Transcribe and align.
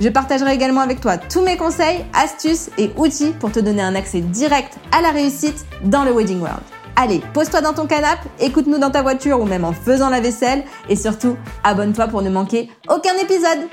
Je 0.00 0.08
partagerai 0.08 0.54
également 0.54 0.80
avec 0.80 1.02
toi 1.02 1.18
tous 1.18 1.42
mes 1.42 1.58
conseils, 1.58 2.06
astuces 2.14 2.70
et 2.78 2.90
outils 2.96 3.34
pour 3.38 3.52
te 3.52 3.60
donner 3.60 3.82
un 3.82 3.94
accès 3.94 4.22
direct 4.22 4.78
à 4.92 5.02
la 5.02 5.10
réussite 5.10 5.66
dans 5.84 6.04
le 6.04 6.12
Wedding 6.12 6.40
World. 6.40 6.62
Allez, 6.96 7.20
pose-toi 7.34 7.60
dans 7.60 7.74
ton 7.74 7.86
canapé, 7.86 8.26
écoute-nous 8.40 8.78
dans 8.78 8.90
ta 8.90 9.02
voiture 9.02 9.38
ou 9.40 9.44
même 9.44 9.62
en 9.62 9.74
faisant 9.74 10.08
la 10.08 10.20
vaisselle 10.20 10.64
et 10.88 10.96
surtout, 10.96 11.36
abonne-toi 11.64 12.08
pour 12.08 12.22
ne 12.22 12.30
manquer 12.30 12.70
aucun 12.88 13.14
épisode. 13.22 13.68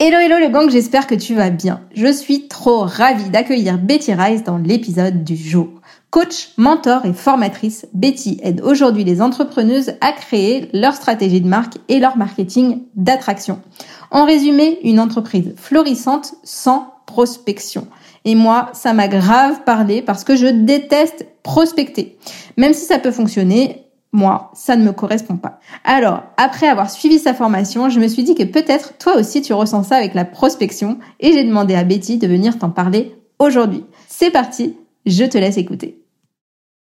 Hello 0.00 0.18
hello 0.18 0.38
le 0.38 0.52
gang, 0.52 0.68
j'espère 0.68 1.06
que 1.06 1.14
tu 1.14 1.36
vas 1.36 1.50
bien. 1.50 1.82
Je 1.94 2.12
suis 2.12 2.48
trop 2.48 2.80
ravie 2.82 3.30
d'accueillir 3.30 3.78
Betty 3.78 4.14
Rice 4.14 4.42
dans 4.42 4.58
l'épisode 4.58 5.22
du 5.22 5.36
jour. 5.36 5.68
Coach, 6.16 6.48
mentor 6.56 7.04
et 7.04 7.12
formatrice, 7.12 7.84
Betty 7.92 8.40
aide 8.42 8.62
aujourd'hui 8.62 9.04
les 9.04 9.20
entrepreneuses 9.20 9.92
à 10.00 10.12
créer 10.12 10.70
leur 10.72 10.94
stratégie 10.94 11.42
de 11.42 11.46
marque 11.46 11.74
et 11.90 11.98
leur 11.98 12.16
marketing 12.16 12.84
d'attraction. 12.94 13.60
En 14.10 14.24
résumé, 14.24 14.78
une 14.82 14.98
entreprise 14.98 15.52
florissante 15.58 16.32
sans 16.42 16.94
prospection. 17.04 17.86
Et 18.24 18.34
moi, 18.34 18.70
ça 18.72 18.94
m'a 18.94 19.08
grave 19.08 19.62
parlé 19.66 20.00
parce 20.00 20.24
que 20.24 20.36
je 20.36 20.46
déteste 20.46 21.26
prospecter. 21.42 22.16
Même 22.56 22.72
si 22.72 22.86
ça 22.86 22.98
peut 22.98 23.10
fonctionner, 23.10 23.84
moi, 24.10 24.50
ça 24.54 24.76
ne 24.76 24.84
me 24.84 24.92
correspond 24.92 25.36
pas. 25.36 25.60
Alors, 25.84 26.22
après 26.38 26.66
avoir 26.66 26.90
suivi 26.90 27.18
sa 27.18 27.34
formation, 27.34 27.90
je 27.90 28.00
me 28.00 28.08
suis 28.08 28.24
dit 28.24 28.34
que 28.34 28.44
peut-être 28.44 28.96
toi 28.96 29.18
aussi 29.18 29.42
tu 29.42 29.52
ressens 29.52 29.82
ça 29.82 29.96
avec 29.96 30.14
la 30.14 30.24
prospection 30.24 30.96
et 31.20 31.34
j'ai 31.34 31.44
demandé 31.44 31.74
à 31.74 31.84
Betty 31.84 32.16
de 32.16 32.26
venir 32.26 32.58
t'en 32.58 32.70
parler 32.70 33.14
aujourd'hui. 33.38 33.84
C'est 34.08 34.30
parti, 34.30 34.76
je 35.04 35.24
te 35.26 35.36
laisse 35.36 35.58
écouter. 35.58 36.05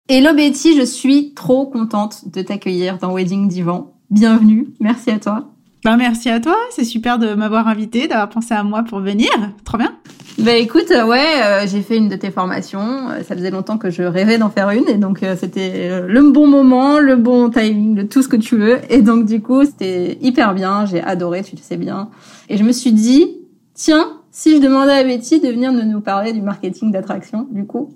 Hello 0.09 0.33
Betty, 0.33 0.77
je 0.77 0.85
suis 0.85 1.33
trop 1.33 1.65
contente 1.65 2.29
de 2.31 2.41
t'accueillir 2.41 2.97
dans 2.97 3.13
Wedding 3.13 3.49
Divan. 3.49 3.91
Bienvenue, 4.09 4.69
merci 4.79 5.11
à 5.11 5.19
toi. 5.19 5.49
Ben, 5.83 5.97
merci 5.97 6.29
à 6.29 6.39
toi, 6.39 6.55
c'est 6.71 6.85
super 6.85 7.19
de 7.19 7.33
m'avoir 7.33 7.67
invité, 7.67 8.07
d'avoir 8.07 8.29
pensé 8.29 8.53
à 8.53 8.63
moi 8.63 8.83
pour 8.83 9.01
venir. 9.01 9.29
Trop 9.65 9.77
bien. 9.77 9.97
Bah 10.37 10.53
écoute, 10.53 10.91
euh, 10.91 11.05
ouais, 11.05 11.43
euh, 11.43 11.67
j'ai 11.67 11.81
fait 11.81 11.97
une 11.97 12.07
de 12.07 12.15
tes 12.15 12.31
formations. 12.31 13.09
Euh, 13.09 13.21
ça 13.23 13.35
faisait 13.35 13.51
longtemps 13.51 13.77
que 13.77 13.89
je 13.89 14.01
rêvais 14.01 14.37
d'en 14.37 14.49
faire 14.49 14.69
une, 14.69 14.87
et 14.87 14.95
donc 14.95 15.25
c'était 15.37 15.99
le 15.99 16.31
bon 16.31 16.47
moment, 16.47 16.99
le 16.99 17.17
bon 17.17 17.49
timing, 17.49 17.97
le 17.97 18.07
tout 18.07 18.21
ce 18.21 18.29
que 18.29 18.37
tu 18.37 18.55
veux. 18.55 18.79
Et 18.89 19.01
donc 19.01 19.25
du 19.25 19.41
coup, 19.41 19.65
c'était 19.65 20.17
hyper 20.21 20.53
bien. 20.53 20.85
J'ai 20.85 21.03
adoré, 21.03 21.43
tu 21.43 21.57
le 21.57 21.61
sais 21.61 21.75
bien. 21.75 22.11
Et 22.47 22.55
je 22.55 22.63
me 22.63 22.71
suis 22.71 22.93
dit, 22.93 23.27
tiens, 23.73 24.07
si 24.31 24.55
je 24.55 24.61
demandais 24.61 24.93
à 24.93 25.03
Betty 25.03 25.41
de 25.41 25.49
venir 25.49 25.73
nous 25.73 25.99
parler 25.99 26.31
du 26.31 26.41
marketing 26.41 26.93
d'attraction, 26.93 27.45
du 27.51 27.65
coup. 27.65 27.89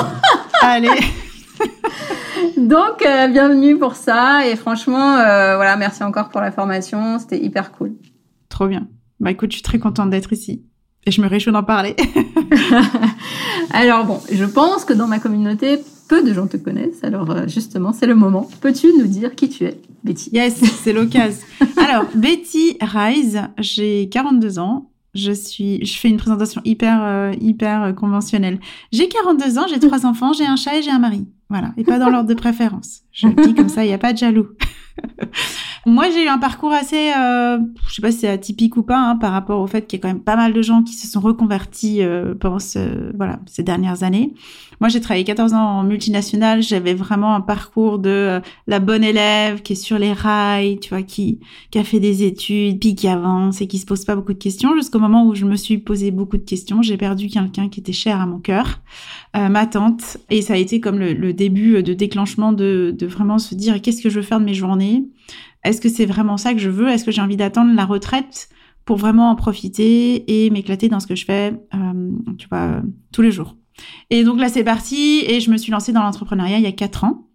Allez. 0.62 0.90
donc 2.56 2.98
bienvenue 3.00 3.78
pour 3.78 3.94
ça. 3.94 4.46
Et 4.46 4.56
franchement, 4.56 5.14
voilà, 5.14 5.76
merci 5.76 6.02
encore 6.02 6.28
pour 6.28 6.40
la 6.40 6.52
formation. 6.52 7.18
C'était 7.18 7.42
hyper 7.42 7.72
cool. 7.72 7.92
Trop 8.48 8.66
bien. 8.66 8.88
Bah 9.20 9.30
écoute, 9.30 9.50
je 9.50 9.56
suis 9.56 9.62
très 9.62 9.78
contente 9.78 10.10
d'être 10.10 10.32
ici. 10.32 10.62
Et 11.06 11.10
je 11.10 11.20
me 11.20 11.26
réjouis 11.26 11.52
d'en 11.52 11.62
parler. 11.62 11.96
alors 13.72 14.04
bon, 14.04 14.20
je 14.30 14.44
pense 14.44 14.84
que 14.84 14.92
dans 14.92 15.06
ma 15.06 15.18
communauté, 15.18 15.78
peu 16.08 16.22
de 16.22 16.32
gens 16.32 16.46
te 16.46 16.56
connaissent. 16.56 17.02
Alors 17.02 17.30
euh, 17.30 17.46
justement, 17.46 17.92
c'est 17.92 18.06
le 18.06 18.14
moment. 18.14 18.48
Peux-tu 18.60 18.88
nous 18.98 19.06
dire 19.06 19.34
qui 19.34 19.48
tu 19.48 19.64
es, 19.64 19.80
Betty? 20.04 20.30
Yes, 20.32 20.62
c'est 20.82 20.92
l'occasion. 20.92 21.46
alors, 21.76 22.04
Betty 22.14 22.76
Rise, 22.80 23.40
j'ai 23.58 24.08
42 24.08 24.58
ans. 24.58 24.90
Je 25.14 25.32
suis, 25.32 25.84
je 25.84 25.98
fais 25.98 26.08
une 26.08 26.18
présentation 26.18 26.60
hyper, 26.64 27.02
euh, 27.02 27.32
hyper 27.40 27.94
conventionnelle. 27.94 28.60
J'ai 28.92 29.08
42 29.08 29.58
ans, 29.58 29.66
j'ai 29.68 29.80
trois 29.80 30.06
enfants, 30.06 30.32
j'ai 30.32 30.46
un 30.46 30.56
chat 30.56 30.76
et 30.76 30.82
j'ai 30.82 30.90
un 30.90 30.98
mari. 30.98 31.26
Voilà. 31.50 31.72
Et 31.76 31.84
pas 31.84 31.98
dans 31.98 32.10
l'ordre 32.10 32.28
de 32.28 32.34
préférence. 32.34 33.02
Je 33.12 33.26
le 33.26 33.34
dis 33.34 33.54
comme 33.54 33.68
ça, 33.68 33.84
il 33.84 33.88
n'y 33.88 33.94
a 33.94 33.98
pas 33.98 34.12
de 34.12 34.18
jaloux. 34.18 34.48
Moi, 35.88 36.10
j'ai 36.10 36.24
eu 36.24 36.28
un 36.28 36.38
parcours 36.38 36.72
assez, 36.72 37.12
euh, 37.16 37.58
je 37.88 37.94
sais 37.94 38.02
pas 38.02 38.12
si 38.12 38.18
c'est 38.18 38.28
atypique 38.28 38.76
ou 38.76 38.82
pas, 38.82 38.98
hein, 38.98 39.16
par 39.16 39.32
rapport 39.32 39.60
au 39.60 39.66
fait 39.66 39.86
qu'il 39.86 39.98
y 39.98 40.00
a 40.00 40.02
quand 40.02 40.08
même 40.08 40.22
pas 40.22 40.36
mal 40.36 40.52
de 40.52 40.60
gens 40.60 40.82
qui 40.82 40.92
se 40.92 41.06
sont 41.06 41.20
reconvertis 41.20 42.02
euh, 42.02 42.34
pendant 42.34 42.58
ce, 42.58 43.16
voilà, 43.16 43.40
ces 43.46 43.62
dernières 43.62 44.02
années. 44.02 44.34
Moi, 44.80 44.90
j'ai 44.90 45.00
travaillé 45.00 45.24
14 45.24 45.54
ans 45.54 45.78
en 45.78 45.82
multinationale. 45.84 46.62
J'avais 46.62 46.92
vraiment 46.92 47.34
un 47.34 47.40
parcours 47.40 47.98
de 47.98 48.10
euh, 48.10 48.40
la 48.66 48.80
bonne 48.80 49.02
élève 49.02 49.62
qui 49.62 49.72
est 49.72 49.76
sur 49.76 49.98
les 49.98 50.12
rails, 50.12 50.78
tu 50.78 50.90
vois, 50.90 51.02
qui, 51.02 51.40
qui 51.70 51.78
a 51.78 51.84
fait 51.84 52.00
des 52.00 52.22
études, 52.22 52.78
puis 52.78 52.94
qui 52.94 53.08
avance 53.08 53.60
et 53.62 53.66
qui 53.66 53.78
se 53.78 53.86
pose 53.86 54.04
pas 54.04 54.14
beaucoup 54.14 54.34
de 54.34 54.38
questions, 54.38 54.74
jusqu'au 54.76 54.98
moment 54.98 55.26
où 55.26 55.34
je 55.34 55.46
me 55.46 55.56
suis 55.56 55.78
posé 55.78 56.10
beaucoup 56.10 56.36
de 56.36 56.44
questions. 56.44 56.82
J'ai 56.82 56.98
perdu 56.98 57.28
quelqu'un 57.28 57.70
qui 57.70 57.80
était 57.80 57.92
cher 57.92 58.20
à 58.20 58.26
mon 58.26 58.38
cœur, 58.38 58.82
euh, 59.36 59.48
ma 59.48 59.66
tante, 59.66 60.18
et 60.28 60.42
ça 60.42 60.52
a 60.52 60.56
été 60.58 60.80
comme 60.80 60.98
le, 60.98 61.14
le 61.14 61.32
début 61.32 61.82
de 61.82 61.94
déclenchement 61.94 62.52
de, 62.52 62.94
de 62.96 63.06
vraiment 63.06 63.38
se 63.38 63.54
dire 63.54 63.80
qu'est-ce 63.80 64.02
que 64.02 64.10
je 64.10 64.16
veux 64.16 64.26
faire 64.26 64.40
de 64.40 64.44
mes 64.44 64.54
journées? 64.54 65.04
Est-ce 65.68 65.80
que 65.80 65.88
c'est 65.88 66.06
vraiment 66.06 66.36
ça 66.36 66.54
que 66.54 66.60
je 66.60 66.70
veux? 66.70 66.88
Est-ce 66.88 67.04
que 67.04 67.10
j'ai 67.10 67.20
envie 67.20 67.36
d'attendre 67.36 67.74
la 67.74 67.84
retraite 67.84 68.48
pour 68.84 68.96
vraiment 68.96 69.30
en 69.30 69.36
profiter 69.36 70.44
et 70.44 70.50
m'éclater 70.50 70.88
dans 70.88 70.98
ce 70.98 71.06
que 71.06 71.14
je 71.14 71.24
fais, 71.26 71.52
euh, 71.74 72.10
tu 72.38 72.48
vois, 72.48 72.80
tous 73.12 73.22
les 73.22 73.30
jours? 73.30 73.56
Et 74.10 74.24
donc 74.24 74.40
là, 74.40 74.48
c'est 74.48 74.64
parti 74.64 75.22
et 75.26 75.40
je 75.40 75.50
me 75.50 75.56
suis 75.56 75.70
lancée 75.70 75.92
dans 75.92 76.02
l'entrepreneuriat 76.02 76.58
il 76.58 76.64
y 76.64 76.68
a 76.68 76.72
quatre 76.72 77.04
ans. 77.04 77.28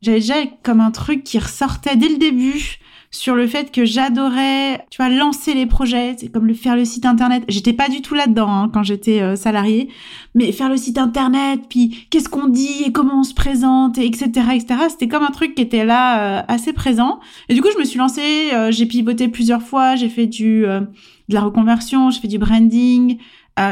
J'avais 0.00 0.20
déjà 0.20 0.34
comme 0.62 0.80
un 0.80 0.90
truc 0.90 1.24
qui 1.24 1.38
ressortait 1.38 1.96
dès 1.96 2.08
le 2.08 2.16
début 2.16 2.78
sur 3.14 3.36
le 3.36 3.46
fait 3.46 3.70
que 3.70 3.84
j'adorais, 3.84 4.84
tu 4.90 4.96
vois, 4.96 5.08
lancer 5.08 5.54
les 5.54 5.66
projets, 5.66 6.16
c'est 6.18 6.26
comme 6.26 6.48
le 6.48 6.54
faire 6.54 6.74
le 6.74 6.84
site 6.84 7.06
internet. 7.06 7.44
J'étais 7.46 7.72
pas 7.72 7.88
du 7.88 8.02
tout 8.02 8.14
là-dedans 8.14 8.48
hein, 8.48 8.70
quand 8.74 8.82
j'étais 8.82 9.22
euh, 9.22 9.36
salariée, 9.36 9.88
mais 10.34 10.50
faire 10.50 10.68
le 10.68 10.76
site 10.76 10.98
internet, 10.98 11.60
puis 11.68 12.08
qu'est-ce 12.10 12.28
qu'on 12.28 12.48
dit 12.48 12.82
et 12.84 12.90
comment 12.90 13.20
on 13.20 13.22
se 13.22 13.32
présente, 13.32 13.98
et 13.98 14.04
etc., 14.04 14.30
etc. 14.54 14.66
C'était 14.88 15.06
comme 15.06 15.22
un 15.22 15.30
truc 15.30 15.54
qui 15.54 15.62
était 15.62 15.84
là 15.84 16.40
euh, 16.40 16.42
assez 16.48 16.72
présent. 16.72 17.20
Et 17.48 17.54
du 17.54 17.62
coup, 17.62 17.68
je 17.72 17.78
me 17.78 17.84
suis 17.84 18.00
lancée, 18.00 18.50
euh, 18.52 18.72
j'ai 18.72 18.86
pivoté 18.86 19.28
plusieurs 19.28 19.62
fois, 19.62 19.94
j'ai 19.94 20.08
fait 20.08 20.26
du 20.26 20.66
de 21.28 21.34
la 21.34 21.40
reconversion, 21.40 22.10
j'ai 22.10 22.20
fait 22.20 22.28
du 22.28 22.38
branding, 22.38 23.18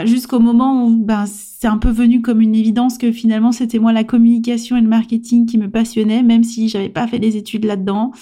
jusqu'au 0.04 0.38
moment 0.38 0.86
où 0.86 0.96
ben 0.96 1.24
c'est 1.26 1.66
un 1.66 1.78
peu 1.78 1.90
venu 1.90 2.22
comme 2.22 2.40
une 2.40 2.54
évidence 2.54 2.98
que 2.98 3.10
finalement 3.10 3.52
c'était 3.52 3.78
moi 3.78 3.92
la 3.92 4.04
communication 4.04 4.76
et 4.76 4.80
le 4.80 4.88
marketing 4.88 5.46
qui 5.46 5.58
me 5.58 5.70
passionnait, 5.70 6.22
même 6.22 6.44
si 6.44 6.68
j'avais 6.68 6.88
pas 6.88 7.06
fait 7.06 7.18
des 7.18 7.36
études 7.36 7.64
là-dedans. 7.64 8.12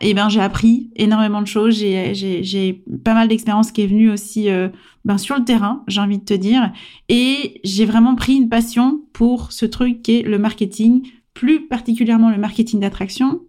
Et 0.00 0.14
ben 0.14 0.28
j'ai 0.28 0.40
appris 0.40 0.90
énormément 0.96 1.40
de 1.40 1.46
choses. 1.46 1.74
J'ai 1.76 2.14
j'ai 2.14 2.84
pas 3.04 3.14
mal 3.14 3.28
d'expérience 3.28 3.70
qui 3.70 3.82
est 3.82 3.86
venue 3.86 4.10
aussi 4.10 4.48
euh, 4.50 4.68
ben 5.04 5.18
sur 5.18 5.36
le 5.36 5.44
terrain, 5.44 5.84
j'ai 5.86 6.00
envie 6.00 6.18
de 6.18 6.24
te 6.24 6.34
dire. 6.34 6.72
Et 7.08 7.60
j'ai 7.62 7.84
vraiment 7.84 8.14
pris 8.14 8.34
une 8.34 8.48
passion 8.48 9.00
pour 9.12 9.52
ce 9.52 9.66
truc 9.66 10.02
qui 10.02 10.18
est 10.18 10.22
le 10.22 10.38
marketing, 10.38 11.06
plus 11.32 11.66
particulièrement 11.66 12.30
le 12.30 12.38
marketing 12.38 12.80
d'attraction, 12.80 13.40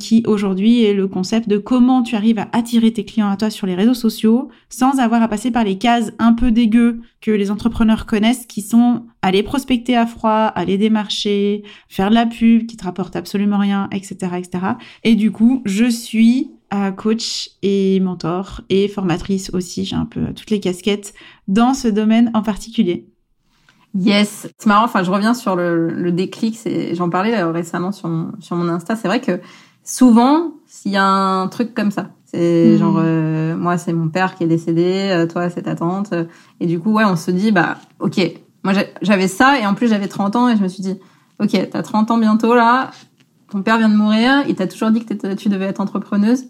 qui 0.00 0.22
aujourd'hui 0.26 0.84
est 0.84 0.94
le 0.94 1.08
concept 1.08 1.48
de 1.48 1.58
comment 1.58 2.02
tu 2.02 2.16
arrives 2.16 2.38
à 2.38 2.48
attirer 2.52 2.92
tes 2.92 3.04
clients 3.04 3.30
à 3.30 3.36
toi 3.36 3.50
sur 3.50 3.66
les 3.66 3.74
réseaux 3.74 3.94
sociaux 3.94 4.48
sans 4.68 4.98
avoir 4.98 5.22
à 5.22 5.28
passer 5.28 5.50
par 5.50 5.64
les 5.64 5.78
cases 5.78 6.12
un 6.18 6.32
peu 6.32 6.50
dégueu 6.50 7.00
que 7.20 7.30
les 7.30 7.50
entrepreneurs 7.50 8.06
connaissent 8.06 8.46
qui 8.46 8.62
sont 8.62 9.04
aller 9.22 9.42
prospecter 9.42 9.96
à 9.96 10.06
froid, 10.06 10.46
aller 10.54 10.78
démarcher, 10.78 11.62
faire 11.88 12.10
de 12.10 12.14
la 12.14 12.26
pub 12.26 12.66
qui 12.66 12.76
te 12.76 12.84
rapporte 12.84 13.16
absolument 13.16 13.58
rien, 13.58 13.88
etc., 13.92 14.32
etc. 14.38 14.64
Et 15.04 15.14
du 15.14 15.30
coup, 15.30 15.62
je 15.66 15.84
suis 15.84 16.50
euh, 16.72 16.92
coach 16.92 17.50
et 17.62 18.00
mentor 18.00 18.62
et 18.68 18.88
formatrice 18.88 19.50
aussi. 19.52 19.84
J'ai 19.84 19.96
un 19.96 20.06
peu 20.06 20.32
toutes 20.34 20.50
les 20.50 20.60
casquettes 20.60 21.14
dans 21.48 21.74
ce 21.74 21.88
domaine 21.88 22.30
en 22.32 22.42
particulier. 22.42 23.09
Yes, 23.94 24.48
c'est 24.58 24.66
marrant. 24.66 24.84
Enfin, 24.84 25.02
je 25.02 25.10
reviens 25.10 25.34
sur 25.34 25.56
le, 25.56 25.90
le 25.90 26.12
déclic. 26.12 26.58
J'en 26.92 27.10
parlais 27.10 27.36
euh, 27.36 27.50
récemment 27.50 27.92
sur 27.92 28.08
mon, 28.08 28.32
sur 28.40 28.56
mon 28.56 28.68
Insta. 28.68 28.94
C'est 28.96 29.08
vrai 29.08 29.20
que 29.20 29.40
souvent, 29.82 30.52
s'il 30.66 30.92
y 30.92 30.96
a 30.96 31.04
un 31.04 31.48
truc 31.48 31.74
comme 31.74 31.90
ça, 31.90 32.10
c'est 32.24 32.74
hmm. 32.74 32.78
genre 32.78 32.96
euh, 32.98 33.56
moi, 33.56 33.78
c'est 33.78 33.92
mon 33.92 34.08
père 34.08 34.36
qui 34.36 34.44
est 34.44 34.46
décédé, 34.46 35.10
euh, 35.10 35.26
toi, 35.26 35.50
c'est 35.50 35.62
ta 35.62 35.74
tante, 35.74 36.14
et 36.60 36.66
du 36.66 36.78
coup, 36.78 36.92
ouais, 36.92 37.04
on 37.04 37.16
se 37.16 37.30
dit, 37.30 37.50
bah, 37.50 37.76
ok, 37.98 38.20
moi 38.62 38.72
j'avais 39.02 39.28
ça, 39.28 39.58
et 39.58 39.66
en 39.66 39.74
plus 39.74 39.88
j'avais 39.88 40.06
30 40.06 40.36
ans, 40.36 40.48
et 40.48 40.56
je 40.56 40.62
me 40.62 40.68
suis 40.68 40.82
dit, 40.82 40.96
ok, 41.40 41.68
t'as 41.70 41.82
30 41.82 42.10
ans 42.12 42.18
bientôt 42.18 42.54
là, 42.54 42.92
ton 43.50 43.62
père 43.62 43.78
vient 43.78 43.88
de 43.88 43.96
mourir, 43.96 44.44
il 44.48 44.54
t'a 44.54 44.68
toujours 44.68 44.90
dit 44.90 45.04
que 45.04 45.34
tu 45.34 45.48
devais 45.48 45.64
être 45.66 45.80
entrepreneuse 45.80 46.44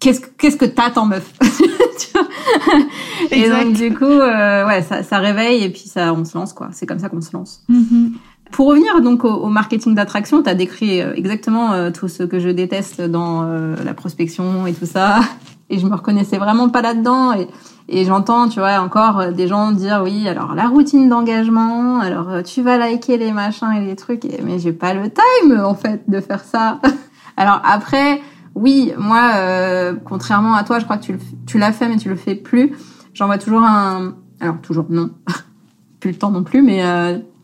qu'est-ce 0.00 0.20
que 0.20 0.28
qu'est-ce 0.38 0.56
que 0.56 0.64
t'attends 0.64 1.06
meuf 1.06 1.32
et 3.30 3.48
donc 3.48 3.72
du 3.72 3.94
coup 3.94 4.04
euh, 4.04 4.66
ouais 4.66 4.82
ça, 4.82 5.02
ça 5.02 5.18
réveille 5.18 5.64
et 5.64 5.70
puis 5.70 5.84
ça 5.86 6.12
on 6.12 6.24
se 6.24 6.36
lance 6.36 6.52
quoi. 6.52 6.68
C'est 6.72 6.86
comme 6.86 6.98
ça 6.98 7.08
qu'on 7.08 7.20
se 7.20 7.32
lance. 7.32 7.62
Mm-hmm. 7.70 8.12
pour 8.52 8.68
revenir 8.68 9.00
donc 9.00 9.24
au, 9.24 9.46
marketing 9.46 9.94
d'attraction 9.94 10.42
tu 10.42 10.48
as 10.48 10.54
décrit 10.54 11.00
euh, 11.00 11.14
exactement 11.14 11.72
euh, 11.72 11.90
tout 11.90 12.08
ce 12.08 12.22
que 12.22 12.38
je 12.38 12.48
déteste 12.48 13.00
dans 13.00 13.42
la 13.42 13.94
prospection 13.94 14.66
et 14.66 14.72
tout 14.72 14.86
ça. 14.86 15.20
Et 15.68 15.80
je 15.80 15.86
me 15.88 15.96
reconnaissais 15.96 16.38
vraiment 16.38 16.68
pas 16.68 16.80
là-dedans. 16.80 17.32
Et 17.32 17.48
et 17.88 18.04
j'entends, 18.04 18.48
tu 18.48 18.58
vois, 18.58 18.80
encore 18.80 19.32
des 19.32 19.46
gens 19.46 19.70
dire 19.70 20.00
oui, 20.04 20.28
alors 20.28 20.54
la 20.56 20.66
routine 20.66 21.08
d'engagement, 21.08 22.00
alors 22.00 22.42
tu 22.44 22.62
vas 22.62 22.78
liker 22.78 23.16
les 23.16 23.30
machins 23.30 23.72
et 23.72 23.84
les 23.84 23.94
trucs, 23.94 24.26
mais 24.44 24.58
j'ai 24.58 24.72
pas 24.72 24.92
le 24.92 25.08
time 25.08 25.60
en 25.60 25.74
fait 25.74 26.02
de 26.08 26.20
faire 26.20 26.42
ça. 26.42 26.80
alors 27.36 27.60
après, 27.64 28.20
oui, 28.56 28.92
moi, 28.98 29.32
euh, 29.36 29.94
contrairement 30.04 30.54
à 30.54 30.64
toi, 30.64 30.80
je 30.80 30.84
crois 30.84 30.96
que 30.96 31.04
tu, 31.04 31.18
tu 31.46 31.58
l'as 31.58 31.72
fait, 31.72 31.88
mais 31.88 31.96
tu 31.96 32.08
le 32.08 32.16
fais 32.16 32.34
plus. 32.34 32.72
J'envoie 33.14 33.38
toujours 33.38 33.62
un, 33.62 34.14
alors 34.40 34.60
toujours 34.60 34.86
non, 34.90 35.10
plus 36.00 36.10
le 36.10 36.16
temps 36.16 36.30
non 36.30 36.42
plus, 36.42 36.62
mais 36.62 36.82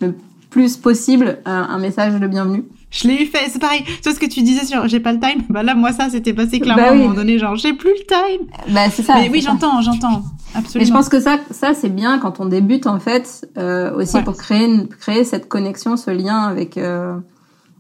le 0.01 0.15
plus 0.51 0.77
possible 0.77 1.39
un 1.47 1.79
message 1.79 2.19
de 2.19 2.27
bienvenue. 2.27 2.65
Je 2.93 3.09
l'ai 3.09 3.25
fait, 3.25 3.49
c'est 3.49 3.59
pareil. 3.59 3.83
C'est 4.03 4.13
ce 4.13 4.21
que 4.21 4.27
tu 4.27 4.43
disais 4.43 4.67
sur 4.67 4.87
j'ai 4.87 5.01
pas 5.01 5.13
le 5.13 5.19
time? 5.19 5.43
Bah 5.49 5.63
là, 5.63 5.75
moi, 5.75 5.93
ça, 5.93 6.11
c'était 6.11 6.35
passé 6.35 6.61
clairement 6.61 6.83
bah 6.83 6.89
à 6.91 6.93
un 6.93 6.97
moment 6.97 7.15
donné, 7.15 7.39
genre 7.39 7.57
j'ai 7.57 7.73
plus 7.73 7.91
le 7.91 8.07
time. 8.07 8.47
Bah 8.69 8.91
c'est 8.91 9.03
ça. 9.03 9.15
Mais 9.15 9.31
oui, 9.31 9.41
j'entends, 9.41 9.81
j'entends. 9.81 10.23
Absolument. 10.55 10.81
Mais 10.81 10.85
je 10.85 10.93
pense 10.93 11.09
que 11.09 11.19
ça, 11.19 11.39
ça 11.51 11.73
c'est 11.73 11.89
bien 11.89 12.19
quand 12.19 12.39
on 12.39 12.45
débute 12.45 12.87
en 12.87 13.01
fait, 13.01 13.49
euh, 13.57 13.95
aussi 13.97 14.21
pour 14.21 14.37
créer 14.37 14.67
une, 14.67 14.89
créer 14.89 15.25
cette 15.25 15.49
connexion, 15.49 15.97
ce 15.97 16.11
lien 16.11 16.43
avec 16.43 16.77
euh, 16.77 17.17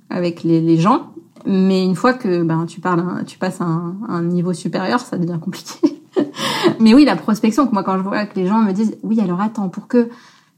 avec 0.08 0.44
les, 0.44 0.62
les 0.62 0.79
gens. 0.79 1.12
Mais 1.47 1.85
une 1.85 1.97
fois 1.97 2.15
que 2.15 2.43
ben 2.43 2.67
tu 2.67 2.81
parles, 2.81 3.25
tu 3.27 3.39
passes 3.39 3.61
à 3.61 3.65
un, 3.65 3.97
un 4.09 4.23
niveau 4.23 4.53
supérieur, 4.53 5.00
ça 5.00 5.19
devient 5.19 5.39
compliqué. 5.41 6.03
Mais 6.81 6.94
oui, 6.94 7.05
la 7.05 7.17
prospection. 7.17 7.69
Moi, 7.73 7.83
quand 7.83 7.97
je 7.99 8.03
vois 8.03 8.27
que 8.27 8.39
les 8.39 8.47
gens 8.47 8.61
me 8.62 8.73
disent, 8.73 8.97
oui, 9.03 9.21
alors 9.21 9.41
attends, 9.41 9.69
pour 9.69 9.89
que 9.89 10.09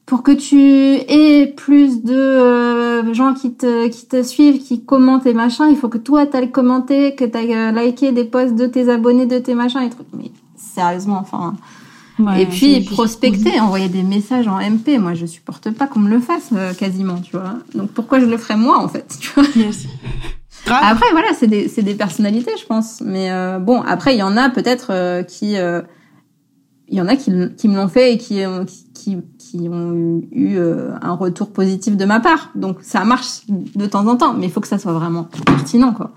pour 0.07 0.23
que 0.23 0.33
tu 0.33 0.61
aies 0.61 1.47
plus 1.47 2.03
de 2.03 2.15
euh, 2.15 3.15
gens 3.15 3.33
qui 3.33 3.55
te 3.55 3.89
qui 3.89 4.07
te 4.07 4.23
suivent, 4.23 4.63
qui 4.63 4.85
commentent 4.85 5.27
et 5.27 5.33
machins, 5.33 5.67
il 5.71 5.77
faut 5.77 5.89
que 5.89 5.99
toi 5.99 6.27
t'ailles 6.27 6.51
commenter, 6.51 7.15
que 7.15 7.25
t'ailles 7.25 7.55
euh, 7.55 7.73
liker 7.73 8.13
des 8.13 8.25
posts 8.25 8.55
de 8.55 8.67
tes 8.67 8.91
abonnés, 8.91 9.27
de 9.27 9.39
tes 9.39 9.55
machins 9.55 9.81
et 9.81 9.91
trucs. 9.91 10.07
Mais 10.13 10.31
sérieusement, 10.57 11.19
enfin. 11.21 11.55
et 12.39 12.45
puis 12.45 12.83
prospecter, 12.83 13.59
envoyer 13.61 13.89
des 13.89 14.03
messages 14.03 14.47
en 14.47 14.59
MP. 14.59 14.99
Moi, 14.99 15.15
je 15.15 15.25
supporte 15.25 15.71
pas 15.71 15.87
qu'on 15.87 16.01
me 16.01 16.11
le 16.11 16.21
fasse 16.21 16.51
euh, 16.53 16.75
quasiment, 16.75 17.21
tu 17.21 17.33
vois. 17.33 17.55
Donc 17.75 17.91
pourquoi 17.91 18.21
je 18.21 18.27
le 18.27 18.37
ferais 18.37 18.57
moi 18.59 18.79
en 18.79 18.89
fait, 18.89 19.17
tu 19.19 19.31
vois? 19.35 19.45
Après, 20.67 21.11
voilà, 21.13 21.35
c'est 21.35 21.47
des 21.47 21.69
c'est 21.69 21.83
des 21.83 21.95
personnalités, 21.95 22.53
je 22.61 22.67
pense. 22.67 23.01
Mais 23.01 23.31
bon, 23.61 23.83
après, 23.83 24.15
il 24.15 24.19
y 24.19 24.23
en 24.23 24.37
a 24.37 24.51
peut-être 24.51 25.23
qui 25.27 25.57
il 26.89 26.99
y 26.99 27.01
en 27.01 27.09
a 27.09 27.17
qui, 27.17 27.33
qui 27.57 27.69
me 27.69 27.77
l'ont 27.77 27.89
fait 27.89 28.15
et 28.15 28.19
qui, 28.19 28.41
qui, 28.93 29.17
qui 29.39 29.69
ont 29.69 30.23
eu 30.31 30.57
euh, 30.57 30.91
un 31.01 31.15
retour 31.15 31.53
positif 31.53 31.97
de 31.97 32.05
ma 32.05 32.21
part. 32.21 32.51
Donc 32.55 32.79
ça 32.83 33.05
marche 33.05 33.47
de 33.49 33.87
temps 33.87 34.07
en 34.07 34.17
temps, 34.17 34.35
mais 34.35 34.47
il 34.47 34.53
faut 34.53 34.61
que 34.61 34.69
ça 34.69 34.79
soit 34.79 34.93
vraiment 34.93 35.29
pertinent, 35.47 35.93
quoi. 35.93 36.13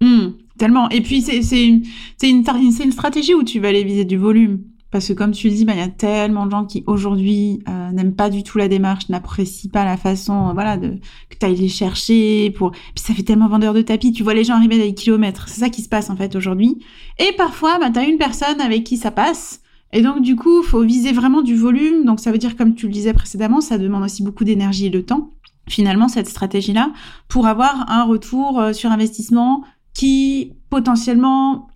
Mmh, 0.00 0.28
tellement. 0.58 0.88
Et 0.90 1.00
puis 1.00 1.22
c'est 1.22 1.42
c'est 1.42 1.64
une 1.64 1.82
c'est 2.16 2.28
une, 2.28 2.44
une 2.46 2.92
stratégie 2.92 3.34
où 3.34 3.42
tu 3.42 3.60
vas 3.60 3.68
aller 3.68 3.84
viser 3.84 4.04
du 4.04 4.16
volume. 4.16 4.60
Parce 4.90 5.08
que 5.08 5.12
comme 5.12 5.32
tu 5.32 5.48
le 5.48 5.54
dis, 5.54 5.64
bah, 5.64 5.74
il 5.74 5.80
y 5.80 5.82
a 5.82 5.88
tellement 5.88 6.46
de 6.46 6.50
gens 6.50 6.64
qui 6.64 6.82
aujourd'hui 6.86 7.62
euh, 7.68 7.90
n'aiment 7.90 8.14
pas 8.14 8.30
du 8.30 8.42
tout 8.42 8.56
la 8.56 8.68
démarche, 8.68 9.08
n'apprécient 9.08 9.70
pas 9.70 9.84
la 9.84 9.96
façon, 9.96 10.52
voilà, 10.54 10.76
de 10.76 10.98
que 11.28 11.36
tu 11.38 11.44
ailles 11.46 11.56
les 11.56 11.68
chercher 11.68 12.50
pour. 12.50 12.70
Puis 12.70 13.04
ça 13.04 13.12
fait 13.12 13.22
tellement 13.22 13.48
vendeur 13.48 13.74
de 13.74 13.82
tapis. 13.82 14.12
Tu 14.12 14.22
vois 14.22 14.34
les 14.34 14.44
gens 14.44 14.54
arriver 14.54 14.80
à 14.80 14.86
des 14.86 14.94
kilomètres. 14.94 15.48
C'est 15.48 15.60
ça 15.60 15.68
qui 15.68 15.82
se 15.82 15.88
passe 15.88 16.08
en 16.08 16.16
fait 16.16 16.34
aujourd'hui. 16.36 16.78
Et 17.18 17.32
parfois, 17.36 17.78
bah, 17.78 17.90
tu 17.90 17.98
as 17.98 18.04
une 18.04 18.18
personne 18.18 18.60
avec 18.60 18.84
qui 18.84 18.96
ça 18.96 19.10
passe 19.10 19.60
et 19.92 20.02
donc, 20.02 20.22
du 20.22 20.36
coup, 20.36 20.62
faut 20.62 20.82
viser 20.82 21.12
vraiment 21.12 21.42
du 21.42 21.56
volume. 21.56 22.04
Donc, 22.04 22.20
ça 22.20 22.30
veut 22.30 22.38
dire, 22.38 22.56
comme 22.56 22.74
tu 22.74 22.86
le 22.86 22.92
disais 22.92 23.14
précédemment, 23.14 23.60
ça 23.60 23.78
demande 23.78 24.04
aussi 24.04 24.22
beaucoup 24.22 24.44
d'énergie 24.44 24.86
et 24.86 24.90
de 24.90 25.00
temps, 25.00 25.30
finalement, 25.68 26.08
cette 26.08 26.28
stratégie-là, 26.28 26.92
pour 27.28 27.46
avoir 27.46 27.90
un 27.90 28.04
retour 28.04 28.60
euh, 28.60 28.72
sur 28.72 28.90
investissement 28.90 29.64
qui, 29.94 30.52
potentiellement, 30.68 31.68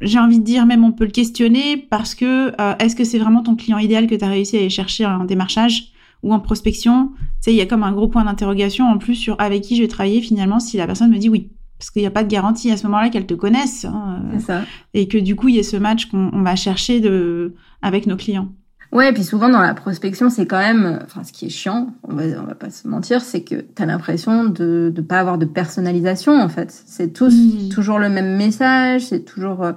j'ai 0.00 0.18
envie 0.18 0.38
de 0.38 0.44
dire, 0.44 0.66
même 0.66 0.84
on 0.84 0.92
peut 0.92 1.04
le 1.04 1.10
questionner 1.10 1.76
parce 1.76 2.14
que 2.14 2.52
euh, 2.60 2.74
est-ce 2.78 2.96
que 2.96 3.04
c'est 3.04 3.18
vraiment 3.18 3.42
ton 3.42 3.56
client 3.56 3.78
idéal 3.78 4.06
que 4.06 4.14
tu 4.14 4.24
as 4.24 4.28
réussi 4.28 4.56
à 4.56 4.60
aller 4.60 4.70
chercher 4.70 5.06
en 5.06 5.24
démarchage 5.24 5.92
ou 6.22 6.32
en 6.32 6.40
prospection? 6.40 7.10
Tu 7.16 7.22
sais, 7.40 7.52
il 7.52 7.56
y 7.56 7.60
a 7.60 7.66
comme 7.66 7.82
un 7.82 7.92
gros 7.92 8.08
point 8.08 8.24
d'interrogation 8.24 8.86
en 8.86 8.98
plus 8.98 9.14
sur 9.14 9.36
avec 9.40 9.62
qui 9.62 9.76
je 9.76 9.82
vais 9.82 9.88
travailler 9.88 10.20
finalement 10.20 10.60
si 10.60 10.76
la 10.76 10.86
personne 10.86 11.10
me 11.10 11.18
dit 11.18 11.28
oui 11.28 11.50
parce 11.80 11.90
qu'il 11.90 12.02
n'y 12.02 12.06
a 12.06 12.10
pas 12.10 12.24
de 12.24 12.28
garantie 12.28 12.70
à 12.70 12.76
ce 12.76 12.86
moment-là 12.88 13.08
qu'elles 13.08 13.26
te 13.26 13.32
connaissent. 13.32 13.86
Hein, 13.86 14.20
ça. 14.38 14.64
Et 14.92 15.08
que 15.08 15.16
du 15.16 15.34
coup, 15.34 15.48
il 15.48 15.56
y 15.56 15.60
a 15.60 15.62
ce 15.62 15.78
match 15.78 16.10
qu'on 16.10 16.42
va 16.42 16.54
chercher 16.54 17.00
de, 17.00 17.54
avec 17.80 18.06
nos 18.06 18.16
clients. 18.16 18.50
Ouais, 18.92 19.08
et 19.08 19.12
puis 19.12 19.24
souvent 19.24 19.48
dans 19.48 19.60
la 19.60 19.72
prospection, 19.72 20.28
c'est 20.28 20.46
quand 20.46 20.58
même, 20.58 20.98
enfin, 21.04 21.24
ce 21.24 21.32
qui 21.32 21.46
est 21.46 21.50
chiant, 21.50 21.94
on 22.02 22.12
va, 22.12 22.24
on 22.42 22.44
va 22.44 22.54
pas 22.54 22.68
se 22.68 22.86
mentir, 22.86 23.22
c'est 23.22 23.42
que 23.42 23.54
tu 23.54 23.82
as 23.82 23.86
l'impression 23.86 24.44
de 24.44 24.92
ne 24.94 25.00
pas 25.00 25.20
avoir 25.20 25.38
de 25.38 25.46
personnalisation, 25.46 26.38
en 26.38 26.48
fait. 26.50 26.70
C'est 26.86 27.14
tous, 27.14 27.34
mmh. 27.34 27.68
toujours 27.70 27.98
le 27.98 28.10
même 28.10 28.36
message, 28.36 29.06
c'est 29.06 29.24
toujours, 29.24 29.62
euh, 29.62 29.72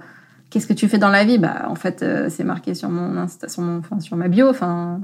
qu'est-ce 0.53 0.67
que 0.67 0.73
tu 0.73 0.87
fais 0.87 0.99
dans 0.99 1.09
la 1.09 1.25
vie? 1.25 1.39
Bah, 1.39 1.65
en 1.67 1.75
fait, 1.75 2.03
euh, 2.03 2.27
c'est 2.29 2.43
marqué 2.43 2.75
sur 2.75 2.89
mon, 2.89 3.27
sur 3.27 3.63
mon, 3.63 3.79
enfin, 3.79 3.99
sur 3.99 4.15
ma 4.15 4.27
bio, 4.27 4.47
enfin. 4.47 5.01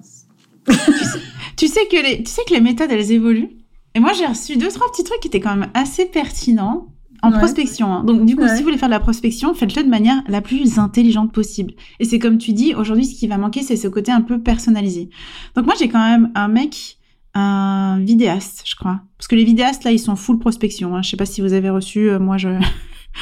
tu, 0.68 0.74
sais, 0.74 1.19
tu 1.57 1.68
sais 1.68 1.88
que 1.92 2.06
les, 2.06 2.24
tu 2.24 2.30
sais 2.30 2.44
que 2.48 2.54
les 2.54 2.62
méthodes, 2.62 2.92
elles 2.92 3.12
évoluent? 3.12 3.50
Et 3.96 4.00
moi, 4.00 4.13
j'ai 4.13 4.28
reçu 4.28 4.57
deux, 4.57 4.68
trois 4.68 4.88
petits 4.92 5.04
trucs 5.04 5.19
qui 5.19 5.28
étaient 5.28 5.40
quand 5.40 5.56
même 5.56 5.69
assez 5.74 6.06
pertinents 6.06 6.88
en 7.24 7.31
prospection. 7.31 7.92
Hein. 7.92 8.04
Donc, 8.04 8.25
du 8.25 8.36
coup, 8.36 8.48
si 8.48 8.57
vous 8.57 8.63
voulez 8.63 8.78
faire 8.78 8.88
de 8.88 8.94
la 8.94 9.00
prospection, 9.00 9.54
faites-le 9.56 9.84
de 9.84 9.90
manière 9.90 10.22
la 10.28 10.42
plus 10.42 10.78
intelligente 10.78 11.34
possible. 11.34 11.74
Et 12.00 12.06
c'est 12.06 12.19
comme 12.19 12.38
tu 12.38 12.54
dis, 12.54 12.75
aujourd'hui, 12.75 13.06
ce 13.06 13.16
qui 13.16 13.28
va 13.28 13.38
manquer, 13.38 13.63
c'est 13.63 13.75
ce 13.75 13.88
côté 13.88 14.12
un 14.12 14.22
peu 14.22 14.40
personnalisé. 14.40 15.10
Donc, 15.56 15.66
moi, 15.66 15.74
j'ai 15.78 15.90
quand 15.90 16.07
même 16.07 16.31
un 16.36 16.48
mec, 16.48 17.00
un 17.34 18.00
vidéaste, 18.00 18.62
je 18.66 18.75
crois. 18.75 19.02
Parce 19.18 19.28
que 19.28 19.36
les 19.36 19.44
vidéastes, 19.44 19.84
là, 19.84 19.92
ils 19.92 20.00
sont 20.00 20.16
full 20.16 20.38
prospection. 20.38 20.95
Hein. 20.95 21.02
Je 21.02 21.10
sais 21.10 21.18
pas 21.18 21.25
si 21.25 21.42
vous 21.42 21.54
avez 21.54 21.72
reçu, 21.72 22.10
euh, 22.10 22.19
moi, 22.19 22.38
je... 22.38 22.50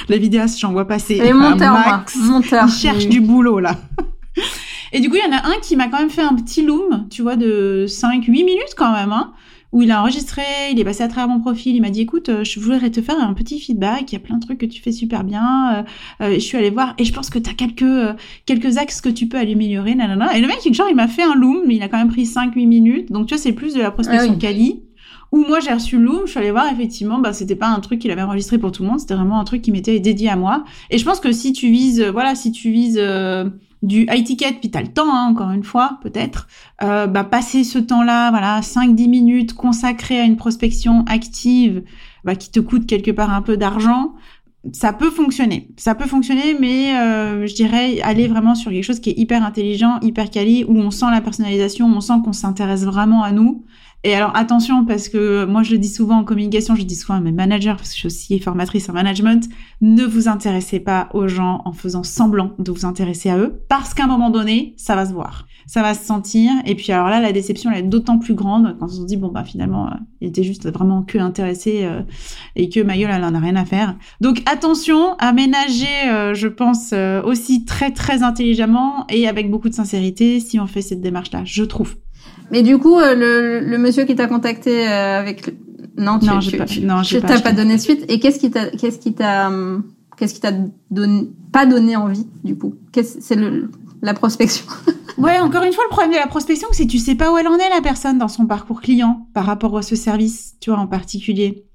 les 0.09 0.19
vidéastes, 0.19 0.59
j'en 0.59 0.71
vois 0.71 0.85
passer. 0.85 1.15
Et 1.15 1.33
monteur, 1.33 1.73
max. 1.73 2.15
Monteur. 2.17 2.65
Ils 2.67 2.71
cherchent 2.71 3.07
du 3.07 3.21
boulot, 3.21 3.59
là. 3.59 3.75
Et 4.93 4.99
du 4.99 5.09
coup, 5.09 5.15
il 5.15 5.29
y 5.29 5.33
en 5.33 5.37
a 5.37 5.47
un 5.47 5.59
qui 5.61 5.75
m'a 5.75 5.87
quand 5.87 5.99
même 5.99 6.09
fait 6.09 6.21
un 6.21 6.35
petit 6.35 6.65
loom, 6.65 7.07
tu 7.09 7.21
vois, 7.21 7.35
de 7.35 7.85
5-8 7.87 8.29
minutes 8.29 8.73
quand 8.77 8.93
même, 8.93 9.11
hein 9.11 9.33
où 9.73 9.81
il 9.81 9.91
a 9.91 10.01
enregistré, 10.01 10.43
il 10.71 10.79
est 10.79 10.85
passé 10.85 11.03
à 11.03 11.07
travers 11.07 11.27
mon 11.27 11.39
profil, 11.39 11.75
il 11.75 11.81
m'a 11.81 11.89
dit 11.89 12.01
écoute, 12.01 12.29
euh, 12.29 12.43
je 12.43 12.59
voudrais 12.59 12.89
te 12.89 13.01
faire 13.01 13.19
un 13.19 13.33
petit 13.33 13.59
feedback, 13.59 14.11
il 14.11 14.13
y 14.13 14.15
a 14.15 14.19
plein 14.19 14.37
de 14.37 14.45
trucs 14.45 14.59
que 14.59 14.65
tu 14.65 14.81
fais 14.81 14.91
super 14.91 15.23
bien, 15.23 15.85
euh, 16.21 16.25
euh 16.25 16.33
je 16.35 16.39
suis 16.39 16.57
allée 16.57 16.69
voir 16.69 16.93
et 16.97 17.03
je 17.03 17.11
pense 17.11 17.29
que 17.29 17.37
tu 17.37 17.49
as 17.49 17.53
quelques 17.53 17.81
euh, 17.81 18.13
quelques 18.45 18.77
axes 18.77 19.01
que 19.01 19.09
tu 19.09 19.27
peux 19.27 19.37
améliorer, 19.37 19.95
nanana. 19.95 20.35
Et 20.37 20.41
le 20.41 20.47
mec, 20.47 20.59
genre, 20.73 20.87
il 20.89 20.95
m'a 20.95 21.07
fait 21.07 21.23
un 21.23 21.35
loom, 21.35 21.63
mais 21.67 21.75
il 21.75 21.83
a 21.83 21.89
quand 21.89 21.97
même 21.97 22.09
pris 22.09 22.23
5-8 22.23 22.67
minutes, 22.67 23.11
donc 23.11 23.27
tu 23.27 23.35
vois, 23.35 23.41
c'est 23.41 23.51
plus 23.51 23.73
de 23.73 23.81
la 23.81 23.91
prospection 23.91 24.33
ah 24.35 24.39
quali. 24.39 24.81
Où 25.31 25.45
moi 25.45 25.59
j'ai 25.59 25.73
reçu 25.73 25.97
loom, 25.97 26.21
je 26.25 26.31
suis 26.31 26.39
allée 26.39 26.51
voir 26.51 26.71
effectivement, 26.71 27.19
bah 27.19 27.33
c'était 27.33 27.55
pas 27.55 27.67
un 27.67 27.79
truc 27.79 27.99
qu'il 27.99 28.11
avait 28.11 28.21
enregistré 28.21 28.57
pour 28.57 28.71
tout 28.71 28.83
le 28.83 28.89
monde, 28.89 28.99
c'était 28.99 29.15
vraiment 29.15 29.39
un 29.39 29.43
truc 29.43 29.61
qui 29.61 29.71
m'était 29.71 29.99
dédié 29.99 30.29
à 30.29 30.35
moi. 30.35 30.63
Et 30.89 30.97
je 30.97 31.05
pense 31.05 31.19
que 31.19 31.31
si 31.31 31.53
tu 31.53 31.69
vises, 31.69 32.01
voilà, 32.01 32.35
si 32.35 32.51
tu 32.51 32.71
vises 32.71 32.99
du 33.83 34.07
high 34.09 34.23
ticket, 34.23 34.53
puis 34.59 34.71
t'as 34.71 34.81
le 34.81 34.87
temps, 34.87 35.13
hein, 35.13 35.27
encore 35.29 35.51
une 35.51 35.63
fois, 35.63 35.99
peut-être, 36.01 36.47
euh, 36.83 37.07
bah, 37.07 37.23
passer 37.23 37.63
ce 37.63 37.79
temps-là, 37.79 38.31
voilà, 38.31 38.61
5-10 38.61 39.07
minutes 39.07 39.53
consacrées 39.53 40.19
à 40.19 40.23
une 40.23 40.35
prospection 40.35 41.05
active, 41.07 41.83
bah, 42.23 42.35
qui 42.35 42.51
te 42.51 42.59
coûte 42.59 42.87
quelque 42.87 43.11
part 43.11 43.31
un 43.31 43.41
peu 43.41 43.55
d'argent, 43.55 44.13
ça 44.73 44.91
peut 44.91 45.11
fonctionner. 45.11 45.69
Ça 45.77 45.95
peut 45.95 46.07
fonctionner, 46.07 46.57
mais 46.59 46.97
euh, 46.97 47.45
je 47.45 47.53
dirais 47.53 48.01
aller 48.01 48.27
vraiment 48.27 48.55
sur 48.55 48.71
quelque 48.71 48.83
chose 48.83 48.99
qui 48.99 49.11
est 49.11 49.17
hyper 49.17 49.43
intelligent, 49.43 49.99
hyper 50.01 50.29
quali, 50.29 50.65
où 50.67 50.75
on 50.77 50.91
sent 50.91 51.05
la 51.11 51.21
personnalisation, 51.21 51.85
on 51.85 52.01
sent 52.01 52.15
qu'on 52.25 52.33
s'intéresse 52.33 52.83
vraiment 52.83 53.23
à 53.23 53.31
nous, 53.31 53.63
et 54.03 54.13
alors 54.13 54.31
attention 54.35 54.85
parce 54.85 55.09
que 55.09 55.45
moi 55.45 55.63
je 55.63 55.71
le 55.71 55.79
dis 55.79 55.89
souvent 55.89 56.19
en 56.19 56.23
communication, 56.23 56.75
je 56.75 56.83
dis 56.83 56.95
souvent 56.95 57.15
à 57.15 57.19
mes 57.19 57.31
managers 57.31 57.73
parce 57.75 57.89
que 57.89 57.95
je 57.95 57.99
suis 57.99 58.07
aussi 58.07 58.39
formatrice 58.39 58.87
en 58.89 58.93
management, 58.93 59.49
ne 59.81 60.03
vous 60.05 60.27
intéressez 60.27 60.79
pas 60.79 61.09
aux 61.13 61.27
gens 61.27 61.61
en 61.65 61.73
faisant 61.73 62.03
semblant 62.03 62.53
de 62.59 62.71
vous 62.71 62.85
intéresser 62.85 63.29
à 63.29 63.37
eux 63.37 63.63
parce 63.69 63.93
qu'à 63.93 64.03
un 64.03 64.07
moment 64.07 64.29
donné, 64.29 64.75
ça 64.77 64.95
va 64.95 65.05
se 65.05 65.13
voir, 65.13 65.47
ça 65.65 65.81
va 65.81 65.93
se 65.95 66.05
sentir 66.05 66.51
et 66.65 66.75
puis 66.75 66.91
alors 66.91 67.09
là 67.09 67.19
la 67.19 67.31
déception 67.31 67.71
elle 67.71 67.79
est 67.79 67.87
d'autant 67.87 68.19
plus 68.19 68.35
grande 68.35 68.77
quand 68.79 68.85
on 68.85 69.01
se 69.01 69.05
dit 69.05 69.17
bon 69.17 69.29
bah 69.29 69.43
finalement 69.43 69.87
euh, 69.87 69.95
il 70.21 70.27
était 70.29 70.43
juste 70.43 70.71
vraiment 70.71 71.01
que 71.01 71.17
intéressé 71.17 71.83
euh, 71.83 72.01
et 72.55 72.69
que 72.69 72.79
ma 72.79 72.97
gueule 72.97 73.11
elle 73.11 73.23
en 73.23 73.33
a 73.33 73.39
rien 73.39 73.55
à 73.55 73.65
faire. 73.65 73.95
Donc 74.21 74.43
attention 74.45 75.15
à 75.17 75.33
euh, 75.33 76.33
je 76.33 76.47
pense 76.47 76.93
aussi 77.25 77.65
très 77.65 77.91
très 77.91 78.21
intelligemment 78.23 79.05
et 79.09 79.27
avec 79.27 79.49
beaucoup 79.49 79.69
de 79.69 79.73
sincérité 79.73 80.39
si 80.39 80.59
on 80.59 80.67
fait 80.67 80.81
cette 80.81 81.01
démarche 81.01 81.31
là, 81.31 81.41
je 81.45 81.63
trouve. 81.63 81.95
Mais 82.51 82.63
du 82.63 82.77
coup, 82.77 82.97
euh, 82.97 83.13
le, 83.15 83.59
le 83.59 83.77
monsieur 83.77 84.05
qui 84.05 84.15
t'a 84.15 84.27
contacté 84.27 84.87
euh, 84.87 85.19
avec 85.19 85.53
non, 85.97 86.19
tu, 86.19 86.27
non, 86.27 86.39
tu, 86.39 86.57
pas, 86.57 86.65
tu, 86.65 86.81
non, 86.81 87.01
tu 87.01 87.19
t'as 87.19 87.41
pas, 87.41 87.51
donné 87.51 87.77
suite. 87.77 88.05
Et 88.07 88.19
qu'est-ce 88.19 88.39
qui 88.39 88.51
t'a, 88.51 88.69
qu'est-ce 88.69 88.99
qui 88.99 89.13
t'a, 89.13 89.51
qu'est-ce 90.17 90.33
qui 90.33 90.39
t'a 90.39 90.51
donné, 90.91 91.29
pas 91.51 91.65
donné 91.65 91.95
envie 91.95 92.27
du 92.43 92.57
coup? 92.57 92.75
C'est 92.93 93.35
le 93.35 93.69
la 94.01 94.13
prospection. 94.13 94.65
ouais, 95.17 95.39
encore 95.39 95.63
une 95.63 95.73
fois, 95.73 95.83
le 95.85 95.89
problème 95.89 96.11
de 96.11 96.17
la 96.17 96.27
prospection, 96.27 96.67
c'est 96.71 96.85
que 96.85 96.91
tu 96.91 96.99
sais 96.99 97.15
pas 97.15 97.31
où 97.31 97.37
elle 97.37 97.47
en 97.47 97.55
est 97.55 97.69
la 97.69 97.81
personne 97.81 98.17
dans 98.17 98.27
son 98.27 98.45
parcours 98.45 98.81
client 98.81 99.27
par 99.33 99.45
rapport 99.45 99.77
à 99.77 99.81
ce 99.81 99.95
service, 99.95 100.55
tu 100.59 100.69
vois, 100.69 100.79
en 100.79 100.87
particulier. 100.87 101.65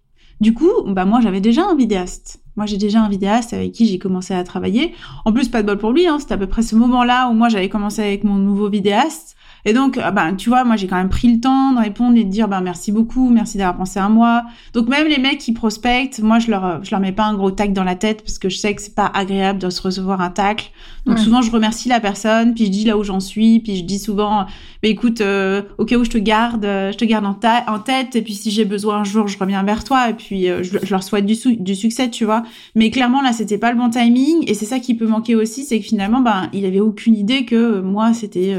Du 0.41 0.55
coup, 0.55 0.71
bah 0.87 1.05
moi 1.05 1.21
j'avais 1.21 1.41
déjà 1.41 1.65
un 1.65 1.77
vidéaste. 1.77 2.43
Moi 2.57 2.67
j'ai 2.67 2.77
déjà 2.77 3.01
un 3.01 3.09
vidéaste 3.09 3.53
avec 3.53 3.73
qui 3.73 3.87
j'ai 3.87 3.99
commencé 3.99 4.35
à 4.35 4.43
travailler. 4.43 4.93
En 5.25 5.33
plus, 5.33 5.49
pas 5.49 5.63
de 5.63 5.67
bol 5.69 5.79
pour 5.79 5.93
lui, 5.93 6.07
hein, 6.07 6.19
c'était 6.19 6.35
à 6.35 6.39
peu 6.39 6.49
près 6.49 6.63
ce 6.63 6.75
moment-là 6.75 7.29
où 7.29 7.33
moi 7.33 7.49
j'avais 7.49 7.69
commencé 7.69 8.03
avec 8.03 8.25
mon 8.25 8.35
nouveau 8.35 8.69
vidéaste. 8.69 9.37
Et 9.65 9.73
donc, 9.73 9.97
ben, 9.97 10.35
tu 10.35 10.49
vois, 10.49 10.65
moi, 10.65 10.77
j'ai 10.77 10.89
quand 10.89 10.97
même 10.97 11.09
pris 11.09 11.33
le 11.33 11.41
temps 11.41 11.73
de 11.73 11.79
répondre 11.79 12.17
et 12.17 12.25
de 12.25 12.31
dire, 12.31 12.49
ben, 12.49 12.61
merci 12.61 12.91
beaucoup, 12.91 13.31
merci 13.31 13.59
d'avoir 13.59 13.77
pensé 13.77 14.01
à 14.01 14.09
moi. 14.09 14.43
Donc, 14.75 14.89
même 14.89 15.07
les 15.07 15.19
mecs 15.19 15.39
qui 15.39 15.53
prospectent, 15.53 16.21
moi, 16.21 16.39
je 16.39 16.51
leur, 16.51 16.83
je 16.85 16.91
leur 16.91 17.01
mets 17.01 17.13
pas 17.13 17.25
un 17.25 17.35
gros 17.35 17.51
tac 17.51 17.73
dans 17.73 17.85
la 17.85 17.95
tête 17.95 18.23
parce 18.23 18.39
que 18.39 18.49
je 18.49 18.57
sais 18.57 18.75
que 18.75 18.83
c'est 18.83 18.95
pas 18.95 19.11
agréable 19.15 19.59
de 19.59 19.71
se 19.71 19.81
recevoir 19.83 20.21
un 20.21 20.31
tacle. 20.31 20.71
Donc, 21.05 21.19
souvent, 21.19 21.43
je 21.43 21.51
remercie 21.51 21.89
la 21.89 21.99
personne, 21.99 22.55
puis 22.55 22.67
je 22.67 22.71
dis 22.71 22.85
là 22.85 22.97
où 22.97 23.03
j'en 23.03 23.19
suis, 23.19 23.59
puis 23.59 23.77
je 23.77 23.85
dis 23.85 23.99
souvent, 23.99 24.47
mais 24.83 24.91
écoute, 24.91 25.21
euh, 25.21 25.63
au 25.79 25.85
cas 25.85 25.97
où 25.97 26.05
je 26.05 26.11
te 26.11 26.19
garde, 26.19 26.65
euh, 26.65 26.93
je 26.93 26.97
te 26.97 27.05
garde 27.05 27.25
en, 27.25 27.37
en 27.67 27.79
tête, 27.81 28.15
et 28.15 28.23
puis 28.23 28.35
si 28.35 28.53
j'ai 28.53 28.65
besoin 28.65 28.99
un 28.99 29.05
jour, 29.05 29.27
je 29.27 29.37
reviens 29.37 29.65
vers 29.65 29.83
toi, 29.83 30.11
et 30.11 30.15
puis 30.15 30.49
euh, 30.49 30.63
je, 30.63 30.79
leur 30.91 31.03
souhaite 31.03 31.27
du, 31.27 31.35
du 31.57 31.75
succès, 31.75 32.09
tu 32.09 32.25
vois. 32.25 32.45
Mais 32.77 32.91
clairement, 32.91 33.21
là, 33.21 33.33
c'était 33.33 33.59
pas 33.59 33.73
le 33.73 33.79
bon 33.79 33.91
timing, 33.91 34.45
et 34.47 34.55
c'est 34.55 34.65
ça 34.65 34.79
qui 34.79 34.95
peut 34.95 35.09
manquer 35.09 35.35
aussi, 35.35 35.65
c'est 35.65 35.81
que 35.81 35.85
finalement, 35.85 36.21
ben, 36.21 36.49
il 36.53 36.65
avait 36.67 36.81
aucune 36.81 37.17
idée 37.17 37.45
que 37.45 37.81
moi, 37.81 38.13
c'était, 38.13 38.57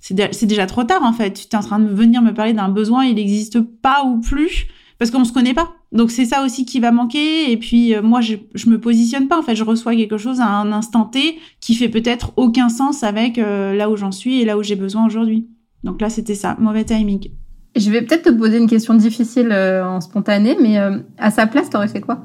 c'est 0.00 0.43
déjà 0.46 0.66
trop 0.66 0.84
tard, 0.84 1.02
en 1.02 1.12
fait. 1.12 1.32
Tu 1.32 1.46
es 1.50 1.56
en 1.56 1.60
train 1.60 1.78
de 1.78 1.88
venir 1.88 2.22
me 2.22 2.32
parler 2.32 2.52
d'un 2.52 2.68
besoin, 2.68 3.04
il 3.04 3.16
n'existe 3.16 3.60
pas 3.60 4.04
ou 4.04 4.20
plus, 4.20 4.66
parce 4.98 5.10
qu'on 5.10 5.24
se 5.24 5.32
connaît 5.32 5.54
pas. 5.54 5.72
Donc 5.92 6.10
c'est 6.10 6.24
ça 6.24 6.44
aussi 6.44 6.64
qui 6.64 6.80
va 6.80 6.90
manquer. 6.90 7.50
Et 7.52 7.56
puis 7.56 7.94
moi, 8.02 8.20
je, 8.20 8.34
je 8.54 8.68
me 8.68 8.80
positionne 8.80 9.28
pas. 9.28 9.38
En 9.38 9.42
fait, 9.42 9.54
je 9.54 9.64
reçois 9.64 9.94
quelque 9.94 10.18
chose 10.18 10.40
à 10.40 10.46
un 10.46 10.72
instant 10.72 11.04
T 11.04 11.38
qui 11.60 11.74
fait 11.74 11.88
peut-être 11.88 12.32
aucun 12.36 12.68
sens 12.68 13.04
avec 13.04 13.36
là 13.36 13.88
où 13.88 13.96
j'en 13.96 14.10
suis 14.10 14.40
et 14.40 14.44
là 14.44 14.58
où 14.58 14.62
j'ai 14.62 14.76
besoin 14.76 15.06
aujourd'hui. 15.06 15.46
Donc 15.84 16.00
là, 16.00 16.10
c'était 16.10 16.34
ça, 16.34 16.56
mauvais 16.58 16.84
timing. 16.84 17.28
Je 17.76 17.90
vais 17.90 18.02
peut-être 18.02 18.24
te 18.24 18.30
poser 18.30 18.58
une 18.58 18.68
question 18.68 18.94
difficile 18.94 19.50
euh, 19.52 19.84
en 19.84 20.00
spontané, 20.00 20.56
mais 20.60 20.78
euh, 20.78 20.98
à 21.18 21.30
sa 21.30 21.46
place, 21.46 21.70
t'aurais 21.70 21.88
fait 21.88 22.00
quoi? 22.00 22.24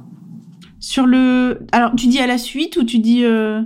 Sur 0.89 1.05
le, 1.05 1.67
alors 1.71 1.91
tu 1.95 2.07
dis 2.07 2.17
à 2.17 2.25
la 2.25 2.39
suite 2.39 2.75
ou 2.77 2.83
tu 2.83 2.97
dis 2.97 3.23
euh, 3.23 3.61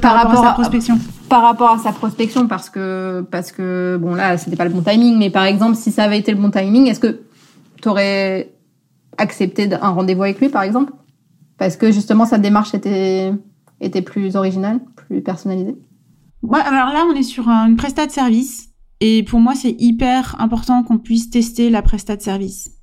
par, 0.00 0.14
rapport, 0.14 0.42
à 0.42 0.48
sa 0.48 0.52
prospection? 0.52 0.98
Par 1.28 1.42
rapport 1.42 1.70
à 1.72 1.78
sa 1.78 1.92
prospection, 1.92 2.48
parce 2.48 2.70
que 2.70 3.26
parce 3.30 3.52
que 3.52 3.98
bon 4.00 4.14
là, 4.14 4.38
c'était 4.38 4.56
pas 4.56 4.64
le 4.64 4.70
bon 4.70 4.80
timing, 4.80 5.18
mais 5.18 5.28
par 5.28 5.44
exemple, 5.44 5.76
si 5.76 5.92
ça 5.92 6.04
avait 6.04 6.18
été 6.18 6.32
le 6.32 6.40
bon 6.40 6.50
timing, 6.50 6.86
est-ce 6.86 6.98
que 6.98 7.20
t'aurais 7.82 8.54
accepté 9.18 9.68
un 9.70 9.90
rendez-vous 9.90 10.22
avec 10.22 10.40
lui, 10.40 10.48
par 10.48 10.62
exemple? 10.62 10.94
Parce 11.58 11.76
que 11.76 11.92
justement, 11.92 12.24
sa 12.24 12.38
démarche 12.38 12.72
était 12.72 13.34
était 13.82 14.00
plus 14.00 14.34
originale, 14.34 14.80
plus 14.96 15.20
personnalisée. 15.20 15.76
Ouais, 16.40 16.60
alors 16.60 16.90
là, 16.94 17.04
on 17.06 17.14
est 17.14 17.22
sur 17.22 17.50
une 17.50 17.76
prestat 17.76 18.06
de 18.06 18.12
service 18.12 18.70
et 19.00 19.24
pour 19.24 19.40
moi, 19.40 19.54
c'est 19.54 19.76
hyper 19.78 20.36
important 20.38 20.84
qu'on 20.84 20.96
puisse 20.96 21.28
tester 21.28 21.68
la 21.68 21.82
prestat 21.82 22.16
de 22.16 22.22
service. 22.22 22.75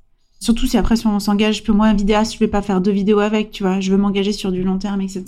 Surtout 0.44 0.68
si 0.68 0.78
après, 0.78 0.98
si 0.98 1.08
on 1.08 1.22
s'engage, 1.22 1.64
pour 1.64 1.74
moi, 1.74 1.86
un 1.86 1.94
vidéaste, 1.94 2.34
je 2.34 2.40
vais 2.40 2.50
pas 2.50 2.62
faire 2.62 2.82
deux 2.82 2.92
vidéos 2.92 3.20
avec, 3.20 3.52
tu 3.52 3.64
vois. 3.64 3.80
Je 3.80 3.90
veux 3.92 3.98
m'engager 3.98 4.34
sur 4.34 4.52
du 4.52 4.62
long 4.62 4.78
terme, 4.78 5.00
etc. 5.00 5.24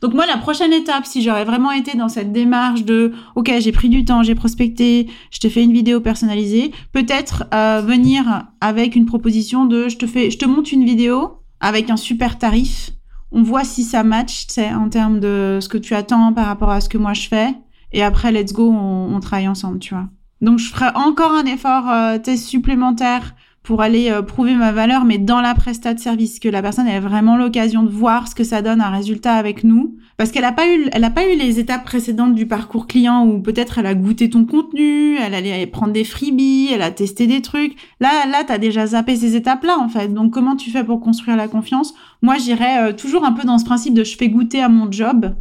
Donc 0.00 0.14
moi, 0.14 0.24
la 0.24 0.38
prochaine 0.38 0.72
étape, 0.72 1.04
si 1.04 1.20
j'aurais 1.20 1.44
vraiment 1.44 1.70
été 1.70 1.98
dans 1.98 2.08
cette 2.08 2.32
démarche 2.32 2.82
de, 2.82 3.12
ok, 3.34 3.52
j'ai 3.58 3.72
pris 3.72 3.90
du 3.90 4.06
temps, 4.06 4.22
j'ai 4.22 4.34
prospecté, 4.34 5.06
je 5.30 5.38
te 5.38 5.50
fais 5.50 5.62
une 5.62 5.74
vidéo 5.74 6.00
personnalisée, 6.00 6.72
peut-être 6.92 7.44
euh, 7.52 7.82
venir 7.84 8.46
avec 8.62 8.96
une 8.96 9.04
proposition 9.04 9.66
de, 9.66 9.90
je 9.90 9.98
te 9.98 10.06
fais, 10.06 10.30
je 10.30 10.38
te 10.38 10.46
monte 10.46 10.72
une 10.72 10.86
vidéo 10.86 11.40
avec 11.60 11.90
un 11.90 11.98
super 11.98 12.38
tarif. 12.38 12.92
On 13.32 13.42
voit 13.42 13.64
si 13.64 13.82
ça 13.82 14.02
match, 14.02 14.46
tu 14.46 14.54
sais, 14.54 14.72
en 14.72 14.88
termes 14.88 15.20
de 15.20 15.58
ce 15.60 15.68
que 15.68 15.76
tu 15.76 15.92
attends 15.94 16.32
par 16.32 16.46
rapport 16.46 16.70
à 16.70 16.80
ce 16.80 16.88
que 16.88 16.96
moi 16.96 17.12
je 17.12 17.28
fais. 17.28 17.52
Et 17.92 18.02
après, 18.02 18.32
let's 18.32 18.54
go, 18.54 18.70
on, 18.70 19.14
on 19.14 19.20
travaille 19.20 19.46
ensemble, 19.46 19.78
tu 19.78 19.92
vois. 19.92 20.08
Donc 20.40 20.58
je 20.58 20.70
ferai 20.70 20.86
encore 20.94 21.32
un 21.32 21.44
effort 21.44 21.90
euh, 21.90 22.18
supplémentaire 22.36 23.34
pour 23.64 23.80
aller 23.80 24.10
euh, 24.10 24.22
prouver 24.22 24.54
ma 24.54 24.70
valeur, 24.72 25.04
mais 25.04 25.18
dans 25.18 25.40
la 25.40 25.54
prestat 25.54 25.94
de 25.94 25.98
service, 25.98 26.38
que 26.38 26.48
la 26.48 26.62
personne 26.62 26.86
ait 26.86 27.00
vraiment 27.00 27.36
l'occasion 27.36 27.82
de 27.82 27.88
voir 27.88 28.28
ce 28.28 28.34
que 28.34 28.44
ça 28.44 28.62
donne 28.62 28.80
un 28.80 28.90
résultat 28.90 29.34
avec 29.34 29.64
nous, 29.64 29.96
parce 30.18 30.30
qu'elle 30.30 30.42
n'a 30.42 30.52
pas 30.52 30.68
eu, 30.68 30.86
elle 30.92 31.02
a 31.02 31.10
pas 31.10 31.26
eu 31.26 31.36
les 31.36 31.58
étapes 31.58 31.82
précédentes 31.82 32.34
du 32.34 32.46
parcours 32.46 32.86
client 32.86 33.26
où 33.26 33.40
peut-être 33.40 33.78
elle 33.78 33.86
a 33.86 33.94
goûté 33.94 34.28
ton 34.30 34.44
contenu, 34.44 35.16
elle 35.16 35.34
allait 35.34 35.66
prendre 35.66 35.94
des 35.94 36.04
freebies, 36.04 36.68
elle 36.72 36.82
a 36.82 36.90
testé 36.90 37.26
des 37.26 37.40
trucs. 37.40 37.74
Là, 38.00 38.26
là, 38.30 38.44
t'as 38.46 38.58
déjà 38.58 38.86
zappé 38.86 39.16
ces 39.16 39.34
étapes-là 39.34 39.78
en 39.78 39.88
fait. 39.88 40.12
Donc 40.12 40.32
comment 40.32 40.54
tu 40.56 40.70
fais 40.70 40.84
pour 40.84 41.00
construire 41.00 41.36
la 41.36 41.48
confiance? 41.48 41.94
Moi, 42.22 42.36
j'irais 42.36 42.90
euh, 42.90 42.92
toujours 42.92 43.24
un 43.24 43.32
peu 43.32 43.44
dans 43.44 43.58
ce 43.58 43.64
principe 43.64 43.94
de 43.94 44.04
je 44.04 44.16
fais 44.16 44.28
goûter 44.28 44.60
à 44.60 44.68
mon 44.68 44.92
job. 44.92 45.34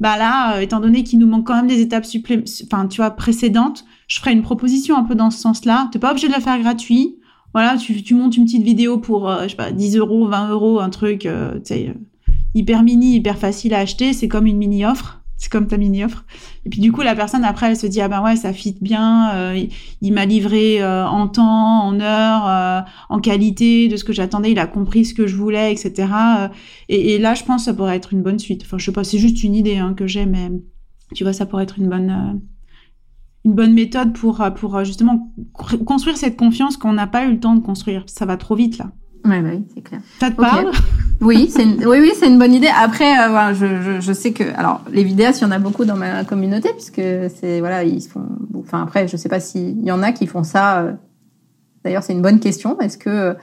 Bah 0.00 0.18
là, 0.18 0.56
euh, 0.56 0.60
étant 0.60 0.80
donné 0.80 1.04
qu'il 1.04 1.20
nous 1.20 1.28
manque 1.28 1.46
quand 1.46 1.56
même 1.56 1.68
des 1.68 1.80
étapes 1.80 2.04
supplémentaires, 2.04 2.66
enfin 2.70 2.86
tu 2.88 2.96
vois 2.96 3.12
précédentes, 3.12 3.84
je 4.08 4.18
ferai 4.18 4.32
une 4.32 4.42
proposition 4.42 4.98
un 4.98 5.04
peu 5.04 5.14
dans 5.14 5.30
ce 5.30 5.38
sens-là. 5.38 5.88
T'es 5.92 5.98
pas 6.00 6.10
obligé 6.10 6.26
de 6.26 6.32
la 6.32 6.40
faire 6.40 6.58
gratuit. 6.58 7.16
Voilà, 7.58 7.76
tu, 7.76 8.14
montes 8.14 8.36
une 8.36 8.44
petite 8.44 8.62
vidéo 8.62 8.98
pour, 8.98 9.28
euh, 9.28 9.42
je 9.42 9.48
sais 9.48 9.56
pas, 9.56 9.72
10 9.72 9.96
euros, 9.96 10.28
20 10.28 10.50
euros, 10.50 10.78
un 10.78 10.90
truc, 10.90 11.26
euh, 11.26 11.58
euh, 11.72 11.92
hyper 12.54 12.84
mini, 12.84 13.16
hyper 13.16 13.36
facile 13.36 13.74
à 13.74 13.78
acheter. 13.78 14.12
C'est 14.12 14.28
comme 14.28 14.46
une 14.46 14.58
mini-offre. 14.58 15.22
C'est 15.38 15.50
comme 15.50 15.66
ta 15.66 15.76
mini-offre. 15.76 16.24
Et 16.64 16.70
puis 16.70 16.80
du 16.80 16.92
coup, 16.92 17.02
la 17.02 17.16
personne, 17.16 17.42
après, 17.42 17.66
elle 17.66 17.76
se 17.76 17.88
dit, 17.88 18.00
ah 18.00 18.06
ben 18.06 18.22
ouais, 18.22 18.36
ça 18.36 18.52
fit 18.52 18.76
bien. 18.80 19.52
il, 20.00 20.12
m'a 20.12 20.24
livré 20.24 20.84
en 20.84 21.26
temps, 21.26 21.82
en 21.82 21.98
heure, 21.98 22.84
en 23.08 23.18
qualité 23.18 23.88
de 23.88 23.96
ce 23.96 24.04
que 24.04 24.12
j'attendais. 24.12 24.52
Il 24.52 24.60
a 24.60 24.68
compris 24.68 25.04
ce 25.04 25.12
que 25.12 25.26
je 25.26 25.34
voulais, 25.34 25.72
etc. 25.72 26.12
Et, 26.88 27.14
et, 27.14 27.18
là, 27.18 27.34
je 27.34 27.42
pense 27.42 27.62
que 27.62 27.64
ça 27.72 27.74
pourrait 27.74 27.96
être 27.96 28.12
une 28.12 28.22
bonne 28.22 28.38
suite. 28.38 28.62
Enfin, 28.64 28.78
je 28.78 28.84
sais 28.84 28.92
pas, 28.92 29.02
c'est 29.02 29.18
juste 29.18 29.42
une 29.42 29.56
idée 29.56 29.78
hein, 29.78 29.94
que 29.94 30.06
j'ai, 30.06 30.26
mais 30.26 30.52
tu 31.12 31.24
vois, 31.24 31.32
ça 31.32 31.44
pourrait 31.44 31.64
être 31.64 31.80
une 31.80 31.88
bonne 31.88 32.40
une 33.44 33.54
bonne 33.54 33.72
méthode 33.72 34.12
pour, 34.12 34.40
euh, 34.40 34.50
pour 34.50 34.76
euh, 34.76 34.84
justement 34.84 35.32
construire 35.86 36.16
cette 36.16 36.36
confiance 36.36 36.76
qu'on 36.76 36.92
n'a 36.92 37.06
pas 37.06 37.24
eu 37.24 37.32
le 37.32 37.40
temps 37.40 37.54
de 37.54 37.60
construire. 37.60 38.04
Ça 38.06 38.26
va 38.26 38.36
trop 38.36 38.54
vite 38.54 38.78
là. 38.78 38.86
Ouais, 39.24 39.40
bah 39.42 39.50
oui, 39.52 39.64
c'est 39.74 39.82
clair. 39.82 40.00
Ça 40.20 40.30
te 40.30 40.36
parle? 40.36 40.70
Oui, 41.20 41.48
c'est 41.50 41.64
une... 41.64 41.84
oui, 41.86 41.98
oui, 42.00 42.12
c'est 42.14 42.28
une 42.28 42.38
bonne 42.38 42.54
idée. 42.54 42.70
Après, 42.74 43.18
euh, 43.18 43.28
voilà, 43.28 43.52
je, 43.52 43.82
je, 43.82 44.00
je, 44.00 44.12
sais 44.12 44.32
que, 44.32 44.44
alors, 44.56 44.82
les 44.92 45.02
vidéastes, 45.02 45.40
il 45.40 45.44
y 45.44 45.46
en 45.46 45.50
a 45.50 45.58
beaucoup 45.58 45.84
dans 45.84 45.96
ma 45.96 46.24
communauté, 46.24 46.70
puisque 46.72 47.02
c'est, 47.34 47.58
voilà, 47.58 47.82
ils 47.82 48.00
font, 48.00 48.24
enfin, 48.56 48.82
après, 48.82 49.08
je 49.08 49.16
sais 49.16 49.28
pas 49.28 49.40
s'il 49.40 49.82
y 49.82 49.90
en 49.90 50.02
a 50.02 50.12
qui 50.12 50.26
font 50.26 50.44
ça. 50.44 50.86
D'ailleurs, 51.84 52.04
c'est 52.04 52.12
une 52.12 52.22
bonne 52.22 52.38
question. 52.38 52.78
Est-ce 52.80 52.96
que, 52.96 53.36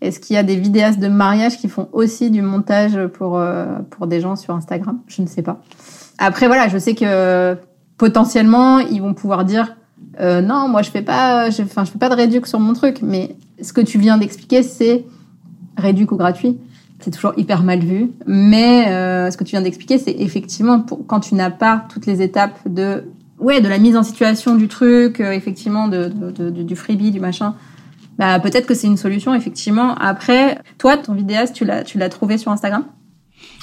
est-ce 0.00 0.20
qu'il 0.20 0.34
y 0.34 0.38
a 0.38 0.44
des 0.44 0.56
vidéastes 0.56 1.00
de 1.00 1.08
mariage 1.08 1.58
qui 1.58 1.68
font 1.68 1.88
aussi 1.92 2.30
du 2.30 2.40
montage 2.40 2.98
pour, 3.08 3.42
pour 3.90 4.06
des 4.06 4.20
gens 4.20 4.36
sur 4.36 4.54
Instagram? 4.54 5.00
Je 5.08 5.20
ne 5.20 5.26
sais 5.26 5.42
pas. 5.42 5.60
Après, 6.18 6.46
voilà, 6.46 6.68
je 6.68 6.78
sais 6.78 6.94
que 6.94 7.56
potentiellement, 7.98 8.78
ils 8.78 9.02
vont 9.02 9.12
pouvoir 9.12 9.44
dire 9.44 9.76
euh, 10.20 10.40
non, 10.40 10.68
moi 10.68 10.82
je 10.82 10.90
fais 10.90 11.02
pas, 11.02 11.50
je, 11.50 11.62
enfin 11.62 11.84
je 11.84 11.90
fais 11.90 11.98
pas 11.98 12.08
de 12.08 12.14
réduc 12.14 12.46
sur 12.46 12.58
mon 12.58 12.72
truc. 12.72 13.00
Mais 13.02 13.36
ce 13.60 13.72
que 13.72 13.80
tu 13.80 13.98
viens 13.98 14.16
d'expliquer, 14.16 14.62
c'est 14.62 15.04
réduc 15.76 16.10
ou 16.12 16.16
gratuit. 16.16 16.58
C'est 17.00 17.12
toujours 17.12 17.32
hyper 17.36 17.62
mal 17.62 17.80
vu. 17.80 18.10
Mais 18.26 18.88
euh, 18.88 19.30
ce 19.30 19.36
que 19.36 19.44
tu 19.44 19.50
viens 19.50 19.62
d'expliquer, 19.62 19.98
c'est 19.98 20.16
effectivement 20.18 20.80
pour, 20.80 21.06
quand 21.06 21.20
tu 21.20 21.34
n'as 21.34 21.50
pas 21.50 21.84
toutes 21.88 22.06
les 22.06 22.22
étapes 22.22 22.58
de 22.66 23.04
ouais 23.38 23.60
de 23.60 23.68
la 23.68 23.78
mise 23.78 23.96
en 23.96 24.02
situation 24.02 24.56
du 24.56 24.66
truc, 24.66 25.20
euh, 25.20 25.30
effectivement 25.32 25.86
de, 25.86 26.08
de, 26.08 26.50
de, 26.50 26.62
du 26.62 26.76
freebie, 26.76 27.10
du 27.10 27.20
machin. 27.20 27.54
Bah 28.18 28.40
peut-être 28.40 28.66
que 28.66 28.74
c'est 28.74 28.88
une 28.88 28.96
solution 28.96 29.32
effectivement. 29.34 29.94
Après, 29.94 30.58
toi, 30.78 30.96
ton 30.96 31.14
vidéaste, 31.14 31.54
tu 31.54 31.64
l'as 31.64 31.84
tu 31.84 31.98
l'as 31.98 32.08
trouvé 32.08 32.36
sur 32.38 32.50
Instagram? 32.50 32.84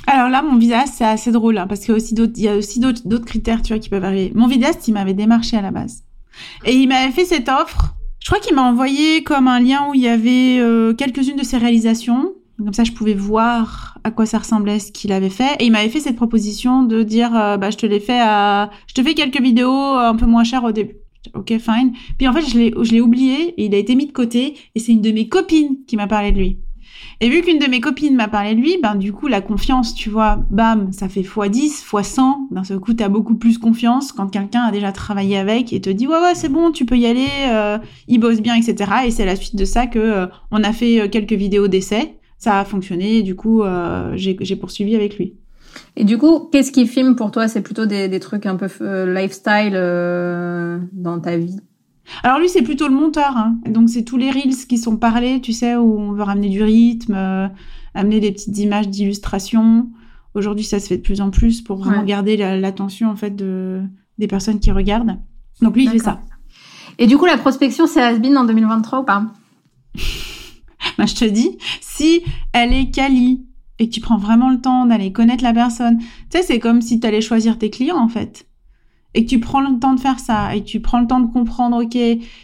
Alors 0.08 0.30
là, 0.30 0.42
mon 0.42 0.58
vidéaste, 0.58 0.96
c'est 0.98 1.06
assez 1.06 1.32
drôle, 1.32 1.58
hein, 1.58 1.68
parce 1.68 1.82
qu'il 1.82 1.96
y 2.38 2.48
a 2.48 2.56
aussi 2.56 2.80
d'autres, 2.80 3.26
critères, 3.26 3.62
qui 3.62 3.90
peuvent 3.90 4.04
arriver. 4.04 4.32
Mon 4.36 4.48
vidéaste, 4.48 4.88
il 4.88 4.94
m'avait 4.94 5.14
démarché 5.14 5.58
à 5.58 5.62
la 5.62 5.72
base. 5.72 6.04
Et 6.66 6.76
il 6.76 6.88
m'avait 6.88 7.12
fait 7.12 7.26
cette 7.26 7.50
offre. 7.50 7.96
Je 8.20 8.28
crois 8.28 8.40
qu'il 8.40 8.56
m'a 8.56 8.64
envoyé 8.64 9.24
comme 9.24 9.48
un 9.48 9.60
lien 9.60 9.88
où 9.90 9.94
il 9.94 10.02
y 10.02 10.08
avait 10.08 10.60
euh, 10.60 10.94
quelques-unes 10.94 11.38
de 11.38 11.44
ses 11.44 11.58
réalisations. 11.58 12.34
Comme 12.58 12.74
ça, 12.74 12.84
je 12.84 12.92
pouvais 12.92 13.14
voir 13.14 13.98
à 14.04 14.12
quoi 14.12 14.26
ça 14.26 14.38
ressemblait 14.38 14.80
ce 14.80 14.92
qu'il 14.92 15.12
avait 15.12 15.30
fait. 15.30 15.56
Et 15.60 15.66
il 15.66 15.72
m'avait 15.72 15.90
fait 15.90 16.00
cette 16.00 16.16
proposition 16.16 16.84
de 16.84 17.04
dire, 17.04 17.36
euh, 17.36 17.58
bah, 17.58 17.70
je 17.70 17.78
te 17.78 17.86
l'ai 17.86 18.00
fait 18.00 18.20
à, 18.22 18.70
je 18.88 18.94
te 18.94 19.04
fais 19.04 19.14
quelques 19.14 19.42
vidéos 19.42 19.72
un 19.72 20.16
peu 20.16 20.26
moins 20.26 20.44
chères 20.44 20.64
au 20.64 20.72
début. 20.72 20.96
Ok, 21.34 21.48
fine. 21.58 21.94
Puis 22.18 22.28
en 22.28 22.34
fait, 22.34 22.48
je 22.48 22.58
l'ai, 22.58 22.74
je 22.80 22.92
l'ai 22.92 23.02
oublié 23.02 23.60
et 23.60 23.66
il 23.66 23.74
a 23.74 23.78
été 23.78 23.96
mis 23.96 24.06
de 24.06 24.12
côté. 24.12 24.56
Et 24.76 24.80
c'est 24.80 24.92
une 24.92 25.02
de 25.02 25.12
mes 25.12 25.28
copines 25.28 25.78
qui 25.88 25.96
m'a 25.96 26.08
parlé 26.08 26.32
de 26.32 26.38
lui. 26.38 26.60
Et 27.22 27.30
vu 27.30 27.42
qu'une 27.42 27.60
de 27.60 27.70
mes 27.70 27.80
copines 27.80 28.16
m'a 28.16 28.28
parlé 28.28 28.56
de 28.56 28.60
lui, 28.60 28.78
ben 28.82 28.96
du 28.96 29.14
coup 29.14 29.28
la 29.28 29.42
confiance, 29.42 29.96
tu 29.96 30.10
vois, 30.10 30.40
bam, 30.50 30.92
ça 30.92 31.08
fait 31.08 31.22
x10, 31.22 31.84
x100. 31.86 32.52
D'un 32.52 32.64
seul 32.64 32.80
coup, 32.80 32.94
t'as 32.94 33.10
beaucoup 33.10 33.36
plus 33.36 33.58
confiance 33.58 34.12
quand 34.12 34.28
quelqu'un 34.28 34.64
a 34.64 34.72
déjà 34.72 34.92
travaillé 34.92 35.38
avec 35.38 35.74
et 35.74 35.82
te 35.82 35.90
dit 35.90 36.08
ouais 36.08 36.20
ouais 36.20 36.36
c'est 36.36 36.50
bon, 36.50 36.72
tu 36.72 36.86
peux 36.86 36.98
y 36.98 37.06
aller, 37.06 37.28
euh, 37.48 37.78
il 38.08 38.20
bosse 38.20 38.42
bien, 38.42 38.56
etc. 38.56 38.92
Et 39.06 39.12
c'est 39.12 39.26
la 39.26 39.36
suite 39.36 39.56
de 39.56 39.66
ça 39.66 39.88
que 39.88 40.00
euh, 40.00 40.28
on 40.52 40.64
a 40.64 40.74
fait 40.74 41.02
euh, 41.02 41.08
quelques 41.08 41.34
vidéos 41.34 41.68
d'essai, 41.68 42.18
ça 42.38 42.60
a 42.60 42.66
fonctionné. 42.66 43.24
Du 43.24 43.36
coup, 43.36 43.64
j'ai 44.16 44.56
poursuivi 44.56 44.96
avec 44.96 45.18
lui. 45.18 45.36
Et 45.98 46.04
du 46.04 46.18
coup, 46.18 46.50
qu'est-ce 46.52 46.72
qui 46.72 46.88
filme 46.88 47.16
pour 47.16 47.32
toi? 47.32 47.48
C'est 47.48 47.62
plutôt 47.62 47.86
des, 47.86 48.08
des, 48.08 48.20
trucs 48.20 48.46
un 48.46 48.56
peu 48.56 48.68
lifestyle 49.06 49.74
dans 49.74 51.20
ta 51.20 51.38
vie? 51.38 51.60
Alors 52.24 52.40
lui, 52.40 52.50
c'est 52.50 52.62
plutôt 52.62 52.88
le 52.88 52.94
monteur. 52.94 53.36
Hein. 53.38 53.58
Donc 53.68 53.90
c'est 53.90 54.04
tous 54.04 54.18
les 54.18 54.32
reels 54.32 54.68
qui 54.68 54.78
sont 54.78 54.98
parlés, 54.98 55.42
tu 55.42 55.54
sais, 55.54 55.76
où 55.76 56.00
on 56.00 56.12
veut 56.12 56.24
ramener 56.24 56.50
du 56.50 56.64
rythme, 56.64 57.14
euh, 57.16 57.48
amener 57.94 58.20
des 58.20 58.32
petites 58.32 58.58
images 58.58 58.90
d'illustration. 58.90 59.90
Aujourd'hui, 60.34 60.66
ça 60.66 60.80
se 60.80 60.88
fait 60.88 60.98
de 60.98 61.02
plus 61.02 61.22
en 61.22 61.30
plus 61.30 61.62
pour 61.62 61.78
vraiment 61.78 62.04
garder 62.04 62.38
l'attention 62.38 63.10
en 63.10 63.16
fait 63.16 63.36
de 63.36 63.82
des 64.18 64.28
personnes 64.28 64.60
qui 64.60 64.72
regardent. 64.72 65.18
Donc 65.62 65.76
lui, 65.76 65.86
il 65.86 65.90
fait 65.90 66.00
ça. 66.00 66.22
Et 66.98 67.08
du 67.08 67.18
coup, 67.18 67.26
la 67.26 67.38
prospection, 67.38 67.88
c'est 67.88 68.02
has-been 68.02 68.38
en 68.38 68.46
2023 68.46 69.00
ou 69.00 69.04
pas? 69.04 69.26
Bah, 71.00 71.06
je 71.08 71.16
te 71.16 71.26
dis, 71.26 71.58
si 71.82 72.22
elle 72.54 72.72
est 72.72 72.90
quali 72.90 73.44
et 73.80 73.90
que 73.90 73.94
tu 73.94 74.00
prends 74.00 74.18
vraiment 74.18 74.50
le 74.50 74.62
temps 74.62 74.86
d'aller 74.86 75.12
connaître 75.12 75.44
la 75.44 75.52
personne, 75.52 75.98
tu 75.98 76.06
sais, 76.30 76.44
c'est 76.44 76.60
comme 76.60 76.82
si 76.82 77.00
tu 77.02 77.08
allais 77.08 77.22
choisir 77.22 77.58
tes 77.58 77.70
clients 77.70 77.98
en 77.98 78.08
fait. 78.08 78.48
Et 79.16 79.24
que 79.24 79.30
tu 79.30 79.40
prends 79.40 79.62
le 79.62 79.80
temps 79.80 79.94
de 79.94 80.00
faire 80.00 80.20
ça 80.20 80.54
et 80.54 80.62
que 80.62 80.68
tu 80.68 80.82
prends 80.82 81.00
le 81.00 81.08
temps 81.08 81.22
de 81.22 81.32
comprendre, 81.32 81.82
ok, 81.82 81.98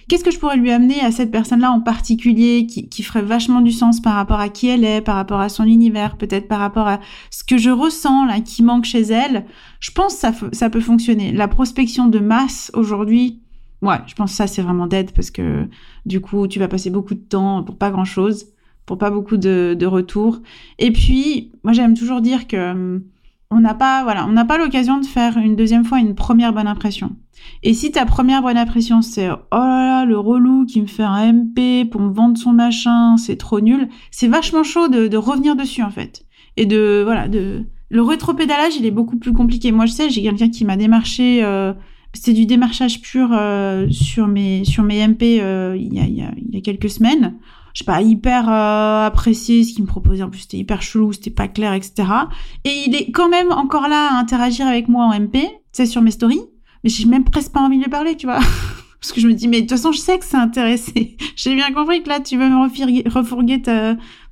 qu'est-ce 0.08 0.24
que 0.24 0.32
je 0.32 0.40
pourrais 0.40 0.56
lui 0.56 0.72
amener 0.72 1.02
à 1.02 1.12
cette 1.12 1.30
personne-là 1.30 1.70
en 1.70 1.82
particulier 1.82 2.66
qui, 2.66 2.88
qui 2.88 3.04
ferait 3.04 3.22
vachement 3.22 3.60
du 3.60 3.72
sens 3.72 4.02
par 4.02 4.14
rapport 4.14 4.40
à 4.40 4.48
qui 4.48 4.70
elle 4.70 4.86
est, 4.86 5.02
par 5.02 5.16
rapport 5.16 5.42
à 5.42 5.50
son 5.50 5.66
univers, 5.66 6.16
peut-être 6.16 6.48
par 6.48 6.60
rapport 6.60 6.88
à 6.88 7.02
ce 7.30 7.44
que 7.44 7.58
je 7.58 7.70
ressens 7.70 8.26
là 8.26 8.40
qui 8.40 8.64
manque 8.64 8.86
chez 8.86 9.02
elle. 9.02 9.46
Je 9.82 9.92
pense 9.92 10.14
que 10.14 10.20
ça, 10.22 10.34
ça 10.54 10.70
peut 10.70 10.80
fonctionner. 10.80 11.34
La 11.34 11.50
prospection 11.50 12.08
de 12.08 12.20
masse 12.20 12.72
aujourd'hui, 12.74 13.42
ouais, 13.82 14.00
je 14.08 14.16
pense 14.16 14.32
que 14.32 14.38
ça 14.38 14.48
c'est 14.48 14.62
vraiment 14.62 14.88
dead 14.88 15.12
parce 15.12 15.30
que 15.30 15.68
du 16.06 16.22
coup 16.22 16.48
tu 16.48 16.58
vas 16.58 16.70
passer 16.70 16.90
beaucoup 16.90 17.16
de 17.16 17.20
temps 17.20 17.64
pour 17.64 17.78
pas 17.78 17.92
grand-chose, 17.92 18.46
pour 18.86 18.98
pas 18.98 19.12
beaucoup 19.12 19.36
de, 19.36 19.76
de 19.78 19.86
retours. 19.86 20.40
Et 20.80 20.92
puis, 20.92 21.52
moi 21.64 21.74
j'aime 21.74 21.98
toujours 21.98 22.22
dire 22.22 22.48
que 22.48 22.72
hum, 22.72 23.04
on 23.52 23.60
n'a 23.60 23.74
pas, 23.74 24.04
voilà, 24.04 24.26
on 24.28 24.32
n'a 24.32 24.46
pas 24.46 24.58
l'occasion 24.58 25.00
de 25.00 25.06
faire 25.06 25.38
une 25.38 25.56
deuxième 25.56 25.84
fois 25.84 26.00
une 26.00 26.16
première 26.16 26.54
bonne 26.54 26.68
impression. 26.68 27.16
Et 27.64 27.74
si 27.74 27.92
ta 27.92 28.06
première 28.06 28.42
bonne 28.42 28.58
impression 28.58 29.02
c'est 29.02 29.30
oh 29.30 29.38
là 29.52 29.86
là 29.86 30.06
le 30.06 30.18
relou 30.18 30.66
qui 30.66 30.82
me 30.82 30.88
fait 30.88 31.04
un 31.04 31.34
MP 31.34 31.86
pour 31.90 32.02
me 32.02 32.14
vendre 32.14 32.38
son 32.38 32.54
machin, 32.54 33.18
c'est 33.18 33.36
trop 33.36 33.60
nul, 33.60 33.90
c'est 34.10 34.28
vachement 34.28 34.64
chaud 34.64 34.88
de, 34.88 35.16
revenir 35.18 35.56
dessus 35.56 35.84
en 35.84 35.90
fait. 35.90 36.26
Et 36.58 36.66
de 36.66 37.02
voilà 37.04 37.28
de 37.28 37.66
le 37.90 38.02
rétropédalage 38.02 38.78
il 38.78 38.86
est 38.86 38.92
beaucoup 38.92 39.18
plus 39.18 39.34
compliqué. 39.34 39.72
Moi 39.72 39.86
je 39.86 39.92
sais 39.92 40.10
j'ai 40.10 40.24
quelqu'un 40.24 40.50
qui 40.50 40.64
m'a 40.66 40.78
démarché, 40.78 41.44
euh, 41.44 41.74
c'était 42.14 42.34
du 42.34 42.46
démarchage 42.46 43.02
pur 43.02 43.30
euh, 43.34 43.88
sur 43.90 44.28
mes 44.28 44.64
sur 44.64 44.84
mes 44.84 45.06
MP 45.06 45.40
euh, 45.42 45.76
y 45.78 46.00
a, 46.00 46.06
il, 46.06 46.14
y 46.14 46.22
a, 46.22 46.32
il 46.38 46.54
y 46.54 46.58
a 46.58 46.62
quelques 46.62 46.90
semaines 46.90 47.36
je 47.74 47.80
sais 47.80 47.86
pas, 47.86 48.02
hyper 48.02 48.50
euh, 48.50 49.06
apprécié 49.06 49.64
ce 49.64 49.74
qu'il 49.74 49.84
me 49.84 49.88
proposait. 49.88 50.24
En 50.24 50.30
plus, 50.30 50.42
c'était 50.42 50.58
hyper 50.58 50.82
chelou, 50.82 51.14
c'était 51.14 51.32
pas 51.32 51.48
clair, 51.48 51.74
etc. 51.74 52.08
Et 52.64 52.84
il 52.88 52.96
est 52.96 53.12
quand 53.12 53.30
même 53.30 53.52
encore 53.52 53.88
là 53.88 54.14
à 54.14 54.20
interagir 54.20 54.68
avec 54.68 54.88
moi 54.88 55.06
en 55.06 55.20
MP, 55.20 55.34
tu 55.34 55.50
sais, 55.72 55.86
sur 55.86 56.02
mes 56.02 56.12
stories. 56.12 56.42
Mais 56.84 56.90
j'ai 56.90 57.06
même 57.06 57.24
presque 57.24 57.52
pas 57.52 57.62
envie 57.62 57.78
de 57.78 57.84
lui 57.84 57.90
parler, 57.90 58.16
tu 58.16 58.26
vois. 58.26 58.40
Parce 59.02 59.14
que 59.14 59.22
je 59.22 59.28
me 59.28 59.34
dis, 59.34 59.48
mais 59.48 59.58
de 59.58 59.62
toute 59.62 59.72
façon, 59.72 59.92
je 59.92 60.00
sais 60.00 60.20
que 60.20 60.26
c'est 60.26 60.38
intéressé. 60.38 61.18
j'ai 61.36 61.56
bien 61.56 61.72
compris 61.72 62.04
que 62.04 62.10
là, 62.10 62.20
tu 62.20 62.38
veux 62.38 62.48
me 62.48 63.10
refourguer 63.10 63.62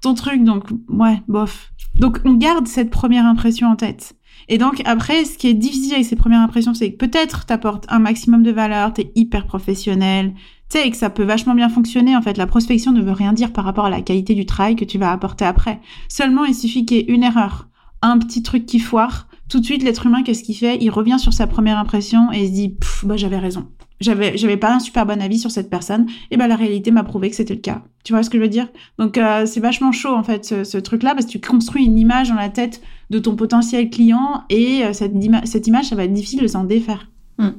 ton 0.01 0.13
truc. 0.13 0.43
Donc, 0.43 0.65
ouais, 0.89 1.21
bof. 1.27 1.71
Donc, 1.95 2.19
on 2.23 2.33
garde 2.33 2.67
cette 2.67 2.91
première 2.91 3.25
impression 3.25 3.67
en 3.67 3.75
tête. 3.75 4.15
Et 4.47 4.57
donc, 4.57 4.81
après, 4.85 5.25
ce 5.25 5.37
qui 5.37 5.47
est 5.47 5.53
difficile 5.53 5.93
avec 5.93 6.05
ces 6.05 6.15
premières 6.15 6.41
impressions, 6.41 6.73
c'est 6.73 6.91
que 6.91 6.97
peut-être 6.97 7.45
t'apportes 7.45 7.85
un 7.89 7.99
maximum 7.99 8.43
de 8.43 8.51
valeur, 8.51 8.93
t'es 8.93 9.11
hyper 9.15 9.45
professionnel, 9.45 10.33
tu 10.69 10.77
sais, 10.77 10.89
que 10.89 10.97
ça 10.97 11.09
peut 11.09 11.23
vachement 11.23 11.55
bien 11.55 11.69
fonctionner. 11.69 12.15
En 12.15 12.21
fait, 12.21 12.37
la 12.37 12.45
prospection 12.45 12.91
ne 12.91 13.01
veut 13.01 13.11
rien 13.11 13.33
dire 13.33 13.51
par 13.51 13.65
rapport 13.65 13.85
à 13.85 13.89
la 13.89 14.01
qualité 14.01 14.35
du 14.35 14.45
travail 14.45 14.75
que 14.75 14.85
tu 14.85 14.99
vas 14.99 15.11
apporter 15.11 15.45
après. 15.45 15.79
Seulement, 16.07 16.45
il 16.45 16.53
suffit 16.53 16.85
qu'il 16.85 16.97
y 16.97 16.99
ait 16.99 17.05
une 17.05 17.23
erreur, 17.23 17.67
un 18.01 18.19
petit 18.19 18.43
truc 18.43 18.65
qui 18.65 18.79
foire. 18.79 19.27
Tout 19.49 19.59
de 19.59 19.65
suite, 19.65 19.81
l'être 19.81 20.05
humain, 20.05 20.21
qu'est-ce 20.21 20.43
qu'il 20.43 20.55
fait? 20.55 20.77
Il 20.79 20.91
revient 20.91 21.17
sur 21.17 21.33
sa 21.33 21.47
première 21.47 21.79
impression 21.79 22.31
et 22.31 22.43
il 22.43 22.47
se 22.47 22.53
dit, 22.53 22.75
bah 23.03 23.17
j'avais 23.17 23.39
raison. 23.39 23.67
J'avais, 23.99 24.37
j'avais 24.37 24.57
pas 24.57 24.73
un 24.73 24.79
super 24.79 25.05
bon 25.05 25.21
avis 25.21 25.39
sur 25.39 25.51
cette 25.51 25.69
personne. 25.69 26.05
Et 26.31 26.37
ben 26.37 26.47
la 26.47 26.55
réalité 26.55 26.91
m'a 26.91 27.03
prouvé 27.03 27.29
que 27.29 27.35
c'était 27.35 27.55
le 27.55 27.59
cas. 27.59 27.81
Tu 28.03 28.13
vois 28.13 28.23
ce 28.23 28.29
que 28.29 28.37
je 28.37 28.43
veux 28.43 28.49
dire? 28.49 28.67
Donc 28.97 29.17
euh, 29.17 29.45
c'est 29.45 29.59
vachement 29.59 29.91
chaud 29.91 30.15
en 30.15 30.23
fait 30.23 30.45
ce, 30.45 30.77
truc-là 30.77 31.15
parce 31.15 31.25
que 31.25 31.31
tu 31.31 31.39
construis 31.39 31.85
une 31.85 31.97
image 31.97 32.29
dans 32.29 32.35
la 32.35 32.49
tête 32.49 32.81
de 33.09 33.19
ton 33.19 33.35
potentiel 33.35 33.89
client 33.89 34.43
et 34.49 34.85
euh, 34.85 34.93
cette, 34.93 35.13
cette 35.45 35.67
image, 35.67 35.85
ça 35.85 35.95
va 35.95 36.05
être 36.05 36.13
difficile 36.13 36.41
de 36.41 36.47
s'en 36.47 36.63
défaire. 36.63 37.09
Hmm. 37.39 37.49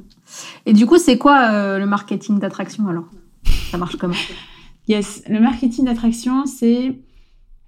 Et 0.65 0.73
du 0.73 0.85
coup, 0.85 0.97
c'est 0.97 1.17
quoi 1.17 1.51
euh, 1.51 1.79
le 1.79 1.85
marketing 1.85 2.39
d'attraction 2.39 2.87
alors? 2.87 3.05
Ça 3.71 3.77
marche 3.77 3.95
comment? 3.97 4.13
Yes, 4.87 5.23
le 5.29 5.39
marketing 5.39 5.85
d'attraction, 5.85 6.45
c'est 6.45 6.99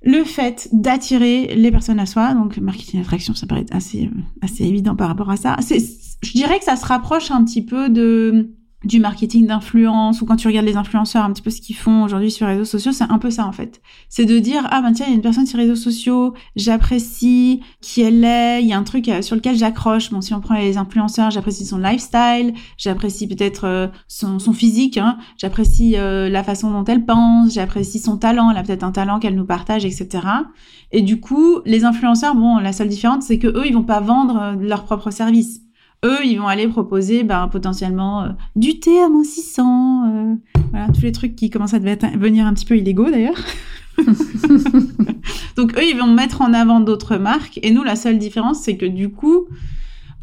le 0.01 0.23
fait 0.23 0.67
d'attirer 0.73 1.55
les 1.55 1.71
personnes 1.71 1.99
à 1.99 2.05
soi. 2.05 2.33
Donc, 2.33 2.57
marketing 2.57 2.99
d'attraction, 2.99 3.33
ça 3.33 3.47
paraît 3.47 3.65
assez, 3.71 4.05
euh, 4.05 4.19
assez 4.41 4.63
évident 4.65 4.95
par 4.95 5.07
rapport 5.07 5.29
à 5.29 5.37
ça. 5.37 5.55
Je 5.61 6.31
dirais 6.31 6.59
que 6.59 6.65
ça 6.65 6.75
se 6.75 6.85
rapproche 6.85 7.31
un 7.31 7.43
petit 7.43 7.61
peu 7.63 7.89
de 7.89 8.49
du 8.83 8.99
marketing 8.99 9.47
d'influence 9.47 10.21
ou 10.21 10.25
quand 10.25 10.35
tu 10.35 10.47
regardes 10.47 10.65
les 10.65 10.75
influenceurs 10.75 11.23
un 11.23 11.31
petit 11.31 11.41
peu 11.41 11.49
ce 11.49 11.61
qu'ils 11.61 11.75
font 11.75 12.03
aujourd'hui 12.03 12.31
sur 12.31 12.45
les 12.47 12.53
réseaux 12.53 12.65
sociaux, 12.65 12.91
c'est 12.91 13.09
un 13.09 13.17
peu 13.17 13.29
ça 13.29 13.45
en 13.45 13.51
fait. 13.51 13.81
C'est 14.09 14.25
de 14.25 14.39
dire 14.39 14.67
ah 14.71 14.81
ben 14.81 14.91
tiens, 14.91 15.05
il 15.07 15.11
y 15.11 15.13
a 15.13 15.15
une 15.15 15.21
personne 15.21 15.45
sur 15.45 15.57
les 15.57 15.63
réseaux 15.63 15.75
sociaux, 15.75 16.33
j'apprécie 16.55 17.61
qui 17.81 18.01
elle 18.01 18.23
est, 18.23 18.61
il 18.61 18.67
y 18.67 18.73
a 18.73 18.77
un 18.77 18.83
truc 18.83 19.07
euh, 19.09 19.21
sur 19.21 19.35
lequel 19.35 19.55
j'accroche. 19.55 20.09
Bon, 20.11 20.21
si 20.21 20.33
on 20.33 20.41
prend 20.41 20.55
les 20.55 20.77
influenceurs, 20.77 21.31
j'apprécie 21.31 21.65
son 21.65 21.77
lifestyle, 21.77 22.53
j'apprécie 22.77 23.27
peut-être 23.27 23.65
euh, 23.65 23.87
son, 24.07 24.39
physique, 24.53 24.97
hein, 24.97 25.17
j'apprécie 25.37 25.97
euh, 25.97 26.29
la 26.29 26.43
façon 26.43 26.71
dont 26.71 26.83
elle 26.83 27.05
pense, 27.05 27.53
j'apprécie 27.53 27.99
son 27.99 28.17
talent, 28.17 28.51
elle 28.51 28.57
a 28.57 28.63
peut-être 28.63 28.83
un 28.83 28.91
talent 28.91 29.19
qu'elle 29.19 29.35
nous 29.35 29.45
partage, 29.45 29.85
etc. 29.85 30.25
Et 30.91 31.01
du 31.01 31.19
coup, 31.19 31.59
les 31.65 31.85
influenceurs, 31.85 32.35
bon, 32.35 32.57
la 32.57 32.73
seule 32.73 32.89
différence, 32.89 33.25
c'est 33.25 33.39
que 33.39 33.47
eux, 33.47 33.65
ils 33.65 33.73
vont 33.73 33.83
pas 33.83 33.99
vendre 33.99 34.55
leur 34.59 34.83
propre 34.83 35.09
service 35.11 35.61
eux, 36.03 36.25
ils 36.25 36.37
vont 36.37 36.47
aller 36.47 36.67
proposer 36.67 37.23
ben, 37.23 37.47
potentiellement 37.47 38.23
euh, 38.23 38.29
du 38.55 38.79
thé 38.79 39.01
à 39.01 39.09
moins 39.09 39.23
600, 39.23 40.05
euh, 40.05 40.35
voilà, 40.71 40.87
tous 40.89 41.01
les 41.01 41.11
trucs 41.11 41.35
qui 41.35 41.49
commencent 41.49 41.73
à 41.73 41.79
devenir 41.79 42.45
un 42.45 42.53
petit 42.53 42.65
peu 42.65 42.77
illégaux 42.77 43.09
d'ailleurs. 43.09 43.39
Donc 45.55 45.77
eux, 45.77 45.83
ils 45.83 45.97
vont 45.97 46.07
mettre 46.07 46.41
en 46.41 46.53
avant 46.53 46.79
d'autres 46.79 47.17
marques. 47.17 47.59
Et 47.61 47.71
nous, 47.71 47.83
la 47.83 47.95
seule 47.95 48.17
différence, 48.17 48.61
c'est 48.61 48.77
que 48.77 48.85
du 48.85 49.09
coup, 49.09 49.47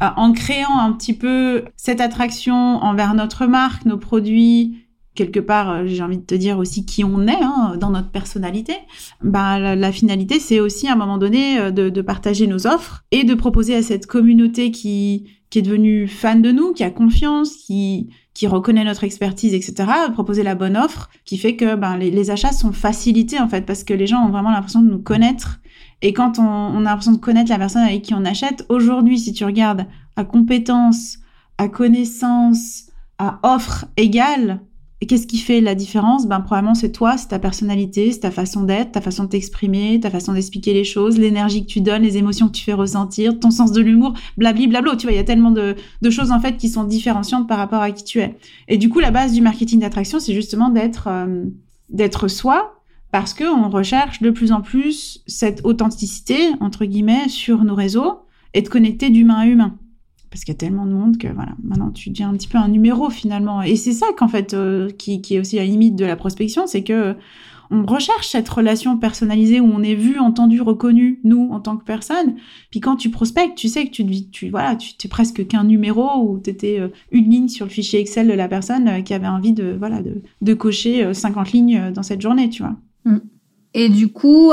euh, 0.01 0.07
en 0.15 0.33
créant 0.33 0.79
un 0.79 0.91
petit 0.93 1.13
peu 1.13 1.65
cette 1.77 2.01
attraction 2.01 2.55
envers 2.55 3.13
notre 3.13 3.45
marque, 3.45 3.85
nos 3.85 3.97
produits, 3.97 4.85
quelque 5.15 5.39
part, 5.39 5.85
j'ai 5.87 6.01
envie 6.01 6.17
de 6.17 6.23
te 6.23 6.35
dire 6.35 6.57
aussi 6.57 6.85
qui 6.85 7.03
on 7.03 7.27
est 7.27 7.41
hein, 7.41 7.75
dans 7.79 7.89
notre 7.89 8.11
personnalité. 8.11 8.73
Bah, 9.21 9.59
la, 9.75 9.91
finalité, 9.91 10.39
c'est 10.39 10.59
aussi 10.59 10.87
à 10.87 10.93
un 10.93 10.95
moment 10.95 11.17
donné 11.17 11.71
de, 11.71 11.89
de, 11.89 12.01
partager 12.01 12.47
nos 12.47 12.67
offres 12.67 13.03
et 13.11 13.23
de 13.23 13.33
proposer 13.33 13.75
à 13.75 13.81
cette 13.81 14.05
communauté 14.05 14.71
qui 14.71 15.25
qui 15.51 15.59
est 15.59 15.61
devenu 15.63 16.07
fan 16.07 16.41
de 16.41 16.51
nous, 16.51 16.73
qui 16.73 16.83
a 16.83 16.89
confiance, 16.89 17.57
qui, 17.57 18.09
qui 18.33 18.47
reconnaît 18.47 18.85
notre 18.85 19.03
expertise, 19.03 19.53
etc., 19.53 19.91
proposer 20.13 20.43
la 20.43 20.55
bonne 20.55 20.77
offre, 20.77 21.09
qui 21.25 21.37
fait 21.37 21.57
que 21.57 21.75
ben, 21.75 21.97
les, 21.97 22.31
achats 22.31 22.53
sont 22.53 22.71
facilités, 22.71 23.37
en 23.37 23.49
fait, 23.49 23.65
parce 23.65 23.83
que 23.83 23.93
les 23.93 24.07
gens 24.07 24.25
ont 24.25 24.29
vraiment 24.29 24.51
l'impression 24.51 24.81
de 24.81 24.89
nous 24.89 25.01
connaître. 25.01 25.59
Et 26.01 26.13
quand 26.13 26.39
on, 26.39 26.43
on 26.43 26.79
a 26.79 26.89
l'impression 26.89 27.11
de 27.11 27.17
connaître 27.17 27.51
la 27.51 27.57
personne 27.57 27.83
avec 27.83 28.01
qui 28.01 28.13
on 28.13 28.23
achète, 28.23 28.65
aujourd'hui, 28.69 29.19
si 29.19 29.33
tu 29.33 29.43
regardes 29.43 29.85
à 30.15 30.23
compétence, 30.23 31.17
à 31.57 31.67
connaissance, 31.67 32.85
à 33.17 33.39
offre 33.43 33.85
égale, 33.97 34.61
et 35.01 35.07
qu'est-ce 35.07 35.25
qui 35.25 35.39
fait 35.39 35.61
la 35.61 35.73
différence? 35.73 36.27
Ben 36.27 36.41
probablement 36.41 36.75
c'est 36.75 36.91
toi, 36.91 37.17
c'est 37.17 37.29
ta 37.29 37.39
personnalité, 37.39 38.11
c'est 38.11 38.19
ta 38.19 38.29
façon 38.29 38.61
d'être, 38.61 38.91
ta 38.91 39.01
façon 39.01 39.23
de 39.23 39.29
t'exprimer, 39.29 39.99
ta 39.99 40.11
façon 40.11 40.33
d'expliquer 40.33 40.75
les 40.75 40.83
choses, 40.83 41.17
l'énergie 41.17 41.65
que 41.65 41.71
tu 41.71 41.81
donnes, 41.81 42.03
les 42.03 42.17
émotions 42.17 42.47
que 42.47 42.51
tu 42.51 42.63
fais 42.63 42.73
ressentir, 42.73 43.39
ton 43.39 43.49
sens 43.49 43.71
de 43.71 43.81
l'humour, 43.81 44.13
blabli 44.37 44.67
blablo. 44.67 44.95
Tu 44.95 45.07
vois, 45.07 45.13
il 45.13 45.15
y 45.15 45.19
a 45.19 45.23
tellement 45.23 45.49
de, 45.49 45.75
de, 46.03 46.09
choses 46.11 46.31
en 46.31 46.39
fait 46.39 46.55
qui 46.55 46.69
sont 46.69 46.83
différenciantes 46.83 47.47
par 47.47 47.57
rapport 47.57 47.81
à 47.81 47.89
qui 47.89 48.03
tu 48.03 48.19
es. 48.19 48.37
Et 48.67 48.77
du 48.77 48.89
coup, 48.89 48.99
la 48.99 49.09
base 49.09 49.33
du 49.33 49.41
marketing 49.41 49.79
d'attraction, 49.79 50.19
c'est 50.19 50.35
justement 50.35 50.69
d'être 50.69 51.07
euh, 51.07 51.45
d'être 51.89 52.27
soi, 52.27 52.75
parce 53.11 53.33
que 53.33 53.43
on 53.43 53.69
recherche 53.69 54.21
de 54.21 54.29
plus 54.29 54.51
en 54.51 54.61
plus 54.61 55.23
cette 55.25 55.61
authenticité 55.63 56.37
entre 56.59 56.85
guillemets 56.85 57.27
sur 57.27 57.63
nos 57.63 57.75
réseaux 57.75 58.19
et 58.53 58.61
de 58.61 58.69
connecter 58.69 59.09
d'humain 59.09 59.39
à 59.39 59.45
humain 59.47 59.79
parce 60.31 60.45
qu'il 60.45 60.53
y 60.53 60.55
a 60.55 60.57
tellement 60.57 60.85
de 60.85 60.93
monde 60.93 61.17
que 61.17 61.27
voilà, 61.27 61.51
maintenant 61.61 61.91
tu 61.91 62.09
deviens 62.09 62.29
un 62.29 62.33
petit 62.33 62.47
peu 62.47 62.57
un 62.57 62.69
numéro 62.69 63.09
finalement. 63.09 63.61
Et 63.61 63.75
c'est 63.75 63.91
ça 63.91 64.07
qu'en 64.17 64.29
fait 64.29 64.53
euh, 64.53 64.89
qui, 64.89 65.21
qui, 65.21 65.35
est 65.35 65.39
aussi 65.39 65.57
la 65.57 65.65
limite 65.65 65.97
de 65.97 66.05
la 66.05 66.15
prospection, 66.15 66.65
c'est 66.67 66.83
que 66.83 67.15
on 67.69 67.85
recherche 67.85 68.27
cette 68.29 68.49
relation 68.49 68.97
personnalisée 68.97 69.61
où 69.61 69.71
on 69.73 69.81
est 69.81 69.95
vu, 69.95 70.19
entendu, 70.19 70.61
reconnu, 70.61 71.21
nous 71.23 71.49
en 71.51 71.61
tant 71.61 71.77
que 71.77 71.85
personne. 71.85 72.35
Puis 72.69 72.81
quand 72.81 72.97
tu 72.97 73.09
prospectes, 73.09 73.55
tu 73.55 73.69
sais 73.69 73.85
que 73.85 73.91
tu 73.91 74.05
tu 74.29 74.49
voilà, 74.49 74.75
tu 74.75 74.93
es 75.03 75.09
presque 75.09 75.45
qu'un 75.47 75.65
numéro 75.65 76.05
ou 76.21 76.39
tu 76.39 76.49
étais 76.49 76.79
euh, 76.79 76.89
une 77.11 77.29
ligne 77.29 77.47
sur 77.49 77.65
le 77.65 77.71
fichier 77.71 77.99
Excel 77.99 78.27
de 78.27 78.33
la 78.33 78.47
personne 78.47 78.87
euh, 78.87 79.01
qui 79.01 79.13
avait 79.13 79.27
envie 79.27 79.53
de 79.53 79.75
voilà 79.77 80.01
de, 80.01 80.21
de 80.41 80.53
cocher 80.53 81.13
50 81.13 81.51
lignes 81.51 81.91
dans 81.91 82.03
cette 82.03 82.21
journée, 82.21 82.49
tu 82.49 82.63
vois. 82.63 82.75
Mm. 83.03 83.19
Et 83.73 83.89
du 83.89 84.09
coup, 84.09 84.51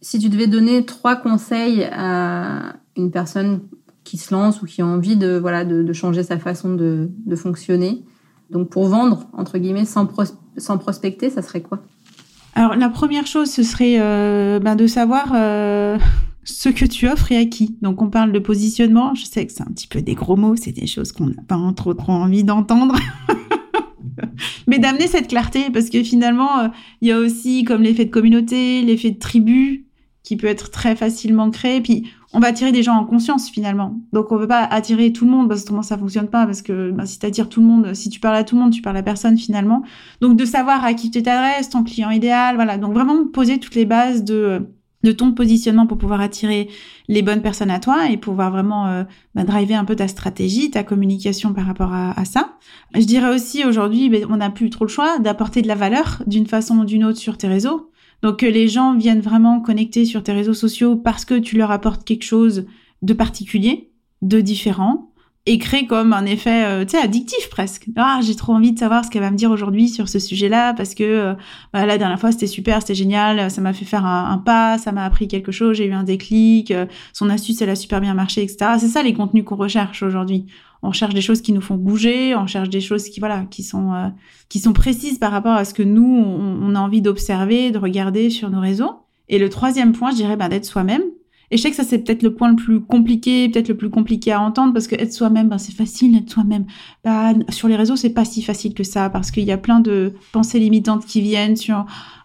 si 0.00 0.18
tu 0.18 0.28
devais 0.28 0.46
donner 0.46 0.84
trois 0.84 1.16
conseils 1.16 1.88
à 1.92 2.76
une 2.96 3.10
personne 3.10 3.62
qui 4.04 4.18
se 4.18 4.34
lance 4.34 4.62
ou 4.62 4.66
qui 4.66 4.82
a 4.82 4.86
envie 4.86 5.16
de 5.16 5.38
voilà 5.38 5.64
de, 5.64 5.92
changer 5.92 6.22
sa 6.22 6.38
façon 6.38 6.74
de, 6.74 7.08
fonctionner. 7.36 8.02
Donc 8.50 8.68
pour 8.68 8.86
vendre 8.86 9.26
entre 9.32 9.58
guillemets 9.58 9.84
sans, 9.84 10.06
prospecter, 10.06 11.30
ça 11.30 11.42
serait 11.42 11.62
quoi? 11.62 11.82
Alors 12.54 12.74
la 12.74 12.88
première 12.88 13.26
chose, 13.26 13.50
ce 13.50 13.62
serait 13.62 13.96
euh, 13.98 14.60
ben, 14.60 14.76
de 14.76 14.86
savoir 14.86 15.32
euh, 15.34 15.96
ce 16.44 16.68
que 16.68 16.84
tu 16.84 17.08
offres 17.08 17.32
et 17.32 17.38
à 17.38 17.46
qui. 17.46 17.76
Donc 17.80 18.02
on 18.02 18.10
parle 18.10 18.32
de 18.32 18.38
positionnement. 18.38 19.14
Je 19.14 19.24
sais 19.24 19.46
que 19.46 19.52
c'est 19.52 19.62
un 19.62 19.72
petit 19.72 19.86
peu 19.86 20.02
des 20.02 20.14
gros 20.14 20.36
mots, 20.36 20.56
c'est 20.56 20.72
des 20.72 20.86
choses 20.86 21.12
qu'on 21.12 21.28
n'a 21.28 21.42
pas 21.46 21.58
trop 21.74 21.94
trop 21.94 22.12
envie 22.12 22.44
d'entendre. 22.44 22.94
Mais 24.66 24.78
d'amener 24.78 25.06
cette 25.06 25.28
clarté, 25.28 25.70
parce 25.72 25.88
que 25.88 26.02
finalement, 26.02 26.60
euh, 26.60 26.68
il 27.00 27.08
y 27.08 27.12
a 27.12 27.18
aussi 27.18 27.64
comme 27.64 27.82
l'effet 27.82 28.04
de 28.04 28.10
communauté, 28.10 28.82
l'effet 28.82 29.10
de 29.10 29.18
tribu, 29.18 29.86
qui 30.22 30.36
peut 30.36 30.46
être 30.46 30.70
très 30.70 30.96
facilement 30.96 31.50
créé. 31.50 31.82
On 32.34 32.40
va 32.40 32.48
attirer 32.48 32.72
des 32.72 32.82
gens 32.82 32.94
en 32.94 33.04
conscience 33.04 33.50
finalement. 33.50 34.00
Donc 34.12 34.32
on 34.32 34.36
veut 34.36 34.48
pas 34.48 34.64
attirer 34.64 35.12
tout 35.12 35.24
le 35.24 35.30
monde 35.30 35.48
parce 35.48 35.64
que 35.64 35.82
ça 35.82 35.98
fonctionne 35.98 36.28
pas 36.28 36.46
parce 36.46 36.62
que 36.62 36.90
bah, 36.90 37.06
si 37.06 37.18
tu 37.18 37.26
attires 37.26 37.48
tout 37.48 37.60
le 37.60 37.66
monde, 37.66 37.94
si 37.94 38.08
tu 38.08 38.20
parles 38.20 38.36
à 38.36 38.44
tout 38.44 38.56
le 38.56 38.62
monde, 38.62 38.72
tu 38.72 38.82
parles 38.82 38.96
à 38.96 39.02
personne 39.02 39.36
finalement. 39.36 39.82
Donc 40.20 40.36
de 40.36 40.44
savoir 40.44 40.84
à 40.84 40.94
qui 40.94 41.10
tu 41.10 41.22
t'adresses, 41.22 41.68
ton 41.68 41.84
client 41.84 42.10
idéal, 42.10 42.54
voilà. 42.54 42.78
Donc 42.78 42.94
vraiment 42.94 43.26
poser 43.26 43.58
toutes 43.58 43.74
les 43.74 43.84
bases 43.84 44.24
de 44.24 44.66
de 45.02 45.12
ton 45.12 45.32
positionnement 45.32 45.86
pour 45.86 45.98
pouvoir 45.98 46.20
attirer 46.20 46.68
les 47.08 47.22
bonnes 47.22 47.42
personnes 47.42 47.70
à 47.70 47.80
toi 47.80 48.08
et 48.10 48.16
pouvoir 48.16 48.50
vraiment 48.50 48.86
euh, 48.86 49.04
bah, 49.34 49.44
driver 49.44 49.74
un 49.74 49.84
peu 49.84 49.96
ta 49.96 50.08
stratégie, 50.08 50.70
ta 50.70 50.84
communication 50.84 51.52
par 51.52 51.66
rapport 51.66 51.92
à, 51.92 52.24
ça. 52.24 52.56
Je 52.94 53.04
dirais 53.04 53.34
aussi 53.34 53.64
aujourd'hui, 53.64 54.08
ben, 54.08 54.26
on 54.30 54.36
n'a 54.36 54.50
plus 54.50 54.70
trop 54.70 54.84
le 54.84 54.90
choix 54.90 55.18
d'apporter 55.18 55.62
de 55.62 55.68
la 55.68 55.74
valeur 55.74 56.22
d'une 56.26 56.46
façon 56.46 56.78
ou 56.78 56.84
d'une 56.84 57.04
autre 57.04 57.18
sur 57.18 57.36
tes 57.36 57.48
réseaux. 57.48 57.90
Donc 58.22 58.38
que 58.38 58.46
les 58.46 58.68
gens 58.68 58.96
viennent 58.96 59.20
vraiment 59.20 59.60
connecter 59.60 60.04
sur 60.04 60.22
tes 60.22 60.32
réseaux 60.32 60.54
sociaux 60.54 60.96
parce 60.96 61.24
que 61.24 61.38
tu 61.38 61.56
leur 61.56 61.70
apportes 61.70 62.04
quelque 62.04 62.24
chose 62.24 62.66
de 63.02 63.12
particulier, 63.14 63.90
de 64.22 64.40
différent, 64.40 65.12
et 65.44 65.58
crée 65.58 65.86
comme 65.86 66.12
un 66.12 66.24
effet 66.24 66.64
euh, 66.64 66.84
tu 66.84 66.92
sais 66.92 66.98
addictif 66.98 67.50
presque. 67.50 67.88
Ah 67.96 68.20
j'ai 68.22 68.36
trop 68.36 68.52
envie 68.52 68.72
de 68.72 68.78
savoir 68.78 69.04
ce 69.04 69.10
qu'elle 69.10 69.22
va 69.22 69.30
me 69.30 69.36
dire 69.36 69.50
aujourd'hui 69.50 69.88
sur 69.88 70.08
ce 70.08 70.20
sujet-là 70.20 70.72
parce 70.74 70.94
que 70.94 71.02
euh, 71.02 71.34
bah, 71.72 71.84
la 71.84 71.98
dernière 71.98 72.20
fois 72.20 72.30
c'était 72.30 72.46
super 72.46 72.80
c'était 72.80 72.94
génial 72.94 73.50
ça 73.50 73.60
m'a 73.60 73.72
fait 73.72 73.84
faire 73.84 74.06
un, 74.06 74.38
pas 74.38 74.78
ça 74.78 74.92
m'a 74.92 75.04
appris 75.04 75.26
quelque 75.26 75.50
chose 75.50 75.76
j'ai 75.76 75.86
eu 75.86 75.92
un 75.92 76.04
déclic 76.04 76.70
euh, 76.70 76.86
son 77.12 77.28
astuce 77.28 77.60
elle 77.60 77.70
a 77.70 77.74
super 77.74 78.00
bien 78.00 78.14
marché 78.14 78.42
etc 78.42 78.76
c'est 78.78 78.88
ça 78.88 79.02
les 79.02 79.14
contenus 79.14 79.44
qu'on 79.44 79.56
recherche 79.56 80.04
aujourd'hui 80.04 80.46
on 80.82 80.92
cherche 80.92 81.14
des 81.14 81.20
choses 81.20 81.42
qui 81.42 81.52
nous 81.52 81.60
font 81.60 81.76
bouger 81.76 82.34
on 82.34 82.46
cherche 82.46 82.68
des 82.68 82.80
choses 82.80 83.08
qui 83.08 83.20
voilà 83.20 83.44
qui 83.50 83.62
sont 83.62 84.12
qui 84.48 84.58
sont 84.58 84.72
précises 84.72 85.18
par 85.18 85.32
rapport 85.32 85.54
à 85.54 85.64
ce 85.64 85.74
que 85.74 85.82
nous 85.82 86.04
on, 86.04 86.74
a 86.74 86.80
envie 86.80 87.02
d'observer 87.02 87.70
de 87.70 87.78
regarder 87.78 88.30
sur 88.30 88.50
nos 88.50 88.60
réseaux 88.60 88.92
et 89.28 89.38
le 89.38 89.48
troisième 89.48 89.92
point 89.92 90.10
je 90.10 90.16
dirais 90.16 90.36
bah, 90.36 90.48
d'être 90.48 90.64
soi-même 90.64 91.02
et 91.52 91.58
je 91.58 91.62
sais 91.62 91.68
que 91.68 91.76
ça, 91.76 91.84
c'est 91.84 91.98
peut-être 91.98 92.22
le 92.22 92.34
point 92.34 92.48
le 92.48 92.56
plus 92.56 92.80
compliqué, 92.80 93.46
peut-être 93.50 93.68
le 93.68 93.76
plus 93.76 93.90
compliqué 93.90 94.32
à 94.32 94.40
entendre, 94.40 94.72
parce 94.72 94.86
que 94.86 94.94
être 94.94 95.12
soi-même, 95.12 95.50
ben, 95.50 95.58
c'est 95.58 95.74
facile, 95.74 96.16
être 96.16 96.30
soi-même. 96.30 96.64
Bah, 97.04 97.34
sur 97.50 97.68
les 97.68 97.76
réseaux, 97.76 97.94
c'est 97.94 98.14
pas 98.14 98.24
si 98.24 98.40
facile 98.40 98.72
que 98.72 98.84
ça, 98.84 99.10
parce 99.10 99.30
qu'il 99.30 99.44
y 99.44 99.52
a 99.52 99.58
plein 99.58 99.80
de 99.80 100.14
pensées 100.32 100.58
limitantes 100.58 101.04
qui 101.04 101.20
viennent 101.20 101.56
sur, 101.56 101.84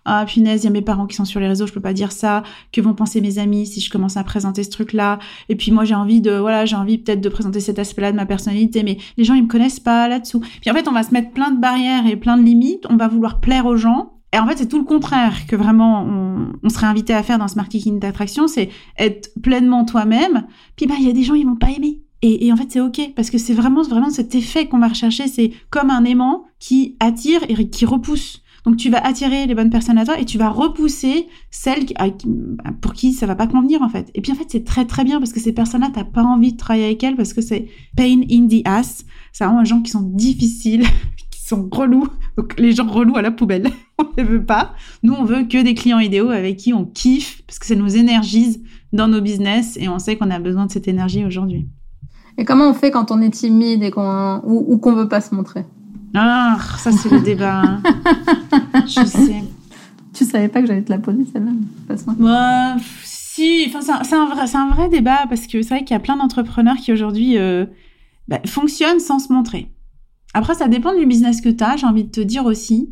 ah, 0.09 0.25
punaise, 0.25 0.63
il 0.63 0.65
y 0.65 0.67
a 0.67 0.71
mes 0.71 0.81
parents 0.81 1.05
qui 1.05 1.15
sont 1.15 1.25
sur 1.25 1.39
les 1.39 1.47
réseaux, 1.47 1.67
je 1.67 1.73
peux 1.73 1.81
pas 1.81 1.93
dire 1.93 2.13
ça. 2.13 2.43
Que 2.71 2.79
vont 2.79 2.93
penser 2.93 3.19
mes 3.19 3.39
amis 3.39 3.65
si 3.65 3.81
je 3.81 3.89
commence 3.89 4.15
à 4.15 4.23
présenter 4.23 4.63
ce 4.63 4.69
truc-là? 4.69 5.19
Et 5.49 5.55
puis 5.55 5.71
moi, 5.71 5.83
j'ai 5.83 5.95
envie 5.95 6.21
de, 6.21 6.31
voilà, 6.31 6.65
j'ai 6.65 6.77
envie 6.77 6.97
peut-être 6.97 7.19
de 7.19 7.29
présenter 7.29 7.59
cet 7.59 7.77
aspect-là 7.77 8.11
de 8.13 8.15
ma 8.15 8.25
personnalité, 8.25 8.83
mais 8.83 8.97
les 9.17 9.25
gens, 9.25 9.33
ils 9.33 9.43
me 9.43 9.47
connaissent 9.47 9.81
pas 9.81 10.07
là-dessous. 10.07 10.39
Puis 10.61 10.71
en 10.71 10.73
fait, 10.73 10.87
on 10.87 10.93
va 10.93 11.03
se 11.03 11.11
mettre 11.11 11.31
plein 11.31 11.51
de 11.51 11.59
barrières 11.59 12.07
et 12.07 12.15
plein 12.15 12.37
de 12.37 12.43
limites. 12.43 12.85
On 12.89 12.95
va 12.95 13.09
vouloir 13.09 13.41
plaire 13.41 13.65
aux 13.65 13.75
gens. 13.75 14.13
Et 14.33 14.39
en 14.39 14.47
fait, 14.47 14.57
c'est 14.57 14.67
tout 14.67 14.79
le 14.79 14.85
contraire 14.85 15.45
que 15.47 15.55
vraiment 15.55 16.05
on, 16.63 16.69
serait 16.69 16.87
invité 16.87 17.13
à 17.13 17.23
faire 17.23 17.37
dans 17.37 17.47
ce 17.47 17.55
marketing 17.55 17.99
d'attraction, 17.99 18.47
c'est 18.47 18.69
être 18.97 19.31
pleinement 19.41 19.85
toi-même. 19.85 20.45
Puis 20.75 20.85
bah, 20.85 20.95
il 20.99 21.05
y 21.05 21.09
a 21.09 21.13
des 21.13 21.23
gens 21.23 21.33
ils 21.33 21.45
vont 21.45 21.55
pas 21.55 21.71
aimer. 21.71 22.01
Et, 22.23 22.51
en 22.51 22.55
fait, 22.55 22.65
c'est 22.69 22.81
ok 22.81 23.13
parce 23.15 23.29
que 23.29 23.37
c'est 23.37 23.53
vraiment 23.53 23.83
vraiment 23.83 24.09
cet 24.09 24.33
effet 24.33 24.67
qu'on 24.67 24.79
va 24.79 24.87
rechercher. 24.87 25.27
C'est 25.27 25.51
comme 25.69 25.91
un 25.91 26.03
aimant 26.03 26.45
qui 26.59 26.95
attire 26.99 27.41
et 27.47 27.69
qui 27.69 27.85
repousse. 27.85 28.41
Donc 28.67 28.75
tu 28.75 28.89
vas 28.89 28.99
attirer 29.05 29.47
les 29.47 29.55
bonnes 29.55 29.69
personnes 29.69 29.97
à 29.97 30.03
toi 30.03 30.19
et 30.19 30.25
tu 30.25 30.37
vas 30.37 30.49
repousser 30.49 31.27
celles 31.49 31.85
pour 32.81 32.91
qui 32.91 33.13
ça 33.13 33.25
va 33.25 33.33
pas 33.33 33.47
convenir 33.47 33.81
en 33.81 33.87
fait. 33.87 34.11
Et 34.13 34.19
puis 34.19 34.33
en 34.33 34.35
fait 34.35 34.43
c'est 34.49 34.65
très 34.65 34.83
très 34.83 35.05
bien 35.05 35.19
parce 35.19 35.31
que 35.31 35.39
ces 35.39 35.53
personnes-là 35.53 35.89
t'as 35.93 36.03
pas 36.03 36.23
envie 36.23 36.51
de 36.51 36.57
travailler 36.57 36.85
avec 36.87 37.01
elles 37.01 37.15
parce 37.15 37.31
que 37.31 37.39
c'est 37.39 37.67
pain 37.95 38.21
in 38.29 38.47
the 38.47 38.61
ass. 38.65 39.05
C'est 39.31 39.45
vraiment 39.45 39.61
des 39.61 39.69
gens 39.69 39.81
qui 39.81 39.91
sont 39.91 40.01
difficiles, 40.01 40.83
sont 41.47 41.69
relous. 41.71 42.09
Donc 42.37 42.59
les 42.59 42.73
gens 42.73 42.87
relous 42.87 43.15
à 43.15 43.21
la 43.21 43.31
poubelle, 43.31 43.69
on 43.99 44.21
ne 44.21 44.27
veut 44.27 44.43
pas. 44.43 44.73
Nous, 45.01 45.13
on 45.13 45.23
veut 45.23 45.43
que 45.43 45.63
des 45.63 45.73
clients 45.73 45.99
idéaux 45.99 46.29
avec 46.29 46.57
qui 46.57 46.73
on 46.73 46.83
kiffe 46.83 47.43
parce 47.47 47.59
que 47.59 47.65
ça 47.65 47.75
nous 47.75 47.95
énergise 47.95 48.61
dans 48.91 49.07
nos 49.07 49.21
business 49.21 49.77
et 49.79 49.87
on 49.87 49.97
sait 49.97 50.17
qu'on 50.17 50.29
a 50.29 50.39
besoin 50.39 50.65
de 50.65 50.71
cette 50.71 50.89
énergie 50.89 51.23
aujourd'hui. 51.23 51.69
Et 52.37 52.43
comment 52.43 52.69
on 52.69 52.73
fait 52.73 52.91
quand 52.91 53.11
on 53.11 53.21
est 53.21 53.29
timide 53.29 53.81
et 53.81 53.91
qu'on 53.91 54.41
ou, 54.43 54.77
qu'on 54.77 54.93
veut 54.93 55.07
pas 55.07 55.21
se 55.21 55.33
montrer? 55.33 55.65
Ah, 56.13 56.57
ça 56.77 56.91
c'est 56.91 57.09
le 57.09 57.19
débat. 57.19 57.61
Hein. 57.61 57.83
Je 58.85 59.05
sais. 59.05 59.43
Tu 60.13 60.25
savais 60.25 60.47
pas 60.47 60.61
que 60.61 60.67
j'allais 60.67 60.83
te 60.83 60.91
la 60.91 60.97
poser 60.97 61.25
celle-là 61.31 61.51
bah, 62.17 62.75
si, 63.03 63.65
enfin 63.67 63.81
c'est 64.03 64.15
un, 64.15 64.25
vrai, 64.25 64.47
c'est 64.47 64.57
un 64.57 64.69
vrai 64.69 64.89
débat 64.89 65.25
parce 65.29 65.45
que 65.45 65.61
c'est 65.61 65.75
vrai 65.75 65.83
qu'il 65.83 65.93
y 65.93 65.97
a 65.97 65.99
plein 65.99 66.17
d'entrepreneurs 66.17 66.77
qui 66.77 66.91
aujourd'hui 66.91 67.37
euh, 67.37 67.65
bah, 68.27 68.39
fonctionnent 68.45 68.99
sans 68.99 69.19
se 69.19 69.31
montrer. 69.31 69.71
Après, 70.33 70.55
ça 70.55 70.67
dépend 70.67 70.95
du 70.97 71.05
business 71.05 71.41
que 71.41 71.49
tu 71.49 71.63
as, 71.63 71.77
j'ai 71.77 71.85
envie 71.85 72.03
de 72.03 72.09
te 72.09 72.21
dire 72.21 72.45
aussi. 72.45 72.89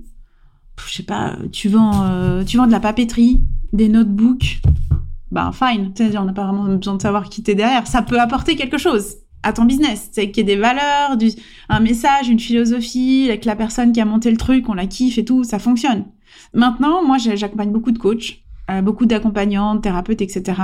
Je 0.87 0.93
sais 0.93 1.03
pas, 1.03 1.35
tu 1.51 1.69
vends, 1.69 2.03
euh, 2.03 2.43
tu 2.43 2.57
vends 2.57 2.67
de 2.67 2.71
la 2.71 2.79
papeterie, 2.79 3.41
des 3.73 3.89
notebooks. 3.89 4.61
Ben, 5.31 5.51
fine. 5.51 5.93
on 6.17 6.25
n'a 6.25 6.33
pas 6.33 6.45
vraiment 6.45 6.65
besoin 6.75 6.95
de 6.95 7.01
savoir 7.01 7.29
qui 7.29 7.43
t'es 7.43 7.55
derrière. 7.55 7.87
Ça 7.87 8.01
peut 8.01 8.19
apporter 8.19 8.55
quelque 8.55 8.77
chose 8.77 9.15
à 9.45 9.53
ton 9.53 9.63
business. 9.63 10.09
C'est 10.11 10.31
qu'il 10.31 10.47
y 10.47 10.51
ait 10.51 10.55
des 10.55 10.59
valeurs, 10.59 11.17
un 11.69 11.79
message, 11.79 12.27
une 12.27 12.39
philosophie, 12.39 13.27
avec 13.29 13.45
la 13.45 13.55
personne 13.55 13.93
qui 13.93 14.01
a 14.01 14.05
monté 14.05 14.29
le 14.29 14.37
truc, 14.37 14.67
on 14.67 14.73
la 14.73 14.87
kiffe 14.87 15.17
et 15.17 15.23
tout, 15.23 15.43
ça 15.43 15.59
fonctionne. 15.59 16.05
Maintenant, 16.53 17.05
moi, 17.05 17.17
j'accompagne 17.17 17.71
beaucoup 17.71 17.91
de 17.91 17.99
coachs 17.99 18.45
euh, 18.71 18.81
beaucoup 18.81 19.05
d'accompagnants, 19.05 19.77
thérapeutes, 19.77 20.23
etc. 20.23 20.59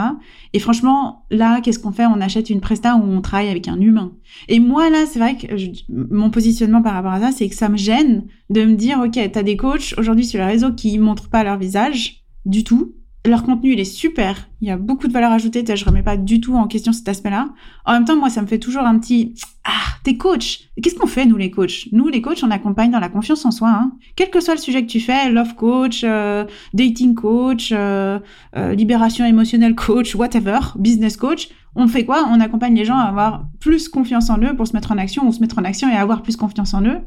Et 0.54 0.60
franchement, 0.60 1.28
là, 1.30 1.62
qu'est-ce 1.62 1.78
qu'on 1.78 1.92
fait? 1.92 2.08
On 2.08 2.20
achète 2.20 2.50
une 2.50 2.60
presta 2.60 2.96
où 2.96 3.04
on 3.04 3.22
travaille 3.22 3.50
avec 3.50 3.68
un 3.68 3.80
humain. 3.80 4.14
Et 4.48 4.60
moi, 4.60 4.90
là, 4.90 5.06
c'est 5.06 5.20
vrai 5.20 5.38
que 5.38 5.46
mon 5.88 6.32
positionnement 6.32 6.82
par 6.82 6.96
rapport 6.96 7.12
à 7.12 7.20
ça, 7.20 7.32
c'est 7.32 7.48
que 7.48 7.54
ça 7.54 7.70
me 7.70 7.78
gêne 7.78 8.26
de 8.50 8.66
me 8.66 8.74
dire, 8.74 9.00
OK, 9.06 9.20
t'as 9.32 9.44
des 9.44 9.56
coachs 9.56 9.94
aujourd'hui 10.00 10.26
sur 10.26 10.40
les 10.40 10.48
réseaux 10.48 10.74
qui 10.74 10.98
montrent 10.98 11.30
pas 11.30 11.44
leur 11.44 11.60
visage 11.60 12.24
du 12.48 12.64
tout, 12.64 12.96
leur 13.26 13.44
contenu, 13.44 13.74
il 13.74 13.80
est 13.80 13.86
super. 13.86 14.50
Il 14.62 14.68
y 14.68 14.72
a 14.72 14.78
beaucoup 14.78 15.08
de 15.08 15.14
valeur 15.14 15.32
ajoutée. 15.32 15.64
Je 15.76 15.86
remets 15.86 16.04
pas 16.04 16.18
du 16.18 16.42
tout 16.42 16.56
en 16.56 16.68
question 16.68 16.92
cet 16.92 17.08
aspect-là. 17.08 17.50
En 17.86 17.94
même 17.94 18.06
temps, 18.06 18.16
moi, 18.16 18.30
ça 18.30 18.42
me 18.42 18.48
fait 18.48 18.60
toujours 18.60 18.84
un 18.84 18.98
petit 18.98 19.36
ah, 19.64 19.98
t'es 20.04 20.18
coach. 20.18 20.70
Qu'est-ce 20.82 20.96
qu'on 20.96 21.08
fait 21.08 21.26
nous 21.26 21.38
les 21.38 21.52
coachs? 21.52 21.88
Nous 21.92 22.08
les 22.08 22.22
coachs, 22.22 22.40
on 22.42 22.50
accompagne 22.50 22.90
dans 22.90 23.00
la 23.00 23.10
confiance 23.10 23.46
en 23.46 23.52
soi. 23.52 23.70
Hein. 23.70 23.92
Quel 24.16 24.32
que 24.32 24.40
soit 24.40 24.56
le 24.56 24.60
sujet 24.60 24.82
que 24.82 24.90
tu 24.90 25.00
fais, 25.00 25.30
love 25.30 25.54
coach, 25.54 26.02
euh, 26.04 26.46
dating 26.74 27.14
coach, 27.14 27.72
euh, 27.72 28.20
euh, 28.58 28.74
libération 28.74 29.24
émotionnelle 29.24 29.76
coach, 29.76 30.16
whatever, 30.16 30.60
business 30.76 31.16
coach. 31.16 31.50
On 31.76 31.88
fait 31.88 32.04
quoi? 32.04 32.28
On 32.30 32.40
accompagne 32.42 32.76
les 32.76 32.84
gens 32.84 32.98
à 32.98 33.04
avoir 33.04 33.46
plus 33.60 33.88
confiance 33.88 34.30
en 34.30 34.38
eux 34.40 34.56
pour 34.56 34.68
se 34.68 34.74
mettre 34.74 34.92
en 34.92 34.98
action 34.98 35.28
ou 35.28 35.32
se 35.32 35.40
mettre 35.40 35.58
en 35.58 35.64
action 35.64 35.90
et 35.90 35.96
avoir 35.96 36.22
plus 36.22 36.36
confiance 36.36 36.74
en 36.74 36.84
eux. 36.84 37.00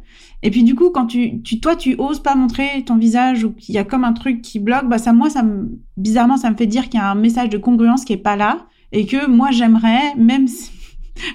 Et 0.42 0.50
puis 0.50 0.64
du 0.64 0.74
coup, 0.74 0.90
quand 0.90 1.06
tu, 1.06 1.42
toi, 1.60 1.76
tu 1.76 1.96
oses 1.98 2.20
pas 2.20 2.34
montrer 2.34 2.82
ton 2.86 2.96
visage 2.96 3.44
ou 3.44 3.52
qu'il 3.52 3.74
y 3.74 3.78
a 3.78 3.84
comme 3.84 4.04
un 4.04 4.14
truc 4.14 4.40
qui 4.40 4.60
bloque, 4.60 4.88
bah 4.88 4.98
ça, 4.98 5.12
moi, 5.12 5.28
ça 5.28 5.42
me, 5.42 5.78
bizarrement, 5.98 6.38
ça 6.38 6.50
me 6.50 6.56
fait 6.56 6.66
dire 6.66 6.88
qu'il 6.88 6.98
y 6.98 7.02
a 7.02 7.10
un 7.10 7.14
message 7.14 7.50
de 7.50 7.58
congruence 7.58 8.04
qui 8.04 8.14
est 8.14 8.18
pas 8.18 8.36
là 8.36 8.66
et 8.92 9.06
que 9.06 9.26
moi, 9.26 9.50
j'aimerais, 9.50 10.14
même 10.16 10.48
si, 10.48 10.70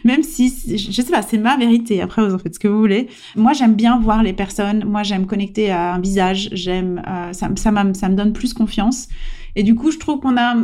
même 0.03 0.23
si, 0.23 0.49
je 0.77 1.01
sais 1.01 1.11
pas, 1.11 1.21
c'est 1.21 1.37
ma 1.37 1.57
vérité. 1.57 2.01
Après, 2.01 2.25
vous 2.25 2.33
en 2.33 2.39
faites 2.39 2.55
ce 2.55 2.59
que 2.59 2.67
vous 2.67 2.79
voulez. 2.79 3.07
Moi, 3.35 3.53
j'aime 3.53 3.75
bien 3.75 3.99
voir 3.99 4.23
les 4.23 4.33
personnes. 4.33 4.83
Moi, 4.85 5.03
j'aime 5.03 5.25
connecter 5.25 5.71
à 5.71 5.93
un 5.93 5.99
visage. 5.99 6.49
J'aime, 6.51 7.01
euh, 7.07 7.33
ça, 7.33 7.49
ça, 7.55 7.71
ça 7.93 8.09
me 8.09 8.15
donne 8.15 8.33
plus 8.33 8.53
confiance. 8.53 9.07
Et 9.55 9.63
du 9.63 9.75
coup, 9.75 9.91
je 9.91 9.97
trouve 9.97 10.19
qu'on 10.19 10.37
a, 10.37 10.55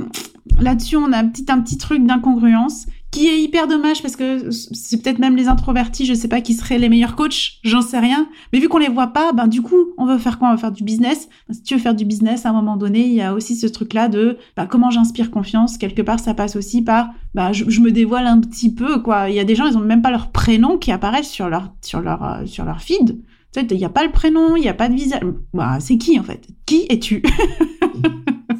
là-dessus, 0.59 0.97
on 0.97 1.11
a 1.11 1.17
un 1.17 1.27
petit, 1.27 1.45
un 1.49 1.61
petit 1.61 1.77
truc 1.77 2.05
d'incongruence 2.05 2.87
qui 3.15 3.29
est 3.29 3.41
hyper 3.41 3.65
dommage 3.69 4.01
parce 4.01 4.17
que 4.17 4.51
c'est 4.51 5.01
peut-être 5.01 5.19
même 5.19 5.37
les 5.37 5.47
introvertis, 5.47 6.05
je 6.05 6.13
sais 6.13 6.27
pas 6.27 6.41
qui 6.41 6.53
seraient 6.53 6.77
les 6.77 6.89
meilleurs 6.89 7.15
coachs, 7.15 7.59
j'en 7.63 7.81
sais 7.81 7.97
rien. 7.97 8.27
Mais 8.51 8.59
vu 8.59 8.67
qu'on 8.67 8.77
les 8.77 8.89
voit 8.89 9.07
pas, 9.07 9.31
ben 9.31 9.47
du 9.47 9.61
coup, 9.61 9.93
on 9.97 10.05
veut 10.05 10.17
faire 10.17 10.37
quoi? 10.37 10.49
On 10.49 10.51
veut 10.51 10.57
faire 10.57 10.73
du 10.73 10.83
business. 10.83 11.29
Si 11.49 11.63
tu 11.63 11.75
veux 11.75 11.79
faire 11.79 11.95
du 11.95 12.03
business, 12.03 12.45
à 12.45 12.49
un 12.49 12.53
moment 12.53 12.75
donné, 12.75 13.05
il 13.05 13.13
y 13.13 13.21
a 13.21 13.33
aussi 13.33 13.55
ce 13.55 13.67
truc-là 13.67 14.09
de 14.09 14.37
ben, 14.57 14.65
comment 14.65 14.89
j'inspire 14.89 15.31
confiance. 15.31 15.77
Quelque 15.77 16.01
part, 16.01 16.19
ça 16.19 16.33
passe 16.33 16.57
aussi 16.57 16.81
par 16.81 17.07
ben, 17.33 17.53
je, 17.53 17.79
me 17.79 17.89
dévoile 17.89 18.27
un 18.27 18.41
petit 18.41 18.73
peu 18.73 18.99
quoi. 18.99 19.29
Il 19.29 19.35
y 19.35 19.39
a 19.39 19.45
des 19.45 19.55
gens, 19.55 19.65
ils 19.65 19.77
ont 19.77 19.81
même 19.81 20.01
pas 20.01 20.11
leur 20.11 20.31
prénom 20.31 20.77
qui 20.77 20.91
apparaissent 20.91 21.31
sur 21.31 21.47
leur 21.47 21.73
sur 21.81 22.01
leur 22.01 22.21
euh, 22.21 22.45
sur 22.45 22.65
leur 22.65 22.81
feed. 22.81 23.17
Il 23.55 23.77
y 23.77 23.85
a 23.85 23.89
pas 23.89 24.03
le 24.03 24.11
prénom, 24.11 24.57
il 24.57 24.65
y 24.65 24.67
a 24.67 24.73
pas 24.73 24.89
de 24.89 24.93
visage. 24.93 25.21
Bah, 25.53 25.77
c'est 25.79 25.97
qui 25.97 26.19
en 26.19 26.23
fait? 26.23 26.45
Qui 26.65 26.85
es-tu? 26.89 27.23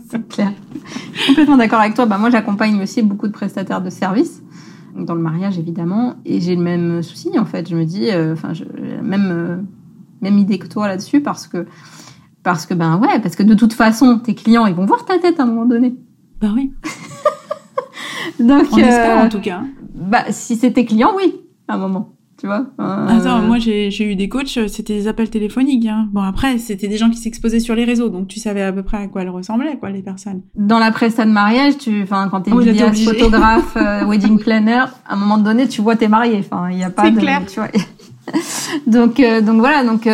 C'est 0.10 0.26
clair. 0.30 0.54
Complètement 1.28 1.58
d'accord 1.58 1.82
avec 1.82 1.96
toi. 1.96 2.06
Bah, 2.06 2.18
moi, 2.18 2.30
j'accompagne 2.30 2.82
aussi 2.82 3.02
beaucoup 3.02 3.28
de 3.28 3.34
prestataires 3.34 3.82
de 3.82 3.90
services 3.90 4.42
dans 4.96 5.16
le 5.16 5.22
mariage 5.22 5.60
évidemment. 5.60 6.16
Et 6.26 6.40
j'ai 6.42 6.56
le 6.56 6.62
même 6.62 7.04
souci 7.04 7.38
en 7.38 7.46
fait. 7.46 7.70
Je 7.70 7.76
me 7.76 7.86
dis 7.86 8.10
euh, 8.12 8.34
enfin 8.34 8.54
même 9.02 9.30
euh, 9.32 9.58
même 10.22 10.38
idée 10.38 10.58
que 10.60 10.68
toi 10.68 10.88
là-dessus 10.88 11.22
parce 11.22 11.48
que 11.48 11.66
parce 12.44 12.66
que 12.66 12.74
ben 12.74 12.98
ouais 13.00 13.20
parce 13.20 13.36
que 13.36 13.44
de 13.44 13.54
toute 13.54 13.74
façon 13.74 14.20
tes 14.20 14.36
clients 14.36 14.66
ils 14.66 14.76
vont 14.76 14.86
voir 14.86 15.06
ta 15.06 15.20
tête 15.20 15.40
à 15.40 15.44
un 15.44 15.48
moment 15.48 15.66
donné. 15.66 15.96
Bah 16.42 16.50
oui. 16.56 16.74
Donc 18.40 18.66
On 18.72 18.78
espère, 18.78 19.18
en 19.20 19.26
euh, 19.26 19.30
tout 19.30 19.40
cas. 19.42 19.62
bah 19.94 20.24
si 20.30 20.56
c'est 20.56 20.72
tes 20.74 20.86
clients 20.86 21.12
oui 21.16 21.36
à 21.68 21.76
un 21.76 21.78
moment 21.78 22.15
tu 22.46 22.50
vois. 22.50 22.68
Euh, 22.80 23.08
Attends, 23.08 23.42
moi 23.42 23.58
j'ai 23.58 24.04
eu 24.04 24.16
des 24.16 24.30
coachs, 24.30 24.58
euh, 24.58 24.68
c'était 24.68 24.94
des 24.94 25.08
appels 25.08 25.32
téléphoniques. 25.32 25.88
Hein. 25.88 26.08
Bon 26.12 26.22
après, 26.22 26.60
c'était 26.60 26.88
des 26.88 26.98
gens 26.98 27.10
qui 27.10 27.18
s'exposaient 27.18 27.60
sur 27.60 27.74
les 27.74 27.86
réseaux, 27.86 28.10
donc 28.10 28.28
tu 28.28 28.40
savais 28.40 28.62
à 28.62 28.72
peu 28.72 28.84
près 28.84 28.98
à 28.98 29.08
quoi 29.08 29.24
elles 29.24 29.30
ressemblaient, 29.30 29.78
quoi, 29.78 29.90
les 29.90 30.04
personnes. 30.04 30.42
Dans 30.54 30.78
la 30.78 30.92
presse 30.92 31.16
de 31.16 31.24
mariage, 31.24 31.80
tu, 31.80 32.04
enfin, 32.04 32.28
quand 32.30 32.42
t'es 32.42 32.52
oh, 32.54 32.62
photographe, 33.04 33.76
euh, 33.78 34.06
wedding 34.06 34.38
planner, 34.38 34.86
à 35.08 35.14
un 35.14 35.16
moment 35.16 35.40
donné, 35.40 35.68
tu 35.68 35.82
vois 35.82 35.96
t'es 35.96 36.08
marié. 36.08 36.38
Enfin, 36.38 36.70
il 36.70 36.78
y 36.78 36.84
a 36.84 36.92
pas 36.92 37.10
de, 37.10 37.20
clair. 37.20 37.42
tu 37.48 37.60
vois. 37.60 37.70
donc, 38.86 39.20
donc 39.44 39.58
voilà, 39.58 39.84
donc 39.84 40.08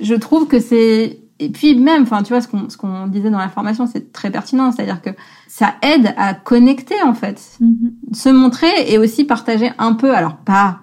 je 0.00 0.14
trouve 0.14 0.46
que 0.46 0.60
c'est 0.60 1.18
et 1.40 1.48
puis 1.48 1.74
même, 1.74 2.02
enfin, 2.02 2.22
tu 2.22 2.28
vois, 2.32 2.40
ce 2.40 2.46
qu'on 2.46 2.68
ce 2.68 2.76
qu'on 2.76 3.08
disait 3.08 3.30
dans 3.30 3.38
la 3.38 3.48
formation, 3.48 3.88
c'est 3.88 4.12
très 4.12 4.30
pertinent, 4.30 4.70
c'est-à-dire 4.70 5.02
que 5.02 5.10
ça 5.48 5.74
aide 5.82 6.14
à 6.16 6.34
connecter 6.34 7.02
en 7.04 7.14
fait, 7.14 7.58
mm-hmm. 7.60 8.14
se 8.14 8.28
montrer 8.28 8.70
et 8.86 8.98
aussi 8.98 9.24
partager 9.24 9.72
un 9.78 9.94
peu, 9.94 10.14
alors 10.14 10.36
pas 10.36 10.78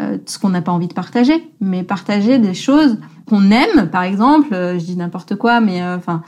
euh, 0.00 0.18
ce 0.26 0.38
qu'on 0.38 0.50
n'a 0.50 0.62
pas 0.62 0.72
envie 0.72 0.88
de 0.88 0.94
partager, 0.94 1.50
mais 1.60 1.82
partager 1.82 2.38
des 2.38 2.54
choses 2.54 2.98
qu'on 3.26 3.50
aime, 3.50 3.88
par 3.90 4.02
exemple, 4.02 4.52
euh, 4.52 4.78
je 4.78 4.84
dis 4.84 4.96
n'importe 4.96 5.36
quoi, 5.36 5.60
mais 5.60 5.82
euh, 5.82 5.96
enfin, 5.96 6.22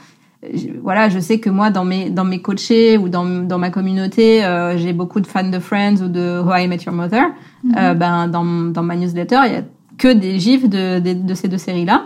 voilà, 0.81 1.09
je 1.09 1.19
sais 1.19 1.39
que 1.39 1.49
moi 1.49 1.69
dans 1.69 1.83
mes 1.83 2.09
dans 2.09 2.23
mes 2.23 2.41
coachés 2.41 2.97
ou 2.97 3.09
dans 3.09 3.25
dans 3.25 3.57
ma 3.57 3.69
communauté, 3.69 4.43
euh, 4.45 4.77
j'ai 4.77 4.93
beaucoup 4.93 5.19
de 5.19 5.27
fans 5.27 5.49
de 5.49 5.59
Friends 5.59 6.01
ou 6.01 6.07
de 6.07 6.39
How 6.39 6.55
I 6.55 6.67
Met 6.67 6.79
Your 6.85 6.95
Mother. 6.95 7.25
Mhm. 7.63 7.75
Euh, 7.77 7.93
ben 7.93 8.27
dans 8.27 8.45
dans 8.45 8.83
ma 8.83 8.95
newsletter, 8.95 9.39
il 9.45 9.51
y 9.51 9.55
a 9.55 9.63
que 9.97 10.13
des 10.13 10.39
gifs 10.39 10.69
de 10.69 10.99
de, 10.99 11.13
de 11.13 11.33
ces 11.33 11.47
deux 11.47 11.57
séries 11.57 11.85
là. 11.85 12.03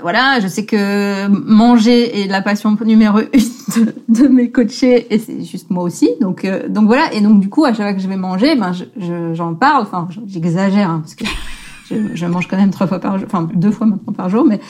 Voilà, 0.00 0.40
je 0.40 0.48
sais 0.48 0.64
que 0.64 1.28
manger 1.28 2.22
est 2.22 2.26
la 2.26 2.40
passion 2.40 2.76
numéro 2.82 3.18
une 3.18 3.84
de, 3.84 3.94
de 4.08 4.28
mes 4.28 4.50
coachés 4.50 5.12
et 5.12 5.18
c'est 5.18 5.42
juste 5.42 5.70
moi 5.70 5.84
aussi. 5.84 6.08
Donc 6.20 6.44
euh, 6.44 6.66
donc 6.68 6.86
voilà 6.86 7.12
et 7.12 7.20
donc 7.20 7.40
du 7.40 7.50
coup 7.50 7.64
à 7.64 7.74
chaque 7.74 7.86
fois 7.86 7.92
que 7.92 8.00
je 8.00 8.08
vais 8.08 8.16
manger, 8.16 8.56
ben 8.56 8.72
j'en 8.72 9.50
je, 9.50 9.54
parle. 9.54 9.82
Enfin 9.82 10.08
j'exagère 10.26 10.88
hein, 10.88 11.02
parce 11.02 11.14
que 11.14 11.24
je, 12.14 12.26
mange 12.26 12.48
quand 12.48 12.56
même 12.56 12.70
trois 12.70 12.86
fois 12.86 13.00
par 13.00 13.18
jour, 13.18 13.26
enfin 13.30 13.46
deux 13.54 13.70
fois 13.70 13.86
maintenant 13.86 14.14
par 14.14 14.30
jour, 14.30 14.46
mais 14.46 14.60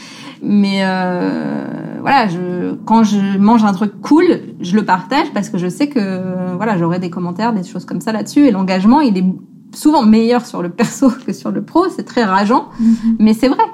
mais 0.43 0.81
euh, 0.83 1.99
voilà, 2.01 2.27
je, 2.27 2.75
quand 2.85 3.05
je 3.05 3.39
mange 3.39 3.63
un 3.63 3.73
truc 3.73 4.01
cool, 4.01 4.25
je 4.61 4.75
le 4.75 4.85
partage 4.85 5.33
parce 5.33 5.51
que 5.51 5.57
je 5.59 5.69
sais 5.69 5.89
que 5.89 6.57
voilà, 6.57 6.77
j'aurai 6.79 6.99
des 6.99 7.11
commentaires, 7.11 7.53
des 7.53 7.63
choses 7.63 7.85
comme 7.85 8.01
ça 8.01 8.11
là-dessus. 8.11 8.47
Et 8.47 8.51
l'engagement, 8.51 9.01
il 9.01 9.17
est 9.17 9.25
souvent 9.73 10.03
meilleur 10.03 10.45
sur 10.47 10.63
le 10.63 10.71
perso 10.71 11.11
que 11.27 11.33
sur 11.33 11.53
le 11.53 11.63
pro. 11.63 11.87
C'est 11.95 12.05
très 12.05 12.25
rageant, 12.25 12.71
mm-hmm. 12.81 13.17
mais 13.21 13.35
c'est 13.35 13.49
vrai. 13.49 13.65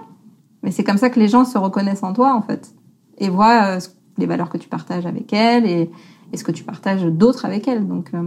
Mais 0.63 0.71
c'est 0.71 0.85
comme 0.85 0.99
ça 0.99 1.11
que 1.11 1.21
les 1.21 1.29
gens 1.29 1.45
se 1.45 1.59
reconnaissent 1.59 2.03
en 2.03 2.13
toi 2.13 2.35
en 2.35 2.43
fait 2.43 2.75
et 3.19 3.29
voient 3.29 3.77
euh, 3.77 3.81
les 4.17 4.27
valeurs 4.27 4.49
que 4.49 4.59
tu 4.59 4.69
partages 4.69 5.07
avec 5.07 5.33
elles 5.33 5.67
et, 5.67 5.91
et 6.33 6.37
ce 6.37 6.45
que 6.45 6.53
tu 6.53 6.65
partages 6.65 7.05
d'autres 7.05 7.45
avec 7.45 7.69
elles. 7.69 7.87
Donc 7.87 8.11
euh, 8.15 8.23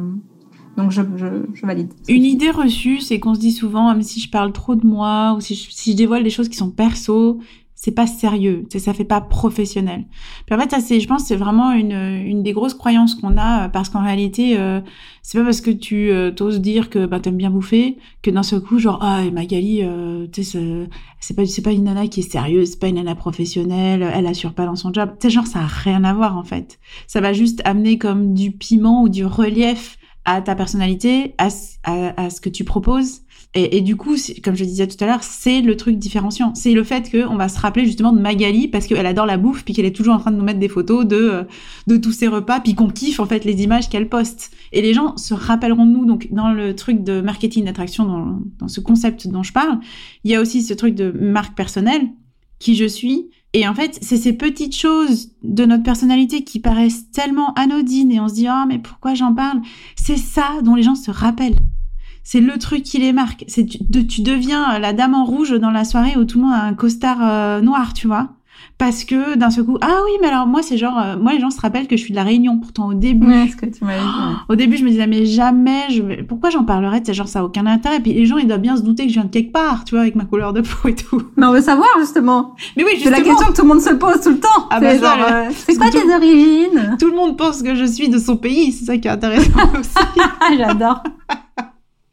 donc 0.78 0.91
je, 0.91 1.02
je, 1.15 1.65
valide. 1.65 1.94
Une 2.08 2.24
idée 2.24 2.50
reçue, 2.50 3.02
c'est 3.02 3.20
qu'on 3.20 3.36
se 3.36 3.39
dit 3.39 3.52
souvent, 3.52 3.91
même 3.91 4.02
si 4.04 4.22
je 4.22 4.30
parle 4.30 4.54
trop 4.54 4.76
de 4.76 4.86
moi 4.86 5.34
ou 5.36 5.41
si 5.41 5.56
je, 5.56 5.70
si 5.70 5.91
je 5.91 5.98
dévoile 5.98 6.24
des 6.24 6.30
choses 6.30 6.48
qui 6.48 6.56
sont 6.56 6.70
perso, 6.70 7.39
c'est 7.84 7.91
pas 7.91 8.06
sérieux, 8.06 8.67
ça 8.78 8.94
fait 8.94 9.06
pas 9.06 9.22
professionnel. 9.22 10.06
Puis 10.46 10.56
en 10.56 10.60
fait, 10.60 10.70
ça 10.70 10.80
c'est, 10.80 11.00
je 11.00 11.08
pense, 11.08 11.26
c'est 11.26 11.36
vraiment 11.36 11.72
une, 11.72 11.94
une 11.94 12.44
des 12.44 12.54
grosses 12.54 12.76
croyances 12.76 13.15
qu'on 13.15 13.38
a 13.38 13.70
parce 13.70 13.89
qu'en 13.89 14.04
réalité, 14.04 14.56
euh, 14.60 14.82
c'est 15.24 15.39
pas 15.39 15.46
parce 15.46 15.62
que 15.62 15.72
tu 15.72 16.12
euh, 16.12 16.30
t'oses 16.30 16.62
dire 16.62 16.91
que 16.91 17.08
bah 17.08 17.20
t'aimes 17.20 17.38
bien 17.38 17.50
bouffer 17.50 17.98
que 18.22 18.30
d'un 18.30 18.44
seul 18.44 18.62
coup, 18.62 18.78
genre 18.78 19.00
ah 19.02 19.24
Magali, 19.32 19.80
euh, 19.82 20.28
tu 20.32 20.44
sais, 20.44 20.60
c'est 21.20 21.36
pas 21.36 21.44
c'est 21.48 21.63
pas 21.63 21.72
une 21.72 21.86
nana 21.86 22.08
qui 22.08 22.20
est 22.20 22.32
sérieuse, 22.32 22.70
c'est 22.74 22.80
pas 22.80 22.88
une 22.88 22.98
nana 22.98 23.15
professionnelle, 23.15 24.08
elle 24.13 24.28
assure 24.28 24.54
pas 24.54 24.67
dans 24.67 24.76
son 24.76 24.94
job. 24.94 25.15
Tu 25.20 25.28
sais, 25.28 25.34
genre 25.34 25.48
ça 25.48 25.62
a 25.62 25.67
rien 25.67 26.04
à 26.04 26.13
voir 26.13 26.38
en 26.38 26.44
fait. 26.44 26.78
Ça 27.08 27.20
va 27.20 27.34
juste 27.34 27.63
amener 27.65 27.98
comme 27.98 28.36
du 28.36 28.52
piment 28.52 29.02
ou 29.02 29.10
du 29.10 29.26
relief 29.26 29.98
à 30.24 30.44
ta 30.44 30.54
personnalité, 30.54 31.34
à, 31.39 31.48
à, 31.84 32.26
à 32.26 32.30
ce 32.30 32.41
que 32.41 32.50
tu 32.50 32.63
proposes. 32.63 33.22
Et, 33.54 33.82
du 33.82 33.98
coup, 33.98 34.16
comme 34.42 34.56
je 34.56 34.64
disais 34.64 34.88
tout 34.88 35.02
à 35.04 35.08
l'heure, 35.08 35.24
c'est 35.24 35.60
le 35.60 35.76
truc 35.76 35.98
différenciant. 35.98 36.56
C'est 36.56 36.72
le 36.72 36.86
fait 36.86 37.12
qu'on 37.12 37.36
va 37.36 37.50
se 37.50 37.60
rappeler 37.60 37.86
justement 37.86 38.14
de 38.14 38.22
Magali 38.22 38.70
parce 38.70 38.88
qu'elle 38.88 39.06
adore 39.06 39.26
la 39.26 39.36
bouffe, 39.36 39.66
puis 39.66 39.74
qu'elle 39.74 39.86
est 39.86 39.96
toujours 39.96 40.14
en 40.14 40.20
train 40.20 40.32
de 40.32 40.38
nous 40.38 40.44
mettre 40.44 40.60
des 40.60 40.70
photos 40.70 41.06
de 41.06 41.18
euh, 41.18 41.44
de 41.88 41.98
tous 41.98 42.14
ses 42.14 42.28
repas, 42.28 42.62
puis 42.62 42.76
qu'on 42.76 42.88
kiffe 42.88 43.20
en 43.20 43.26
fait 43.26 43.44
les 43.44 43.62
images 43.62 43.90
qu'elle 43.90 44.08
poste. 44.08 44.52
Et 44.72 44.82
les 44.82 44.94
gens 44.94 45.18
se 45.18 45.34
rappelleront 45.34 45.86
de 45.86 45.92
nous. 45.92 46.06
Donc 46.06 46.30
dans 46.32 46.54
le 46.54 46.78
truc 46.78 47.04
de 47.04 47.20
marketing 47.20 47.66
d'attraction, 47.66 48.40
dans, 48.58 48.70
ce 48.70 48.80
concept 48.80 49.28
dont 49.28 49.44
je 49.44 49.52
parle, 49.52 49.80
il 50.24 50.32
y 50.32 50.36
a 50.36 50.40
aussi 50.40 50.62
ce 50.62 50.74
truc 50.74 50.96
de 50.96 51.12
marque 51.12 51.58
personnelle, 51.58 52.08
qui 52.58 52.76
je 52.76 52.86
suis, 52.86 53.32
et 53.54 53.68
en 53.68 53.74
fait, 53.74 54.00
c'est 54.02 54.16
ces 54.16 54.32
petites 54.32 54.78
choses 54.78 55.32
de 55.44 55.66
notre 55.66 55.84
personnalité 55.84 56.46
qui 56.46 56.62
paraissent 56.62 57.12
tellement 57.12 57.54
anodines 57.56 58.14
et 58.14 58.20
on 58.22 58.30
se 58.30 58.36
dit 58.36 58.48
oh 58.50 58.66
mais 58.66 58.80
pourquoi 58.80 59.14
j'en 59.14 59.34
parle? 59.34 59.60
C'est 59.98 60.18
ça 60.18 60.62
dont 60.64 60.76
les 60.76 60.84
gens 60.84 60.96
se 60.96 61.12
rappellent. 61.12 61.58
C'est 62.24 62.42
le 62.42 62.58
truc 62.58 62.84
qui 62.84 63.00
les 63.00 63.14
marque. 63.14 63.44
C'est 63.48 63.66
tu, 63.66 63.80
tu 64.08 64.22
deviens 64.22 64.80
la 64.80 64.94
dame 64.94 65.14
en 65.14 65.26
rouge 65.26 65.52
dans 65.52 65.72
la 65.72 65.84
soirée 65.84 66.16
où 66.18 66.26
tout 66.26 66.40
le 66.40 66.46
monde 66.46 66.54
a 66.54 66.64
un 66.64 66.74
costard 66.74 67.18
euh, 67.22 67.62
noir, 67.62 67.94
tu 67.94 68.08
vois. 68.08 68.30
Parce 68.78 69.04
que 69.04 69.36
d'un 69.36 69.52
seul 69.52 69.66
coup 69.66 69.78
ah 69.82 70.00
oui 70.06 70.12
mais 70.22 70.28
alors 70.28 70.48
moi 70.48 70.62
c'est 70.64 70.78
genre 70.78 70.98
euh, 70.98 71.16
moi 71.16 71.34
les 71.34 71.40
gens 71.40 71.52
se 71.52 71.62
rappellent 71.62 71.88
que 71.88 71.96
je 71.96 72.02
suis 72.02 72.12
de 72.12 72.16
la 72.16 72.24
Réunion. 72.24 72.58
Pourtant 72.58 72.88
au 72.88 72.94
début 72.94 73.28
ouais, 73.28 73.48
ce 73.48 73.56
que 73.56 73.66
tu 73.68 73.84
m'avais 73.86 74.00
dit, 74.00 74.06
au 74.50 74.56
début 74.56 74.78
je 74.78 74.84
me 74.84 74.90
disais 74.90 75.08
mais 75.08 75.26
jamais 75.26 75.90
je 75.90 76.02
vais... 76.02 76.24
pourquoi 76.24 76.50
j'en 76.50 76.64
parlerais? 76.64 77.02
C'est 77.06 77.14
genre 77.14 77.28
ça 77.28 77.40
a 77.40 77.44
aucun 77.44 77.66
intérêt. 77.68 78.00
Puis 78.00 78.14
les 78.14 78.26
gens 78.26 78.38
ils 78.38 78.48
doivent 78.48 78.62
bien 78.62 78.78
se 78.78 78.82
douter 78.82 79.04
que 79.04 79.10
je 79.10 79.16
viens 79.16 79.26
de 79.26 79.30
quelque 79.30 79.52
part 79.52 79.84
tu 79.84 79.94
vois 79.94 80.02
avec 80.02 80.16
ma 80.16 80.26
couleur 80.26 80.54
de 80.54 80.62
peau 80.62 80.88
et 80.88 80.96
tout. 80.96 81.22
Mais 81.38 81.46
on 81.46 81.54
veut 81.54 81.62
savoir 81.62 81.90
justement. 82.00 82.56
Mais 82.76 82.84
oui 82.84 82.92
justement 82.96 83.18
c'est 83.18 83.22
la 83.22 83.28
question 83.28 83.48
que 83.48 83.54
tout 83.54 83.62
le 83.62 83.68
monde 83.68 83.82
se 83.82 83.94
pose 83.94 84.22
tout 84.22 84.32
le 84.32 84.40
temps. 84.40 84.68
Ah 84.72 84.80
bah, 84.80 84.98
genre 84.98 85.18
euh, 85.30 85.50
c'est 85.54 85.76
quoi 85.76 85.90
tes 85.90 86.14
origines? 86.14 86.98
tout 87.00 87.08
le 87.08 87.16
monde 87.16 87.38
pense 87.38 87.62
que 87.62 87.76
je 87.76 87.86
suis 87.86 88.10
de 88.10 88.18
son 88.18 88.38
pays 88.38 88.72
c'est 88.72 88.86
ça 88.86 88.98
qui 88.98 89.08
est 89.08 89.12
intéressant 89.12 89.60
aussi. 89.80 90.58
J'adore 90.58 91.04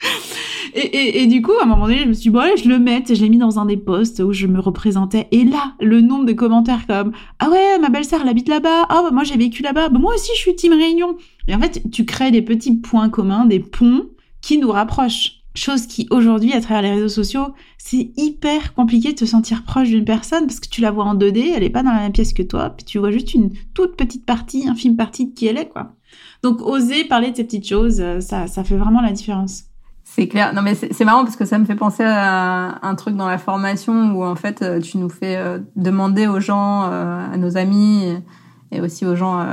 et, 0.74 1.26
du 1.26 1.42
coup, 1.42 1.52
à 1.60 1.64
un 1.64 1.66
moment 1.66 1.86
donné, 1.86 2.00
je 2.00 2.08
me 2.08 2.12
suis 2.12 2.22
dit, 2.24 2.30
bon, 2.30 2.40
allez, 2.40 2.56
je 2.56 2.68
le 2.68 2.78
mets, 2.78 3.02
et 3.08 3.14
je 3.14 3.22
l'ai 3.22 3.28
mis 3.28 3.38
dans 3.38 3.58
un 3.58 3.66
des 3.66 3.76
posts 3.76 4.20
où 4.20 4.32
je 4.32 4.46
me 4.46 4.60
représentais. 4.60 5.28
Et 5.32 5.44
là, 5.44 5.74
le 5.80 6.00
nombre 6.00 6.24
de 6.24 6.32
commentaires 6.32 6.86
comme, 6.86 7.12
ah 7.38 7.50
ouais, 7.50 7.78
ma 7.80 7.88
belle-sœur, 7.88 8.20
elle 8.22 8.28
habite 8.28 8.48
là-bas. 8.48 8.86
Ah, 8.88 9.02
bah, 9.02 9.10
moi, 9.12 9.24
j'ai 9.24 9.36
vécu 9.36 9.62
là-bas. 9.62 9.88
Bah, 9.88 9.98
moi 9.98 10.14
aussi, 10.14 10.30
je 10.34 10.40
suis 10.40 10.54
team 10.54 10.72
Réunion. 10.72 11.16
Et 11.48 11.54
en 11.54 11.60
fait, 11.60 11.82
tu 11.90 12.04
crées 12.04 12.30
des 12.30 12.42
petits 12.42 12.76
points 12.76 13.08
communs, 13.08 13.44
des 13.44 13.60
ponts 13.60 14.06
qui 14.40 14.58
nous 14.58 14.70
rapprochent. 14.70 15.34
Chose 15.54 15.88
qui, 15.88 16.06
aujourd'hui, 16.10 16.52
à 16.52 16.60
travers 16.60 16.82
les 16.82 16.92
réseaux 16.92 17.08
sociaux, 17.08 17.48
c'est 17.78 18.12
hyper 18.16 18.74
compliqué 18.74 19.10
de 19.10 19.16
te 19.16 19.24
sentir 19.24 19.64
proche 19.64 19.88
d'une 19.88 20.04
personne 20.04 20.46
parce 20.46 20.60
que 20.60 20.68
tu 20.68 20.80
la 20.80 20.92
vois 20.92 21.04
en 21.04 21.16
2D, 21.16 21.52
elle 21.56 21.64
est 21.64 21.70
pas 21.70 21.82
dans 21.82 21.90
la 21.90 22.00
même 22.00 22.12
pièce 22.12 22.32
que 22.32 22.44
toi, 22.44 22.70
puis 22.70 22.84
tu 22.84 22.98
vois 22.98 23.10
juste 23.10 23.34
une 23.34 23.50
toute 23.74 23.96
petite 23.96 24.24
partie, 24.24 24.68
infime 24.68 24.94
partie 24.94 25.26
de 25.26 25.34
qui 25.34 25.46
elle 25.46 25.58
est, 25.58 25.68
quoi. 25.68 25.96
Donc, 26.44 26.60
oser 26.60 27.04
parler 27.04 27.32
de 27.32 27.36
ces 27.36 27.44
petites 27.44 27.68
choses, 27.68 28.00
euh, 28.00 28.20
ça, 28.20 28.46
ça 28.46 28.62
fait 28.62 28.76
vraiment 28.76 29.00
la 29.00 29.10
différence. 29.10 29.64
C'est 30.14 30.26
clair. 30.26 30.54
Non 30.54 30.62
mais 30.62 30.74
c'est 30.74 31.04
marrant 31.04 31.22
parce 31.22 31.36
que 31.36 31.44
ça 31.44 31.58
me 31.58 31.64
fait 31.64 31.76
penser 31.76 32.02
à 32.02 32.78
un 32.82 32.94
truc 32.94 33.14
dans 33.14 33.28
la 33.28 33.38
formation 33.38 34.12
où 34.12 34.24
en 34.24 34.34
fait 34.34 34.62
euh, 34.62 34.80
tu 34.80 34.96
nous 34.98 35.10
fais 35.10 35.36
euh, 35.36 35.58
demander 35.76 36.26
aux 36.26 36.40
gens, 36.40 36.84
euh, 36.90 37.32
à 37.32 37.36
nos 37.36 37.56
amis 37.56 38.16
et 38.72 38.80
aussi 38.80 39.04
aux 39.06 39.14
gens 39.14 39.46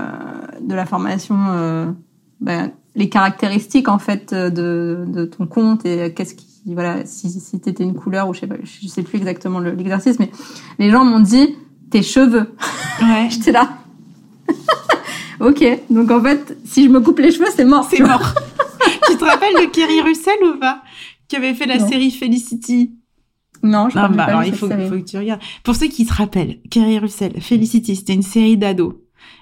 de 0.61 0.75
la 0.75 0.85
formation, 0.85 1.95
ben, 2.41 2.71
les 2.95 3.09
caractéristiques 3.09 3.87
en 3.87 3.99
fait 3.99 4.33
de, 4.33 5.05
de 5.07 5.25
ton 5.25 5.45
compte 5.45 5.85
et 5.85 6.13
qu'est-ce 6.13 6.35
qui 6.35 6.47
voilà 6.67 7.05
si 7.05 7.29
si 7.29 7.59
t'étais 7.59 7.83
une 7.83 7.93
couleur 7.93 8.27
ou 8.27 8.33
je 8.33 8.41
sais 8.41 8.47
pas 8.47 8.55
je 8.63 8.87
sais 8.87 9.03
plus 9.03 9.17
exactement 9.17 9.59
l'exercice 9.59 10.19
mais 10.19 10.31
les 10.79 10.89
gens 10.89 11.05
m'ont 11.05 11.19
dit 11.19 11.55
tes 11.91 12.01
cheveux. 12.01 12.55
Ouais. 13.01 13.27
J'étais 13.29 13.51
là. 13.51 13.69
ok 15.39 15.63
donc 15.89 16.11
en 16.11 16.21
fait 16.21 16.57
si 16.65 16.85
je 16.85 16.89
me 16.89 17.01
coupe 17.01 17.19
les 17.19 17.31
cheveux 17.31 17.49
c'est 17.55 17.65
mort. 17.65 17.87
C'est 17.89 18.01
mort. 18.01 18.33
tu 19.07 19.17
te 19.17 19.23
rappelles 19.23 19.53
de 19.53 19.71
Kerry 19.71 20.01
Russell 20.01 20.37
ou 20.43 20.59
pas 20.59 20.83
Qui 21.27 21.35
avait 21.35 21.53
fait 21.53 21.65
la 21.65 21.79
série 21.79 22.11
Felicity? 22.11 22.95
Non, 23.63 23.89
je 23.89 23.97
ne 23.97 24.01
bah, 24.01 24.09
pas 24.09 24.23
alors, 24.25 24.43
il 24.43 24.53
faut, 24.53 24.69
faut, 24.69 24.75
que 24.75 25.09
tu 25.09 25.17
regardes. 25.17 25.41
Pour 25.63 25.75
ceux 25.75 25.87
qui 25.87 26.05
se 26.05 26.13
rappellent, 26.13 26.59
Kerry 26.69 26.99
Russell, 26.99 27.41
Felicity, 27.41 27.95
c'était 27.95 28.13
une 28.13 28.21
série 28.21 28.57
d'ados. 28.57 28.93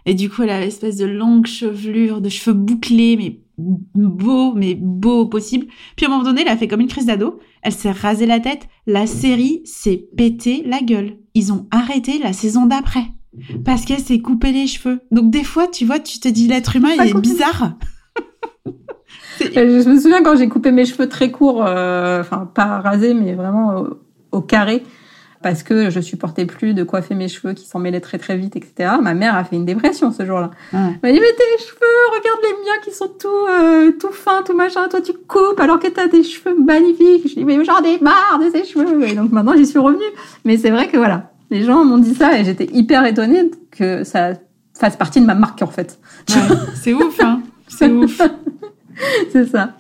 Et 0.06 0.14
du 0.14 0.30
coup, 0.30 0.44
elle 0.44 0.50
avait 0.50 0.68
espèce 0.68 0.98
de 0.98 1.06
longue 1.06 1.46
chevelure, 1.46 2.22
de 2.22 2.30
cheveux 2.30 2.56
bouclés, 2.56 3.18
mais 3.18 3.40
beau, 3.58 4.54
mais 4.54 4.76
beau 4.76 5.26
possible. 5.26 5.68
Puis 5.96 6.06
à 6.06 6.10
un 6.10 6.12
moment 6.12 6.24
donné, 6.24 6.42
elle 6.42 6.48
a 6.48 6.58
fait 6.58 6.68
comme 6.68 6.82
une 6.82 6.88
crise 6.88 7.06
d'ado. 7.06 7.40
Elle 7.62 7.74
s'est 7.74 7.92
rasé 7.92 8.26
la 8.26 8.40
tête. 8.40 8.68
La 8.88 9.08
série 9.08 9.62
s'est 9.66 10.06
pété 10.18 10.64
la 10.66 10.82
gueule. 10.82 11.18
Ils 11.34 11.54
ont 11.54 11.68
arrêté 11.72 12.20
la 12.20 12.34
saison 12.34 12.66
d'après. 12.66 13.06
Parce 13.66 13.86
qu'elle 13.86 14.00
s'est 14.00 14.20
coupé 14.20 14.52
les 14.52 14.68
cheveux. 14.68 15.02
Donc 15.12 15.32
des 15.32 15.44
fois, 15.44 15.68
tu 15.68 15.86
vois, 15.86 16.00
tu 16.00 16.20
te 16.20 16.28
dis 16.28 16.48
l'être 16.48 16.76
humain, 16.76 16.92
il 16.96 17.10
est 17.10 17.20
bizarre. 17.20 17.78
Je 19.40 19.90
me 19.90 20.00
souviens 20.00 20.24
quand 20.24 20.36
j'ai 20.36 20.48
coupé 20.48 20.72
mes 20.72 20.86
cheveux 20.86 21.10
très 21.10 21.32
courts, 21.32 21.66
euh, 21.66 22.22
enfin 22.22 22.50
pas 22.54 22.80
rasés, 22.80 23.14
mais 23.14 23.34
vraiment 23.34 23.86
au, 24.32 24.42
carré, 24.42 24.84
parce 25.42 25.64
que 25.64 25.90
je 25.90 26.00
supportais 26.00 26.46
plus 26.46 26.74
de 26.74 26.84
coiffer 26.84 27.16
mes 27.16 27.28
cheveux 27.28 27.54
qui 27.54 27.66
s'en 27.66 27.80
mêlaient 27.80 28.02
très 28.02 28.18
très 28.18 28.38
vite, 28.38 28.56
etc. 28.56 28.94
Ma 29.02 29.14
mère 29.14 29.36
a 29.36 29.44
fait 29.44 29.56
une 29.56 29.66
dépression 29.66 30.12
ce 30.12 30.26
jour-là. 30.26 30.52
Elle 30.72 30.80
m'a 30.80 31.12
dit 31.12 31.20
mais 31.20 31.34
tes 31.34 31.64
cheveux, 31.64 32.18
regarde 32.18 32.40
les 32.44 32.64
miens 32.64 32.82
qui 32.84 32.92
sont 32.92 33.10
tout 33.20 33.28
euh, 33.28 33.92
tout 34.00 34.12
fins, 34.12 34.42
tout 34.44 34.56
machin, 34.56 34.88
toi 34.90 35.02
tu 35.02 35.14
coupes 35.14 35.60
alors 35.60 35.80
que 35.80 35.88
t'as 35.88 36.08
des 36.08 36.24
cheveux 36.24 36.58
magnifiques. 36.58 37.30
Je 37.30 37.36
dis 37.36 37.46
mais 37.46 37.64
j'en 37.64 37.82
ai 37.84 38.00
marre 38.00 38.40
de 38.40 38.50
ces 38.50 38.66
cheveux. 38.66 39.08
Et 39.08 39.16
donc 39.16 39.32
maintenant 39.32 39.54
j'y 39.56 39.66
suis 39.66 39.80
revenue. 39.80 40.02
Mais 40.46 40.58
c'est 40.58 40.72
vrai 40.72 40.88
que 40.88 40.98
voilà, 40.98 41.32
les 41.52 41.64
gens 41.64 41.84
m'ont 41.86 41.98
dit 41.98 42.16
ça 42.16 42.38
et 42.40 42.44
j'étais 42.44 42.70
hyper 42.74 43.06
étonnée 43.06 43.52
que 43.72 44.04
ça 44.04 44.34
fasse 44.74 44.98
partie 44.98 45.22
de 45.22 45.26
ma 45.26 45.36
marque 45.36 45.62
en 45.62 45.68
fait. 45.68 46.00
Ouais, 46.30 46.36
c'est 46.76 46.94
ouf, 46.94 47.20
hein. 47.22 47.42
C'est 47.68 47.90
ouf. 47.90 48.22
c'est 49.32 49.46
ça. 49.46 49.76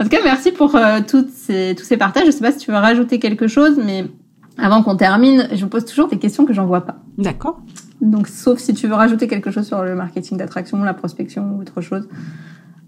En 0.00 0.04
tout 0.04 0.10
cas, 0.10 0.20
merci 0.22 0.52
pour 0.52 0.74
euh, 0.76 1.00
toutes 1.06 1.30
ces, 1.30 1.74
tous 1.76 1.84
ces 1.84 1.96
partages. 1.96 2.26
Je 2.26 2.30
sais 2.30 2.40
pas 2.40 2.52
si 2.52 2.58
tu 2.58 2.70
veux 2.70 2.76
rajouter 2.76 3.18
quelque 3.18 3.46
chose, 3.46 3.78
mais 3.82 4.06
avant 4.58 4.82
qu'on 4.82 4.96
termine, 4.96 5.48
je 5.52 5.62
vous 5.62 5.70
pose 5.70 5.84
toujours 5.84 6.08
des 6.08 6.18
questions 6.18 6.44
que 6.44 6.52
j'en 6.52 6.66
vois 6.66 6.82
pas. 6.82 6.96
D'accord. 7.18 7.60
Donc, 8.00 8.28
sauf 8.28 8.58
si 8.58 8.74
tu 8.74 8.86
veux 8.86 8.94
rajouter 8.94 9.26
quelque 9.28 9.50
chose 9.50 9.66
sur 9.66 9.82
le 9.82 9.94
marketing 9.94 10.38
d'attraction, 10.38 10.82
la 10.82 10.94
prospection 10.94 11.56
ou 11.56 11.62
autre 11.62 11.80
chose, 11.80 12.08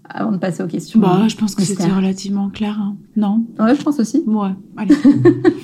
avant 0.09 0.31
de 0.31 0.37
passer 0.37 0.63
aux 0.63 0.67
questions. 0.67 0.99
Bah, 0.99 1.27
je 1.27 1.35
pense 1.35 1.55
que 1.55 1.63
c'était 1.63 1.91
relativement 1.91 2.49
clair, 2.49 2.77
hein. 2.79 2.95
non? 3.15 3.45
Ouais, 3.59 3.75
je 3.75 3.81
pense 3.81 3.99
aussi. 3.99 4.23
Ouais, 4.25 4.51
allez. 4.77 4.95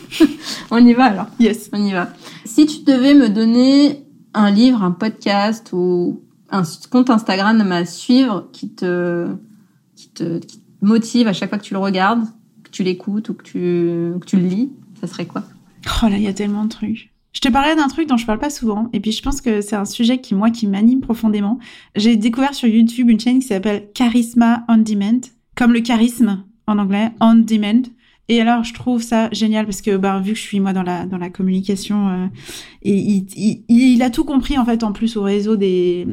On 0.71 0.77
y 0.77 0.93
va 0.93 1.05
alors. 1.05 1.27
Yes. 1.39 1.69
On 1.71 1.83
y 1.83 1.93
va. 1.93 2.09
Si 2.45 2.65
tu 2.65 2.83
devais 2.83 3.13
me 3.13 3.29
donner 3.29 4.05
un 4.33 4.51
livre, 4.51 4.83
un 4.83 4.91
podcast 4.91 5.69
ou 5.73 6.21
un 6.49 6.63
compte 6.91 7.09
Instagram 7.09 7.71
à 7.71 7.85
suivre 7.85 8.49
qui 8.51 8.69
te 8.69 9.27
qui 10.03 10.09
te, 10.09 10.39
motive 10.81 11.27
à 11.27 11.33
chaque 11.33 11.49
fois 11.49 11.57
que 11.57 11.63
tu 11.63 11.73
le 11.73 11.79
regardes, 11.79 12.25
que 12.63 12.69
tu 12.69 12.83
l'écoutes 12.83 13.29
ou 13.29 13.33
que 13.33 13.43
tu, 13.43 14.19
que 14.19 14.25
tu 14.25 14.37
le 14.37 14.47
lis, 14.47 14.71
ça 14.99 15.07
serait 15.07 15.25
quoi? 15.25 15.43
Oh 16.03 16.07
là, 16.07 16.17
il 16.17 16.23
y 16.23 16.27
a 16.27 16.33
tellement 16.33 16.65
de 16.65 16.69
trucs. 16.69 17.11
Je 17.31 17.39
te 17.39 17.49
parlais 17.49 17.75
d'un 17.75 17.87
truc 17.87 18.07
dont 18.07 18.17
je 18.17 18.25
parle 18.25 18.39
pas 18.39 18.49
souvent, 18.49 18.89
et 18.93 18.99
puis 18.99 19.11
je 19.11 19.21
pense 19.21 19.41
que 19.41 19.61
c'est 19.61 19.75
un 19.75 19.85
sujet 19.85 20.19
qui, 20.19 20.35
moi, 20.35 20.51
qui 20.51 20.67
m'anime 20.67 21.01
profondément. 21.01 21.57
J'ai 21.95 22.15
découvert 22.15 22.53
sur 22.53 22.67
YouTube 22.67 23.09
une 23.09 23.19
chaîne 23.19 23.39
qui 23.39 23.47
s'appelle 23.47 23.87
Charisma 23.93 24.65
On 24.67 24.77
Demand, 24.77 25.21
comme 25.55 25.73
le 25.73 25.79
charisme 25.79 26.43
en 26.67 26.77
anglais, 26.77 27.11
On 27.21 27.35
Demand. 27.35 27.83
Et 28.29 28.39
alors, 28.39 28.63
je 28.63 28.73
trouve 28.73 29.01
ça 29.01 29.29
génial 29.31 29.65
parce 29.65 29.81
que, 29.81 29.97
bah, 29.97 30.19
vu 30.19 30.33
que 30.33 30.37
je 30.37 30.43
suis 30.43 30.59
moi 30.59 30.73
dans 30.73 30.83
la 30.83 31.05
dans 31.05 31.17
la 31.17 31.29
communication, 31.29 32.09
euh, 32.09 32.27
et 32.83 33.25
il, 33.67 34.01
a 34.01 34.09
tout 34.09 34.23
compris 34.23 34.57
en 34.57 34.65
fait 34.65 34.83
en 34.83 34.93
plus 34.93 35.17
au 35.17 35.23
réseau 35.23 35.55
des 35.55 36.07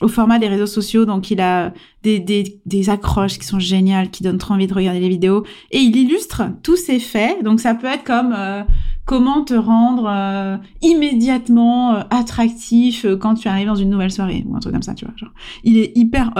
au 0.00 0.08
format 0.08 0.38
des 0.38 0.48
réseaux 0.48 0.66
sociaux. 0.66 1.04
Donc, 1.04 1.30
il 1.30 1.40
a 1.40 1.72
des, 2.02 2.20
des, 2.20 2.90
accroches 2.90 3.38
qui 3.38 3.46
sont 3.46 3.58
géniales, 3.58 4.10
qui 4.10 4.22
donnent 4.22 4.38
trop 4.38 4.54
envie 4.54 4.66
de 4.66 4.74
regarder 4.74 5.00
les 5.00 5.08
vidéos. 5.08 5.44
Et 5.70 5.78
il 5.78 5.96
illustre 5.96 6.42
tous 6.62 6.76
ces 6.76 7.00
faits. 7.00 7.42
Donc, 7.42 7.60
ça 7.60 7.74
peut 7.74 7.86
être 7.86 8.04
comme 8.04 8.34
euh, 8.36 8.62
comment 9.08 9.42
te 9.42 9.54
rendre 9.54 10.06
euh, 10.06 10.58
immédiatement 10.82 11.94
euh, 11.94 12.02
attractif 12.10 13.06
euh, 13.06 13.16
quand 13.16 13.34
tu 13.34 13.48
arrives 13.48 13.66
dans 13.66 13.74
une 13.74 13.88
nouvelle 13.88 14.10
soirée 14.10 14.44
ou 14.46 14.54
un 14.54 14.60
truc 14.60 14.74
comme 14.74 14.82
ça, 14.82 14.94
tu 14.94 15.06
vois. 15.06 15.14
Genre, 15.16 15.32
il 15.64 15.78
est 15.78 15.96
hyper... 15.96 16.32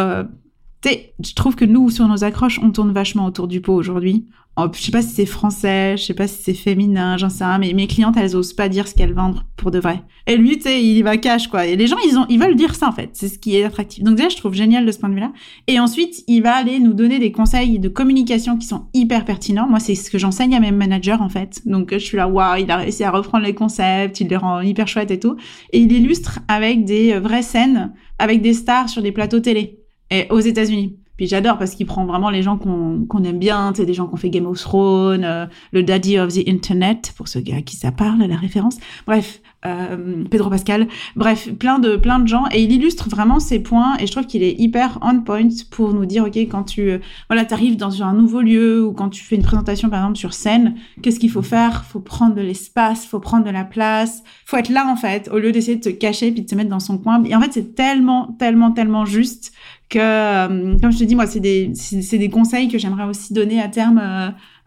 je 0.85 1.35
trouve 1.35 1.57
que 1.57 1.65
nous, 1.65 1.91
sur 1.91 2.07
nos 2.09 2.25
accroches, 2.25 2.61
on 2.63 2.71
tourne 2.71 2.93
vachement 2.93 3.27
autour 3.27 3.49
du 3.49 3.61
pot 3.61 3.75
aujourd'hui. 3.75 4.27
Oh, 4.61 4.67
je 4.73 4.83
sais 4.83 4.91
pas 4.91 5.03
si 5.03 5.11
c'est 5.11 5.25
français, 5.25 5.97
je 5.97 6.03
sais 6.03 6.15
pas 6.15 6.27
si 6.27 6.43
c'est 6.43 6.55
féminin, 6.55 7.17
j'en 7.17 7.29
sais 7.29 7.45
rien, 7.45 7.59
mais 7.59 7.73
mes 7.75 7.87
clientes, 7.87 8.17
elles 8.17 8.35
osent 8.35 8.55
pas 8.55 8.69
dire 8.69 8.89
ce 8.89 8.95
qu'elles 8.95 9.15
vendent 9.15 9.45
pour 9.57 9.71
de 9.71 9.79
vrai. 9.79 10.03
Et 10.27 10.37
lui, 10.37 10.57
tu 10.57 10.63
sais, 10.63 10.83
il 10.85 11.03
va 11.05 11.17
cash, 11.17 11.47
quoi. 11.47 11.65
Et 11.65 11.77
les 11.77 11.87
gens, 11.87 11.97
ils 12.05 12.19
ont, 12.19 12.27
ils 12.29 12.41
veulent 12.41 12.57
dire 12.57 12.75
ça, 12.75 12.89
en 12.89 12.93
fait. 12.93 13.11
C'est 13.13 13.29
ce 13.29 13.39
qui 13.39 13.55
est 13.55 13.63
attractif. 13.63 14.03
Donc 14.03 14.17
déjà, 14.17 14.29
je 14.29 14.37
trouve 14.37 14.55
génial 14.55 14.85
de 14.85 14.91
ce 14.91 14.99
point 14.99 15.11
de 15.11 15.15
vue-là. 15.15 15.33
Et 15.69 15.79
ensuite, 15.79 16.25
il 16.27 16.43
va 16.43 16.57
aller 16.57 16.81
nous 16.81 16.93
donner 16.93 17.21
des 17.21 17.31
conseils 17.31 17.79
de 17.79 17.89
communication 17.89 18.57
qui 18.57 18.67
sont 18.67 18.87
hyper 18.95 19.25
pertinents. 19.25 19.69
Moi, 19.69 19.79
c'est 19.79 19.95
ce 19.95 20.11
que 20.11 20.19
j'enseigne 20.19 20.57
à 20.57 20.61
mes 20.61 20.73
managers, 20.73 21.19
en 21.21 21.29
fait. 21.29 21.63
Donc, 21.65 21.93
je 21.93 21.99
suis 21.99 22.17
là, 22.17 22.27
waouh, 22.27 22.61
il 22.61 22.69
a 22.73 22.79
réussi 22.79 23.05
à 23.05 23.13
reprendre 23.13 23.45
les 23.45 23.55
concepts, 23.55 24.21
il 24.21 24.27
les 24.27 24.37
rend 24.37 24.61
hyper 24.61 24.89
chouettes 24.89 25.13
et 25.13 25.21
tout. 25.21 25.37
Et 25.73 25.79
il 25.79 25.93
illustre 25.93 26.41
avec 26.49 26.85
des 26.85 27.17
vraies 27.21 27.43
scènes, 27.43 27.93
avec 28.19 28.43
des 28.43 28.55
stars 28.55 28.89
sur 28.89 29.03
des 29.03 29.13
plateaux 29.13 29.39
télé. 29.39 29.78
Et 30.11 30.27
aux 30.31 30.41
États-Unis. 30.41 30.97
Puis 31.17 31.27
j'adore 31.27 31.59
parce 31.59 31.73
qu'il 31.75 31.85
prend 31.85 32.07
vraiment 32.07 32.31
les 32.31 32.43
gens 32.43 32.57
qu'on 32.57 33.05
qu'on 33.09 33.25
aime 33.25 33.41
bien, 33.41 33.73
tu 33.73 33.81
sais, 33.81 33.87
des 33.87 33.93
gens 33.93 34.07
qui 34.07 34.17
fait 34.19 34.31
Game 34.31 34.47
of 34.47 34.59
Thrones, 34.61 35.25
euh, 35.25 35.47
le 35.73 35.83
Daddy 35.83 36.17
of 36.17 36.33
the 36.33 36.49
Internet, 36.49 37.13
pour 37.17 37.27
ceux 37.27 37.43
à 37.53 37.61
qui 37.61 37.75
ça 37.75 37.91
parle, 37.91 38.23
la 38.23 38.37
référence. 38.37 38.79
Bref, 39.05 39.43
euh, 39.67 40.25
Pedro 40.31 40.51
Pascal. 40.51 40.87
Bref, 41.17 41.53
plein 41.59 41.81
de 41.81 41.97
plein 41.97 42.21
de 42.21 42.29
gens 42.29 42.45
et 42.53 42.63
il 42.63 42.71
illustre 42.71 43.09
vraiment 43.09 43.41
ces 43.41 43.59
points 43.59 43.97
et 43.99 44.07
je 44.07 44.13
trouve 44.13 44.27
qu'il 44.27 44.45
est 44.45 44.55
hyper 44.57 44.99
on 45.03 45.21
point 45.21 45.49
pour 45.71 45.93
nous 45.93 46.07
dire 46.07 46.25
ok 46.25 46.37
quand 46.37 46.63
tu 46.63 46.91
euh, 46.91 46.99
voilà 47.29 47.45
t'arrives 47.45 47.77
dans 47.77 48.05
un 48.05 48.13
nouveau 48.13 48.41
lieu 48.41 48.87
ou 48.87 48.93
quand 48.93 49.09
tu 49.09 49.25
fais 49.25 49.35
une 49.35 49.43
présentation 49.43 49.89
par 49.89 49.99
exemple 49.99 50.19
sur 50.19 50.33
scène, 50.33 50.77
qu'est-ce 51.03 51.19
qu'il 51.19 51.31
faut 51.31 51.43
faire? 51.43 51.85
Faut 51.87 51.99
prendre 51.99 52.37
de 52.37 52.41
l'espace, 52.41 53.05
faut 53.05 53.19
prendre 53.19 53.45
de 53.45 53.51
la 53.51 53.65
place, 53.65 54.23
faut 54.47 54.57
être 54.57 54.69
là 54.69 54.87
en 54.87 54.95
fait 54.95 55.29
au 55.33 55.41
lieu 55.41 55.51
d'essayer 55.51 55.77
de 55.77 55.83
te 55.83 55.89
cacher 55.89 56.31
puis 56.31 56.43
de 56.43 56.47
te 56.47 56.55
mettre 56.55 56.71
dans 56.71 56.79
son 56.79 56.97
coin. 56.97 57.25
Et 57.25 57.35
en 57.35 57.41
fait 57.41 57.53
c'est 57.53 57.75
tellement 57.75 58.37
tellement 58.39 58.71
tellement 58.71 59.07
juste 59.07 59.53
que, 59.89 59.99
euh, 59.99 60.79
comme 60.79 60.93
je 60.93 60.99
te 60.99 61.05
dis, 61.05 61.15
moi, 61.15 61.27
c'est 61.27 61.41
des, 61.41 61.73
c'est 61.75 62.19
des 62.19 62.29
conseils 62.29 62.69
que 62.69 62.77
j'aimerais 62.77 63.05
aussi 63.05 63.33
donner 63.33 63.59
à 63.59 63.69
terme 63.69 63.99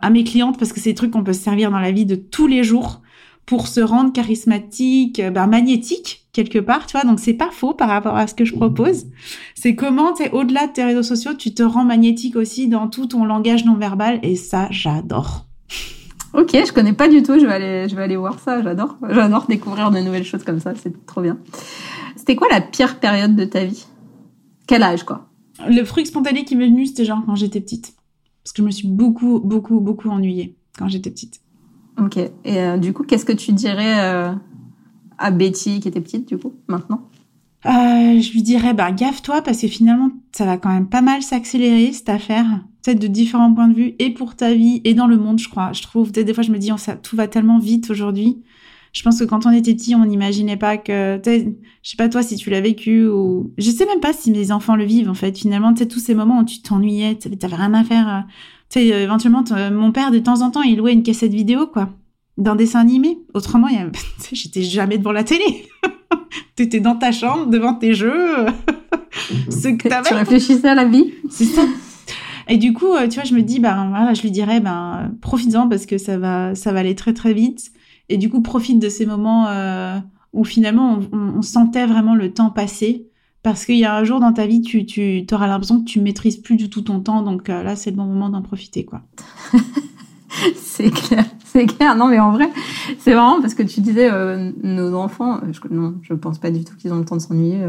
à 0.02 0.10
mes 0.10 0.24
clientes 0.24 0.58
parce 0.58 0.74
que 0.74 0.80
c'est 0.80 0.90
des 0.90 0.96
trucs 0.96 1.12
qu'on 1.12 1.24
peut 1.24 1.34
se 1.34 1.44
servir 1.44 1.70
dans 1.70 1.80
la 1.80 1.92
vie 1.92 2.06
de 2.06 2.16
tous 2.16 2.48
les 2.48 2.64
jours 2.64 3.02
pour 3.46 3.68
se 3.68 3.82
rendre 3.82 4.14
charismatique, 4.14 5.20
euh, 5.20 5.30
bah, 5.30 5.48
magnétique 5.48 6.26
quelque 6.34 6.60
part, 6.60 6.86
tu 6.86 6.98
vois. 6.98 7.10
Donc 7.10 7.20
c'est 7.20 7.34
pas 7.34 7.50
faux 7.52 7.74
par 7.74 7.90
rapport 7.90 8.16
à 8.16 8.28
ce 8.28 8.34
que 8.34 8.46
je 8.46 8.54
propose. 8.54 9.06
C'est 9.56 9.76
comment, 9.76 10.14
tu 10.14 10.28
au-delà 10.30 10.68
de 10.68 10.74
tes 10.74 10.84
réseaux 10.84 11.04
sociaux, 11.04 11.34
tu 11.34 11.54
te 11.54 11.64
rends 11.64 11.84
magnétique 11.84 12.36
aussi 12.36 12.68
dans 12.68 12.88
tout 12.88 13.08
ton 13.08 13.26
langage 13.26 13.66
non 13.66 13.76
verbal 13.76 14.20
et 14.24 14.36
ça, 14.36 14.68
j'adore. 14.72 15.46
Ok, 16.34 16.52
je 16.54 16.72
connais 16.72 16.94
pas 16.94 17.10
du 17.10 17.24
tout. 17.24 17.38
Je 17.38 17.46
vais 17.46 17.52
aller, 17.52 17.90
je 17.90 17.96
vais 17.98 18.04
aller 18.04 18.16
voir 18.16 18.40
ça. 18.40 18.64
J'adore, 18.64 18.96
j'adore 19.10 19.48
découvrir 19.48 19.92
de 19.92 20.00
nouvelles 20.00 20.24
choses 20.24 20.46
comme 20.46 20.62
ça. 20.62 20.72
C'est 20.82 21.06
trop 21.06 21.20
bien. 21.20 21.38
C'était 22.16 22.38
quoi 22.38 22.48
la 22.50 22.62
pire 22.62 23.02
période 23.02 23.36
de 23.36 23.44
ta 23.44 23.66
vie? 23.66 23.86
Quel 24.66 24.82
âge, 24.82 25.04
quoi? 25.04 25.28
Le 25.68 25.84
truc 25.84 26.08
spontané 26.08 26.46
qui 26.46 26.56
m'est 26.56 26.68
venu, 26.68 26.86
c'était 26.86 27.04
genre 27.04 27.22
quand 27.26 27.36
j'étais 27.36 27.60
petite. 27.60 27.96
Parce 28.44 28.54
que 28.54 28.62
je 28.62 28.66
me 28.66 28.72
suis 28.72 28.88
beaucoup, 28.88 29.42
beaucoup, 29.42 29.82
beaucoup 29.82 30.10
ennuyée 30.10 30.56
quand 30.78 30.88
j'étais 30.88 31.12
petite. 31.12 31.41
Ok. 32.02 32.18
Et 32.18 32.32
euh, 32.46 32.78
du 32.78 32.94
coup, 32.94 33.04
qu'est-ce 33.04 33.26
que 33.26 33.32
tu 33.32 33.54
dirais 33.54 34.00
euh, 34.00 34.32
à 35.18 35.32
Betty 35.32 35.80
qui 35.80 35.88
était 35.88 36.02
petite, 36.02 36.28
du 36.28 36.38
coup, 36.38 36.54
maintenant? 36.68 37.08
Euh, 37.68 38.20
Je 38.20 38.32
lui 38.32 38.42
dirais, 38.42 38.74
bah, 38.74 38.92
gaffe-toi, 38.92 39.42
parce 39.44 39.62
que 39.62 39.68
finalement, 39.68 40.10
ça 40.32 40.46
va 40.46 40.58
quand 40.58 40.74
même 40.74 40.90
pas 40.90 41.02
mal 41.02 41.22
s'accélérer, 41.22 41.94
cette 41.94 42.10
affaire. 42.10 42.46
Peut-être 42.84 43.00
de 43.00 43.08
différents 43.08 43.54
points 43.54 43.68
de 43.68 43.76
vue, 43.76 43.94
et 44.00 44.10
pour 44.10 44.36
ta 44.36 44.54
vie, 44.54 44.82
et 44.84 44.96
dans 44.96 45.06
le 45.06 45.18
monde, 45.18 45.40
je 45.40 45.48
crois. 45.48 45.72
Je 45.74 45.84
trouve, 45.84 46.12
des 46.12 46.34
fois, 46.34 46.44
je 46.44 46.52
me 46.52 46.58
dis, 46.58 46.72
ça, 46.78 46.96
tout 46.96 47.16
va 47.16 47.28
tellement 47.28 47.60
vite 47.60 47.92
aujourd'hui 47.92 48.42
je 48.94 49.04
pense 49.04 49.20
que 49.20 49.24
quand 49.24 49.46
on 49.46 49.52
était 49.52 49.74
petit, 49.74 49.96
on 49.96 50.06
n'imaginait 50.06 50.58
pas 50.58 50.78
que, 50.78 51.22
je 51.24 51.90
sais 51.90 51.98
pas 51.98 52.10
toi 52.10 52.24
si 52.24 52.36
tu 52.36 52.50
l'as 52.50 52.62
vécu 52.62 53.08
ou, 53.08 53.54
je 53.58 53.72
sais 53.72 53.86
même 53.86 54.02
pas 54.02 54.12
si 54.12 54.32
mes 54.32 54.52
enfants 54.52 54.76
le 54.76 54.84
vivent 54.84 55.10
en 55.10 55.14
fait. 55.14 55.38
Finalement, 55.38 55.74
tu 55.74 55.80
sais 55.80 55.88
tous 55.88 56.00
ces 56.00 56.14
moments 56.14 56.40
où 56.40 56.44
tu 56.44 56.62
t'ennuyais, 56.62 57.16
t'avais 57.16 57.56
rien 57.56 57.74
à 57.74 57.84
faire. 57.84 58.26
Euh, 58.78 58.80
tu 58.82 58.90
sais, 58.90 59.04
éventuellement, 59.04 59.44
mon 59.72 59.92
père 59.92 60.12
de 60.12 60.20
temps 60.20 60.42
en 60.42 60.52
temps, 60.52 60.62
il 60.62 60.78
louait 60.78 60.94
une 60.94 61.04
cassette 61.04 61.34
vidéo 61.34 61.68
quoi, 61.68 61.90
d'un 62.38 62.56
dessin 62.56 62.80
animé. 62.80 63.20
Autrement, 63.34 63.68
j'étais 64.32 64.64
jamais 64.64 64.98
devant 64.98 65.12
la 65.12 65.24
télé. 65.24 65.68
T'étais 66.56 66.80
dans 66.80 66.96
ta 66.96 67.12
chambre 67.12 67.48
devant 67.48 67.74
tes 67.74 67.94
jeux. 67.94 68.46
Ce 69.50 69.70
que 69.70 69.88
t'avais. 69.88 70.10
Tu 70.10 70.14
réfléchissais 70.14 70.70
à 70.70 70.76
la 70.76 70.86
vie. 70.86 71.14
C'est 71.30 71.46
ça. 71.46 71.64
Et 72.48 72.58
du 72.58 72.74
coup, 72.74 72.94
euh, 72.94 73.08
tu 73.08 73.16
vois, 73.16 73.24
je 73.24 73.34
me 73.34 73.42
dis, 73.42 73.60
ben 73.60 73.90
voilà, 73.90 74.14
je 74.14 74.22
lui 74.22 74.32
dirais, 74.32 74.60
ben 74.60 75.12
profites-en 75.22 75.70
parce 75.70 75.86
que 75.86 75.98
ça 75.98 76.18
va, 76.18 76.56
ça 76.56 76.74
va 76.74 76.80
aller 76.80 76.96
très 76.96 77.14
très 77.14 77.34
vite. 77.34 77.72
Et 78.10 78.18
du 78.18 78.30
coup, 78.30 78.42
profite 78.42 78.80
de 78.80 78.90
ces 78.90 79.06
moments 79.06 79.48
euh, 79.48 79.98
où 80.34 80.44
finalement 80.44 81.00
on, 81.14 81.42
sentait 81.42 81.86
vraiment 81.86 82.14
le 82.14 82.34
temps 82.34 82.50
passer. 82.50 83.08
Parce 83.44 83.66
qu'il 83.66 83.78
y 83.78 83.86
a 83.86 83.96
un 83.96 84.04
jour 84.04 84.20
dans 84.20 84.34
ta 84.34 84.46
vie, 84.46 84.62
tu, 84.62 84.86
tu 84.86 85.26
auras 85.32 85.48
l'impression 85.48 85.80
que 85.80 85.86
tu 85.86 86.00
maîtrises 86.00 86.38
plus 86.38 86.58
du 86.58 86.70
tout 86.70 86.82
ton 86.82 87.00
temps. 87.00 87.24
Donc 87.24 87.50
euh, 87.50 87.64
là, 87.64 87.76
c'est 87.76 87.90
le 87.90 87.96
bon 87.98 88.06
moment 88.06 88.30
d'en 88.30 88.42
profiter, 88.42 88.86
quoi. 88.86 89.02
c'est 90.56 90.92
clair, 90.92 91.26
c'est 91.46 91.66
clair. 91.66 91.96
Non, 91.96 92.08
mais 92.08 92.20
en 92.20 92.32
vrai, 92.32 92.50
c'est 93.00 93.14
vraiment 93.14 93.42
parce 93.42 93.56
que 93.56 93.64
tu 93.64 93.82
disais 93.82 94.12
euh, 94.12 94.52
nos 94.62 94.94
enfants. 94.94 95.40
Je, 95.52 95.60
non, 95.74 95.96
je 96.02 96.14
pense 96.14 96.38
pas 96.38 96.52
du 96.52 96.64
tout 96.64 96.76
qu'ils 96.78 96.94
ont 96.94 97.00
le 97.00 97.06
temps 97.06 97.18
de 97.18 97.22
s'ennuyer 97.22 97.64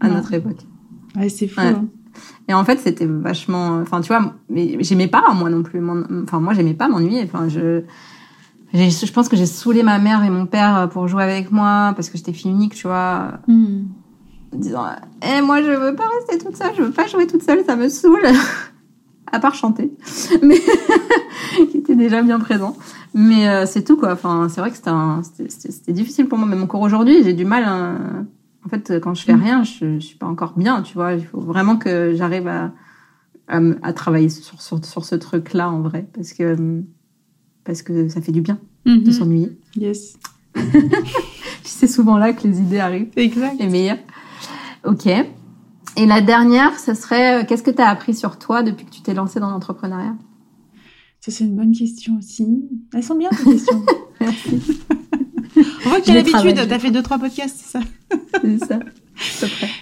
à 0.00 0.08
notre 0.08 0.32
époque. 0.34 0.66
Ouais, 1.16 1.28
c'est 1.28 1.48
fou. 1.48 1.60
Hein. 1.60 1.86
Et 2.48 2.54
en 2.54 2.64
fait, 2.64 2.78
c'était 2.78 3.06
vachement. 3.06 3.78
Enfin, 3.80 4.02
tu 4.02 4.08
vois, 4.08 4.34
mais 4.50 4.76
j'aimais 4.80 5.08
pas 5.08 5.32
moi 5.32 5.48
non 5.48 5.62
plus. 5.62 5.80
Enfin, 6.22 6.40
moi, 6.40 6.52
j'aimais 6.52 6.74
pas 6.74 6.88
m'ennuyer. 6.88 7.22
Enfin, 7.24 7.48
je 7.48 7.82
je 8.74 9.12
pense 9.12 9.28
que 9.28 9.36
j'ai 9.36 9.46
saoulé 9.46 9.82
ma 9.82 9.98
mère 9.98 10.24
et 10.24 10.30
mon 10.30 10.46
père 10.46 10.76
euh, 10.76 10.86
pour 10.86 11.08
jouer 11.08 11.22
avec 11.22 11.52
moi 11.52 11.92
parce 11.94 12.08
que 12.08 12.16
j'étais 12.16 12.32
fille 12.32 12.50
unique, 12.50 12.74
tu 12.74 12.86
vois. 12.86 13.40
Hmm. 13.46 13.84
Disant, 14.52 14.84
eh, 15.22 15.40
moi, 15.40 15.62
je 15.62 15.70
veux 15.70 15.94
pas 15.94 16.04
rester 16.18 16.44
toute 16.44 16.56
seule, 16.56 16.74
je 16.76 16.82
veux 16.82 16.90
pas 16.90 17.06
jouer 17.06 17.26
toute 17.26 17.42
seule, 17.42 17.64
ça 17.64 17.76
me 17.76 17.88
saoule. 17.88 18.26
à 19.32 19.40
part 19.40 19.54
chanter. 19.54 19.92
Mais, 20.42 20.60
qui 21.70 21.78
était 21.78 21.96
déjà 21.96 22.22
bien 22.22 22.38
présent. 22.38 22.76
Mais 23.14 23.48
euh, 23.48 23.66
c'est 23.66 23.82
tout, 23.82 23.96
quoi. 23.96 24.12
Enfin, 24.12 24.48
c'est 24.48 24.60
vrai 24.60 24.70
que 24.70 24.76
c'était, 24.76 25.48
c'était, 25.48 25.92
difficile 25.92 26.28
pour 26.28 26.38
moi, 26.38 26.46
même 26.46 26.62
encore 26.62 26.82
aujourd'hui, 26.82 27.24
j'ai 27.24 27.32
du 27.32 27.44
mal, 27.44 27.64
hein. 27.64 28.26
en 28.64 28.68
fait, 28.68 29.00
quand 29.00 29.14
je 29.14 29.24
fais 29.24 29.34
hmm. 29.34 29.42
rien, 29.42 29.64
je, 29.64 29.98
je 29.98 30.06
suis 30.06 30.16
pas 30.16 30.26
encore 30.26 30.52
bien, 30.56 30.82
tu 30.82 30.94
vois. 30.94 31.14
Il 31.14 31.24
faut 31.24 31.40
vraiment 31.40 31.76
que 31.76 32.14
j'arrive 32.14 32.46
à, 32.46 32.72
à, 33.48 33.92
travailler 33.92 34.28
sur, 34.28 34.60
sur, 34.60 34.84
sur 34.84 35.04
ce 35.04 35.14
truc-là, 35.14 35.70
en 35.70 35.80
vrai. 35.80 36.06
Parce 36.14 36.32
que, 36.32 36.82
parce 37.64 37.82
que 37.82 38.08
ça 38.08 38.20
fait 38.20 38.32
du 38.32 38.40
bien 38.40 38.58
de 38.84 38.92
mhm. 38.92 39.12
s'ennuyer. 39.12 39.58
Yes. 39.76 40.18
c'est 41.64 41.86
souvent 41.86 42.18
là 42.18 42.32
que 42.32 42.46
les 42.46 42.60
idées 42.60 42.80
arrivent. 42.80 43.10
Exact. 43.16 43.56
Les 43.58 43.68
meilleures. 43.68 43.98
Ok. 44.84 45.06
Et 45.96 46.06
la 46.06 46.20
dernière, 46.20 46.78
ce 46.78 46.94
serait 46.94 47.42
euh, 47.42 47.46
qu'est-ce 47.46 47.62
que 47.62 47.70
tu 47.70 47.82
as 47.82 47.88
appris 47.88 48.14
sur 48.14 48.38
toi 48.38 48.62
depuis 48.62 48.86
que 48.86 48.90
tu 48.90 49.02
t'es 49.02 49.14
lancé 49.14 49.40
dans 49.40 49.50
l'entrepreneuriat? 49.50 50.16
Ça, 51.20 51.30
c'est 51.30 51.44
une 51.44 51.54
bonne 51.54 51.72
question 51.72 52.16
aussi. 52.18 52.64
Elles 52.94 53.04
sont 53.04 53.16
bien, 53.16 53.30
ces 53.30 53.44
questions. 53.44 53.84
Merci. 54.20 54.60
On 55.84 55.88
voit 55.88 56.00
que 56.00 56.06
tu 56.06 56.10
as 56.10 56.14
l'habitude, 56.14 56.54
tu 56.54 56.74
as 56.74 56.78
fait 56.78 56.90
deux, 56.90 57.02
trois 57.02 57.18
podcasts, 57.18 57.56
c'est 57.58 57.78
ça? 57.78 57.84
C'est 58.38 58.58
ça. 58.58 58.80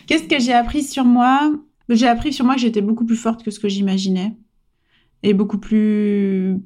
Qu'est-ce 0.07 0.25
que 0.25 0.39
j'ai 0.39 0.53
appris 0.53 0.83
sur 0.83 1.05
moi? 1.05 1.53
J'ai 1.89 2.09
appris 2.09 2.33
sur 2.33 2.45
moi 2.45 2.55
que 2.57 2.61
j'étais 2.61 2.83
beaucoup 2.83 3.07
plus 3.07 3.17
forte 3.17 3.43
que 3.43 3.51
ce 3.51 3.61
que 3.61 3.69
j'imaginais. 3.69 4.37
Et 5.23 5.35
beaucoup 5.35 5.59
plus 5.59 6.59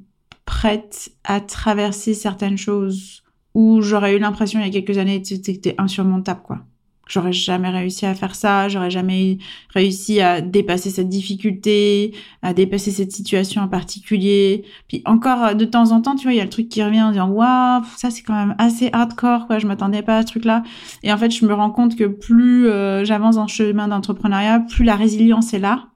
prête 0.45 1.11
à 1.23 1.39
traverser 1.41 2.13
certaines 2.13 2.57
choses 2.57 3.23
où 3.53 3.81
j'aurais 3.81 4.15
eu 4.15 4.19
l'impression 4.19 4.59
il 4.59 4.65
y 4.65 4.69
a 4.69 4.81
quelques 4.81 4.97
années 4.97 5.21
que 5.21 5.27
c'était 5.27 5.75
insurmontable, 5.77 6.41
quoi. 6.43 6.65
J'aurais 7.07 7.33
jamais 7.33 7.69
réussi 7.69 8.05
à 8.05 8.15
faire 8.15 8.35
ça, 8.35 8.67
j'aurais 8.67 8.89
jamais 8.89 9.37
réussi 9.73 10.21
à 10.21 10.41
dépasser 10.41 10.89
cette 10.89 11.09
difficulté, 11.09 12.13
à 12.41 12.53
dépasser 12.53 12.91
cette 12.91 13.11
situation 13.11 13.61
en 13.61 13.67
particulier. 13.67 14.63
Puis 14.87 15.01
encore 15.05 15.55
de 15.55 15.65
temps 15.65 15.91
en 15.91 16.01
temps, 16.01 16.15
tu 16.15 16.23
vois, 16.23 16.33
il 16.33 16.37
y 16.37 16.41
a 16.41 16.43
le 16.43 16.49
truc 16.49 16.67
qui 16.69 16.83
revient 16.83 17.03
en 17.03 17.11
disant 17.11 17.29
waouh, 17.29 17.83
ça 17.97 18.09
c'est 18.09 18.23
quand 18.23 18.33
même 18.33 18.55
assez 18.57 18.89
hardcore, 18.91 19.47
quoi. 19.47 19.59
Je 19.59 19.67
m'attendais 19.67 20.01
pas 20.01 20.17
à 20.17 20.21
ce 20.21 20.27
truc-là. 20.27 20.63
Et 21.03 21.13
en 21.13 21.17
fait, 21.17 21.31
je 21.31 21.45
me 21.45 21.53
rends 21.53 21.71
compte 21.71 21.95
que 21.95 22.05
plus 22.05 22.67
euh, 22.67 23.05
j'avance 23.05 23.35
dans 23.35 23.43
le 23.43 23.49
chemin 23.49 23.87
d'entrepreneuriat, 23.87 24.61
plus 24.61 24.83
la 24.83 24.95
résilience 24.95 25.53
est 25.53 25.59
là 25.59 25.87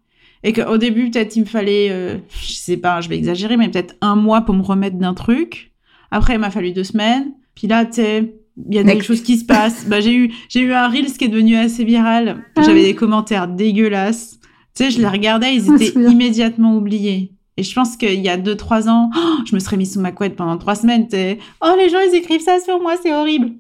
et 0.42 0.54
qu'au 0.54 0.78
début 0.78 1.12
peut-être 1.12 1.36
il 1.36 1.42
me 1.42 1.46
fallait 1.46 1.90
euh, 1.92 2.18
je 2.42 2.54
sais 2.54 2.78
pas 2.78 3.02
je 3.02 3.10
vais 3.10 3.18
exagérer 3.18 3.58
mais 3.58 3.68
peut-être 3.68 3.96
un 4.00 4.16
mois 4.16 4.40
pour 4.40 4.56
me 4.56 4.62
remettre 4.62 4.96
d'un 4.96 5.14
truc 5.14 5.74
après 6.12 6.36
il 6.36 6.40
m'a 6.40 6.50
fallu 6.50 6.72
deux 6.72 6.86
semaines 6.86 7.34
Puis 7.60 7.68
là, 7.68 7.86
tu 7.86 7.96
sais, 7.96 8.39
il 8.68 8.76
y 8.76 8.80
a 8.80 8.84
des 8.84 8.94
Next. 8.96 9.08
choses 9.08 9.22
qui 9.22 9.38
se 9.38 9.46
passent. 9.46 9.86
bah, 9.88 10.02
j'ai 10.02 10.14
eu, 10.16 10.32
j'ai 10.50 10.62
eu 10.62 10.74
un 10.74 10.88
Reels 10.88 11.14
qui 11.18 11.26
est 11.26 11.30
devenu 11.30 11.56
assez 11.56 11.84
viral. 11.84 12.44
Ah. 12.56 12.62
J'avais 12.62 12.84
des 12.84 12.96
commentaires 12.96 13.48
dégueulasses. 13.48 14.40
Tu 14.76 14.84
sais, 14.86 14.92
je 14.92 15.00
les 15.00 15.08
regardais, 15.08 15.56
ils 15.56 15.72
étaient 15.74 16.00
immédiatement 16.00 16.76
oubliés. 16.76 17.34
Et 17.58 17.64
je 17.64 17.74
pense 17.76 17.98
qu'il 17.98 18.20
y 18.22 18.30
a 18.30 18.38
deux, 18.38 18.56
trois 18.56 18.88
ans, 18.88 19.10
oh, 19.16 19.20
je 19.46 19.54
me 19.54 19.60
serais 19.60 19.78
mis 19.78 19.86
sous 19.86 20.00
ma 20.00 20.12
couette 20.12 20.36
pendant 20.36 20.58
trois 20.58 20.76
semaines. 20.76 21.06
tu 21.08 21.18
sais. 21.18 21.40
Oh, 21.62 21.74
les 21.78 21.90
gens, 21.90 21.98
ils 22.10 22.16
écrivent 22.16 22.42
ça 22.42 22.60
sur 22.64 22.82
moi, 22.82 22.94
c'est 23.02 23.14
horrible. 23.14 23.52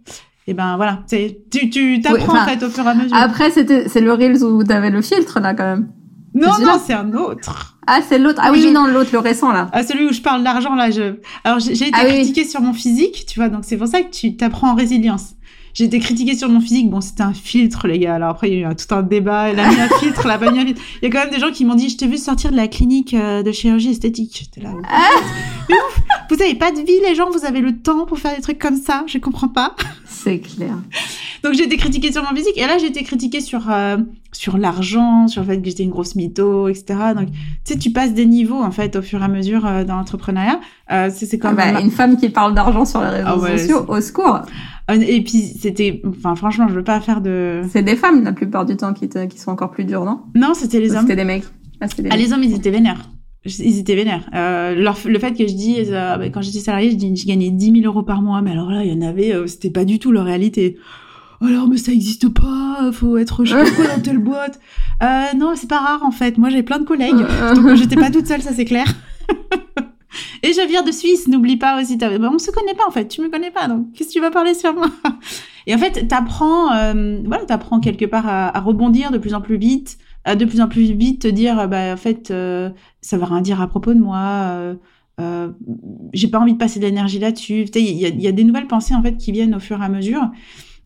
Et 0.47 0.53
ben 0.53 0.77
voilà, 0.77 1.03
tu 1.07 1.17
tu, 1.51 1.69
tu 1.69 2.01
t'apprends 2.01 2.33
Oui, 2.33 2.39
en 2.39 2.45
fait 2.45 2.63
au 2.65 2.69
fur 2.69 2.83
et 2.85 2.89
à 2.89 2.93
mesure. 2.95 3.15
Après, 3.15 3.51
c'était, 3.51 3.87
c'est 3.87 4.01
le 4.01 4.13
Reels 4.13 4.43
où 4.43 4.63
t'avais 4.63 4.89
le 4.89 5.01
filtre, 5.01 5.39
là, 5.39 5.53
quand 5.53 5.65
même. 5.65 5.89
Non, 6.39 6.65
non, 6.65 6.79
c'est 6.85 6.93
un 6.93 7.13
autre. 7.13 7.75
Ah, 7.87 7.99
c'est 8.07 8.19
l'autre. 8.19 8.39
Ah 8.43 8.51
oui, 8.51 8.71
non, 8.71 8.85
l'autre, 8.87 9.09
le 9.13 9.19
récent, 9.19 9.51
là. 9.51 9.69
Ah, 9.73 9.83
celui 9.83 10.05
où 10.07 10.13
je 10.13 10.21
parle 10.21 10.43
d'argent, 10.43 10.75
là, 10.75 10.91
je... 10.91 11.15
Alors, 11.43 11.59
j'ai 11.59 11.71
été 11.73 11.91
Ah 11.93 12.01
oui. 12.05 12.13
critiquée 12.15 12.45
sur 12.45 12.61
mon 12.61 12.73
physique, 12.73 13.25
tu 13.27 13.39
vois, 13.39 13.49
donc 13.49 13.61
c'est 13.63 13.77
pour 13.77 13.87
ça 13.87 14.01
que 14.01 14.09
tu 14.11 14.35
t'apprends 14.35 14.71
en 14.71 14.75
résilience. 14.75 15.31
J'ai 15.73 15.85
été 15.85 15.99
critiquée 15.99 16.35
sur 16.35 16.49
mon 16.49 16.59
physique, 16.59 16.89
bon, 16.89 16.99
c'était 16.99 17.21
un 17.23 17.33
filtre, 17.33 17.87
les 17.87 17.99
gars. 17.99 18.15
Alors 18.15 18.29
après, 18.29 18.49
il 18.49 18.53
y 18.55 18.57
a 18.57 18.59
eu 18.61 18.65
un- 18.65 18.73
tout 18.75 18.93
un 18.93 19.03
débat, 19.03 19.49
elle 19.49 19.59
a 19.59 19.69
mis 19.69 19.75
un 19.79 19.87
filtre, 19.99 20.21
elle 20.25 20.31
a 20.31 20.37
pas 20.37 20.51
mis 20.51 20.59
un 20.59 20.65
filtre. 20.65 20.81
Il 21.01 21.05
y 21.05 21.07
a 21.07 21.11
quand 21.11 21.23
même 21.25 21.33
des 21.33 21.39
gens 21.39 21.51
qui 21.51 21.63
m'ont 21.63 21.75
dit, 21.75 21.89
je 21.89 21.97
t'ai 21.97 22.07
vu 22.07 22.17
sortir 22.17 22.51
de 22.51 22.55
la 22.57 22.67
clinique 22.67 23.13
euh, 23.13 23.43
de 23.43 23.51
chirurgie 23.51 23.91
esthétique. 23.91 24.35
J'étais 24.39 24.61
là. 24.67 24.73
Mais 25.69 25.75
ouf, 25.75 25.99
vous 26.31 26.41
avez 26.43 26.55
pas 26.55 26.71
de 26.71 26.77
vie, 26.79 26.99
les 27.07 27.15
gens, 27.15 27.29
vous 27.31 27.45
avez 27.45 27.61
le 27.61 27.77
temps 27.79 28.05
pour 28.05 28.17
faire 28.19 28.35
des 28.35 28.41
trucs 28.41 28.59
comme 28.59 28.75
ça, 28.77 29.03
je 29.07 29.17
comprends 29.19 29.47
pas. 29.47 29.75
C'est 30.23 30.39
clair. 30.39 30.75
Donc 31.43 31.53
j'ai 31.53 31.63
été 31.63 31.77
critiquée 31.77 32.11
sur 32.11 32.21
mon 32.23 32.35
physique 32.35 32.57
et 32.57 32.67
là 32.67 32.77
j'ai 32.77 32.87
été 32.87 33.03
critiquée 33.03 33.39
sur 33.39 33.69
euh, 33.71 33.97
sur 34.33 34.57
l'argent, 34.57 35.27
sur 35.29 35.41
le 35.43 35.47
fait 35.47 35.61
que 35.61 35.65
j'étais 35.69 35.83
une 35.83 35.89
grosse 35.91 36.15
mytho, 36.15 36.67
etc. 36.67 36.99
Donc 37.15 37.27
tu 37.31 37.73
sais 37.73 37.79
tu 37.79 37.91
passes 37.91 38.13
des 38.13 38.25
niveaux 38.25 38.61
en 38.61 38.71
fait 38.71 38.95
au 38.97 39.01
fur 39.01 39.21
et 39.21 39.23
à 39.23 39.27
mesure 39.29 39.65
euh, 39.65 39.83
dans 39.85 39.95
l'entrepreneuriat. 39.95 40.59
Euh, 40.91 41.09
c'est 41.13 41.25
c'est 41.25 41.39
Ah 41.41 41.47
comme 41.47 41.55
bah, 41.55 41.79
une 41.79 41.91
femme 41.91 42.17
qui 42.17 42.29
parle 42.29 42.53
d'argent 42.53 42.83
sur 42.85 42.99
les 43.01 43.07
réseaux 43.09 43.23
Ah 43.27 43.37
ouais, 43.37 43.57
sociaux, 43.57 43.85
au 43.87 44.01
secours. 44.01 44.41
et 44.91 45.23
puis 45.23 45.39
c'était 45.61 46.01
enfin 46.07 46.35
franchement 46.35 46.67
je 46.67 46.73
veux 46.73 46.83
pas 46.83 46.99
faire 46.99 47.21
de 47.21 47.61
C'est 47.69 47.83
des 47.83 47.95
femmes, 47.95 48.23
la 48.23 48.33
plupart 48.33 48.65
du 48.65 48.75
temps, 48.75 48.93
qui, 48.93 49.07
te- 49.07 49.25
qui 49.27 49.39
sont 49.39 49.51
encore 49.51 49.71
plus 49.71 49.85
dures, 49.85 50.03
non? 50.03 50.19
non 50.35 50.53
c'était 50.53 50.81
les 50.81 50.91
Ou 50.91 50.95
hommes. 50.95 51.01
C'était 51.01 51.15
des 51.15 51.23
mecs? 51.23 51.45
Ah, 51.79 51.87
des 51.87 51.93
Ah 51.99 52.15
mecs. 52.15 52.19
les 52.25 52.33
hommes 52.33 52.43
ils 52.43 52.53
étaient 52.53 52.71
vénères. 52.71 53.09
Ils 53.45 53.79
étaient 53.79 53.95
vénères. 53.95 54.29
Euh, 54.35 54.75
leur- 54.75 54.97
le 55.05 55.17
fait 55.19 55.31
que 55.33 55.47
je 55.47 55.53
dis, 55.53 55.77
euh, 55.79 56.17
bah, 56.17 56.29
quand 56.29 56.41
j'étais 56.41 56.59
salariée, 56.59 56.91
je 56.91 56.95
dis, 56.97 57.15
je 57.15 57.25
gagnais 57.25 57.49
10 57.49 57.71
000 57.81 57.85
euros 57.85 58.03
par 58.03 58.21
mois, 58.21 58.41
mais 58.41 58.51
alors 58.51 58.69
là, 58.69 58.83
il 58.83 58.91
y 58.91 58.93
en 58.93 59.01
avait, 59.07 59.33
euh, 59.33 59.47
c'était 59.47 59.69
pas 59.69 59.85
du 59.85 59.97
tout 59.97 60.11
leur 60.11 60.25
réalité. 60.25 60.77
Alors, 61.41 61.69
mais 61.69 61.77
ça 61.77 61.93
existe 61.93 62.27
pas, 62.27 62.89
faut 62.91 63.15
être, 63.17 63.45
je 63.45 63.55
sais 63.55 63.87
dans 63.95 64.01
telle 64.01 64.19
boîte. 64.19 64.59
Euh, 65.01 65.23
non, 65.37 65.53
c'est 65.55 65.69
pas 65.69 65.79
rare, 65.79 66.03
en 66.03 66.11
fait. 66.11 66.37
Moi, 66.37 66.49
j'ai 66.49 66.61
plein 66.61 66.77
de 66.77 66.83
collègues. 66.83 67.15
Donc, 67.55 67.73
j'étais 67.75 67.95
pas 67.95 68.11
toute 68.11 68.27
seule, 68.27 68.41
ça, 68.41 68.51
c'est 68.51 68.65
clair. 68.65 68.83
Et 70.43 70.51
je 70.51 70.67
viens 70.67 70.83
de 70.83 70.91
Suisse, 70.91 71.29
n'oublie 71.29 71.55
pas 71.55 71.79
aussi. 71.81 71.95
bah, 71.95 72.09
on 72.33 72.37
se 72.37 72.51
connaît 72.51 72.73
pas, 72.73 72.83
en 72.85 72.91
fait. 72.91 73.07
Tu 73.07 73.21
me 73.21 73.29
connais 73.29 73.49
pas, 73.51 73.69
donc 73.69 73.93
qu'est-ce 73.93 74.09
que 74.09 74.13
tu 74.15 74.19
vas 74.19 74.29
parler 74.29 74.53
sur 74.53 74.73
moi? 74.73 74.89
Et 75.67 75.73
en 75.73 75.77
fait, 75.77 76.05
t'apprends, 76.09 76.65
voilà, 77.25 77.45
t'apprends 77.47 77.79
quelque 77.79 78.03
part 78.03 78.27
à, 78.27 78.55
à 78.57 78.59
rebondir 78.59 79.11
de 79.11 79.17
plus 79.17 79.33
en 79.33 79.39
plus 79.39 79.55
vite, 79.57 79.97
de 80.25 80.45
plus 80.45 80.61
en 80.61 80.67
plus 80.67 80.91
vite 80.93 81.21
te 81.21 81.27
dire, 81.27 81.59
euh, 81.59 81.67
bah, 81.67 81.93
en 81.93 81.97
fait, 81.97 82.31
euh, 82.31 82.69
ça 83.01 83.17
va 83.17 83.25
rien 83.25 83.41
dire 83.41 83.61
à 83.61 83.67
propos 83.67 83.93
de 83.93 83.99
moi. 83.99 84.75
Euh, 85.21 85.51
j'ai 86.13 86.29
pas 86.29 86.39
envie 86.39 86.53
de 86.53 86.57
passer 86.57 86.79
de 86.79 86.85
l'énergie 86.85 87.19
là-dessus. 87.19 87.65
Il 87.75 87.81
y, 87.81 88.27
a- 88.27 88.31
des 88.31 88.43
nouvelles 88.45 88.67
pensées 88.67 88.95
en 88.95 89.03
fait 89.03 89.17
qui 89.17 89.33
viennent 89.33 89.53
au 89.53 89.59
fur 89.59 89.81
et 89.81 89.83
à 89.83 89.89
mesure. 89.89 90.31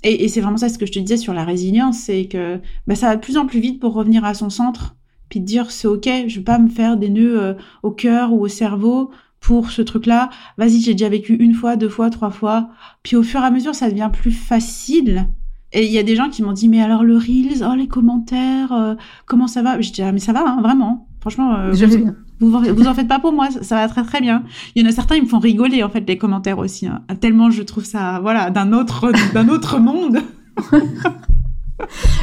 Et, 0.04 0.28
c'est 0.28 0.42
vraiment 0.42 0.58
ça 0.58 0.70
ce 0.70 0.78
que 0.78 0.86
je 0.88 0.92
te 0.92 1.00
disais 1.00 1.18
sur 1.18 1.34
la 1.34 1.46
résilience, 1.46 2.00
c'est 2.00 2.26
que 2.26 2.60
bah, 2.88 2.96
ça 2.96 3.08
va 3.08 3.16
de 3.16 3.22
plus 3.22 3.38
en 3.38 3.46
plus 3.46 3.60
vite 3.60 3.80
pour 3.80 3.94
revenir 3.94 4.26
à 4.26 4.34
son 4.34 4.50
centre, 4.50 4.96
puis 5.30 5.40
de 5.40 5.46
dire 5.46 5.72
c'est 5.72 5.88
ok, 5.88 6.10
je 6.28 6.40
vais 6.40 6.44
pas 6.44 6.58
me 6.58 6.68
faire 6.68 6.98
des 6.98 7.10
nœuds 7.10 7.56
au 7.84 7.92
cœur 7.92 8.34
ou 8.34 8.42
au 8.42 8.48
cerveau 8.48 9.12
pour 9.40 9.70
ce 9.70 9.82
truc-là. 9.82 10.30
Vas-y, 10.58 10.82
j'ai 10.82 10.94
déjà 10.94 11.10
vécu 11.10 11.36
une 11.36 11.54
fois, 11.54 11.76
deux 11.76 11.90
fois, 11.90 12.10
trois 12.10 12.32
fois. 12.32 12.70
Puis 13.04 13.16
au 13.16 13.24
fur 13.24 13.42
et 13.42 13.46
à 13.46 13.52
mesure, 13.52 13.76
ça 13.76 13.90
devient 13.90 14.10
plus 14.12 14.32
facile. 14.32 15.28
Et 15.74 15.86
il 15.86 15.91
y 15.91 15.97
a 15.97 16.03
des 16.03 16.15
gens 16.15 16.30
qui 16.30 16.43
m'ont 16.43 16.51
dit 16.53 16.69
mais 16.69 16.82
alors 16.82 17.03
le 17.03 17.17
reels, 17.17 17.63
oh 17.67 17.76
les 17.76 17.88
commentaires, 17.88 18.71
euh, 18.71 18.93
comment 19.26 19.47
ça 19.47 19.61
va? 19.63 19.82
Je 19.82 19.91
dis 19.91 20.01
ah 20.03 20.11
mais 20.11 20.19
ça 20.19 20.32
va 20.34 20.41
hein, 20.45 20.61
vraiment. 20.61 21.07
Franchement, 21.21 21.55
euh, 21.55 21.74
Je 21.74 21.86
vous- 21.86 21.97
bien. 21.97 22.15
vous 22.41 22.53
en, 22.55 22.61
vous 22.61 22.88
en 22.88 22.93
faites 22.93 23.07
pas 23.07 23.19
pour 23.19 23.32
moi, 23.34 23.49
ça, 23.49 23.63
ça 23.63 23.76
va 23.76 23.88
très 23.88 24.03
très 24.03 24.21
bien. 24.21 24.43
Il 24.76 24.84
y 24.84 24.86
en 24.86 24.89
a 24.89 24.91
certains, 24.93 25.15
ils 25.15 25.24
me 25.24 25.28
font 25.28 25.39
rigoler 25.39 25.82
en 25.84 25.89
fait 25.89 26.03
les 26.07 26.17
commentaires 26.17 26.59
aussi, 26.59 26.86
hein. 26.88 27.01
tellement 27.21 27.49
je 27.49 27.63
trouve 27.63 27.86
ça 27.86 28.19
voilà 28.21 28.49
d'un 28.51 28.71
autre 28.74 29.11
d'un 29.34 29.49
autre 29.49 29.80
monde. 29.80 30.19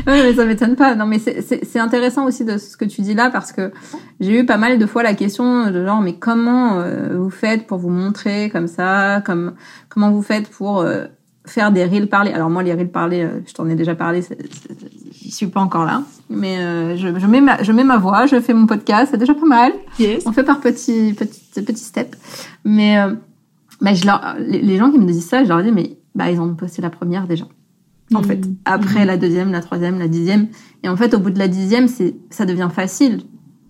Ouais, 0.07 0.23
mais 0.23 0.33
ça 0.35 0.45
m'étonne 0.47 0.77
pas. 0.77 0.95
Non, 0.95 1.07
mais 1.07 1.19
c'est- 1.19 1.43
c'est 1.43 1.65
c'est 1.65 1.81
intéressant 1.81 2.25
aussi 2.25 2.45
de 2.45 2.57
ce 2.57 2.77
que 2.77 2.85
tu 2.85 3.03
dis 3.03 3.15
là 3.15 3.31
parce 3.31 3.53
que 3.53 3.73
j'ai 4.21 4.41
eu 4.41 4.47
pas 4.47 4.57
mal 4.57 4.79
de 4.79 4.87
fois 4.87 5.03
la 5.03 5.13
question 5.15 5.71
de 5.71 5.85
genre, 5.85 6.01
mais 6.01 6.15
comment 6.15 6.79
euh, 6.79 7.19
vous 7.19 7.31
faites 7.31 7.67
pour 7.67 7.79
vous 7.79 7.91
montrer 7.91 8.49
comme 8.51 8.69
ça, 8.69 9.21
comme 9.27 9.55
comment 9.89 10.13
vous 10.13 10.23
faites 10.23 10.49
pour 10.49 10.81
euh, 10.81 11.07
faire 11.47 11.73
des 11.73 11.85
reels 11.85 12.09
parlés. 12.09 12.33
Alors 12.33 12.51
moi, 12.51 12.63
les 12.63 12.75
reels 12.75 12.91
parlés, 12.91 13.23
euh, 13.23 13.41
je 13.47 13.53
t'en 13.53 13.69
ai 13.69 13.75
déjà 13.75 13.95
parlé, 13.95 14.23
j'y 15.13 15.31
suis 15.31 15.47
pas 15.47 15.61
encore 15.61 15.85
là, 15.85 16.03
mais 16.29 16.59
euh, 16.59 16.97
je, 16.97 17.19
je 17.19 17.27
mets 17.27 17.41
ma 17.41 17.63
je 17.63 17.73
mets 17.73 17.85
ma 17.85 17.99
voix, 17.99 18.27
je 18.27 18.41
fais 18.41 18.55
mon 18.55 18.67
podcast, 18.67 19.09
c'est 19.11 19.19
déjà 19.19 19.35
pas 19.35 19.47
mal. 19.47 19.73
Yes. 19.99 20.25
On 20.27 20.33
fait 20.33 20.45
par 20.45 20.61
petits 20.61 21.15
petits 21.15 21.63
petits 21.63 21.85
steps, 21.85 22.19
mais 22.65 22.99
euh, 22.99 23.15
je 23.81 24.07
leur, 24.07 24.37
les, 24.39 24.61
les 24.61 24.77
gens 24.77 24.91
qui 24.91 24.99
me 24.99 25.07
disent 25.07 25.27
ça, 25.27 25.43
je 25.45 25.49
leur 25.49 25.63
dis 25.63 25.73
mais 25.73 25.97
bah 26.15 26.31
ils 26.31 26.41
ont 26.41 26.55
posté 26.55 26.83
la 26.83 26.91
première 26.91 27.27
déjà 27.27 27.47
en 28.15 28.23
fait. 28.23 28.47
Mhm. 28.47 28.57
Après 28.65 29.05
la 29.05 29.17
deuxième, 29.17 29.53
la 29.53 29.61
troisième, 29.61 29.99
la 29.99 30.09
dixième. 30.09 30.49
Et 30.83 30.89
en 30.89 30.97
fait, 30.97 31.15
au 31.15 31.19
bout 31.19 31.31
de 31.31 31.39
la 31.39 31.49
dixième, 31.49 31.89
c'est, 31.89 32.15
ça 32.31 32.45
devient 32.45 32.69
facile. 32.73 33.23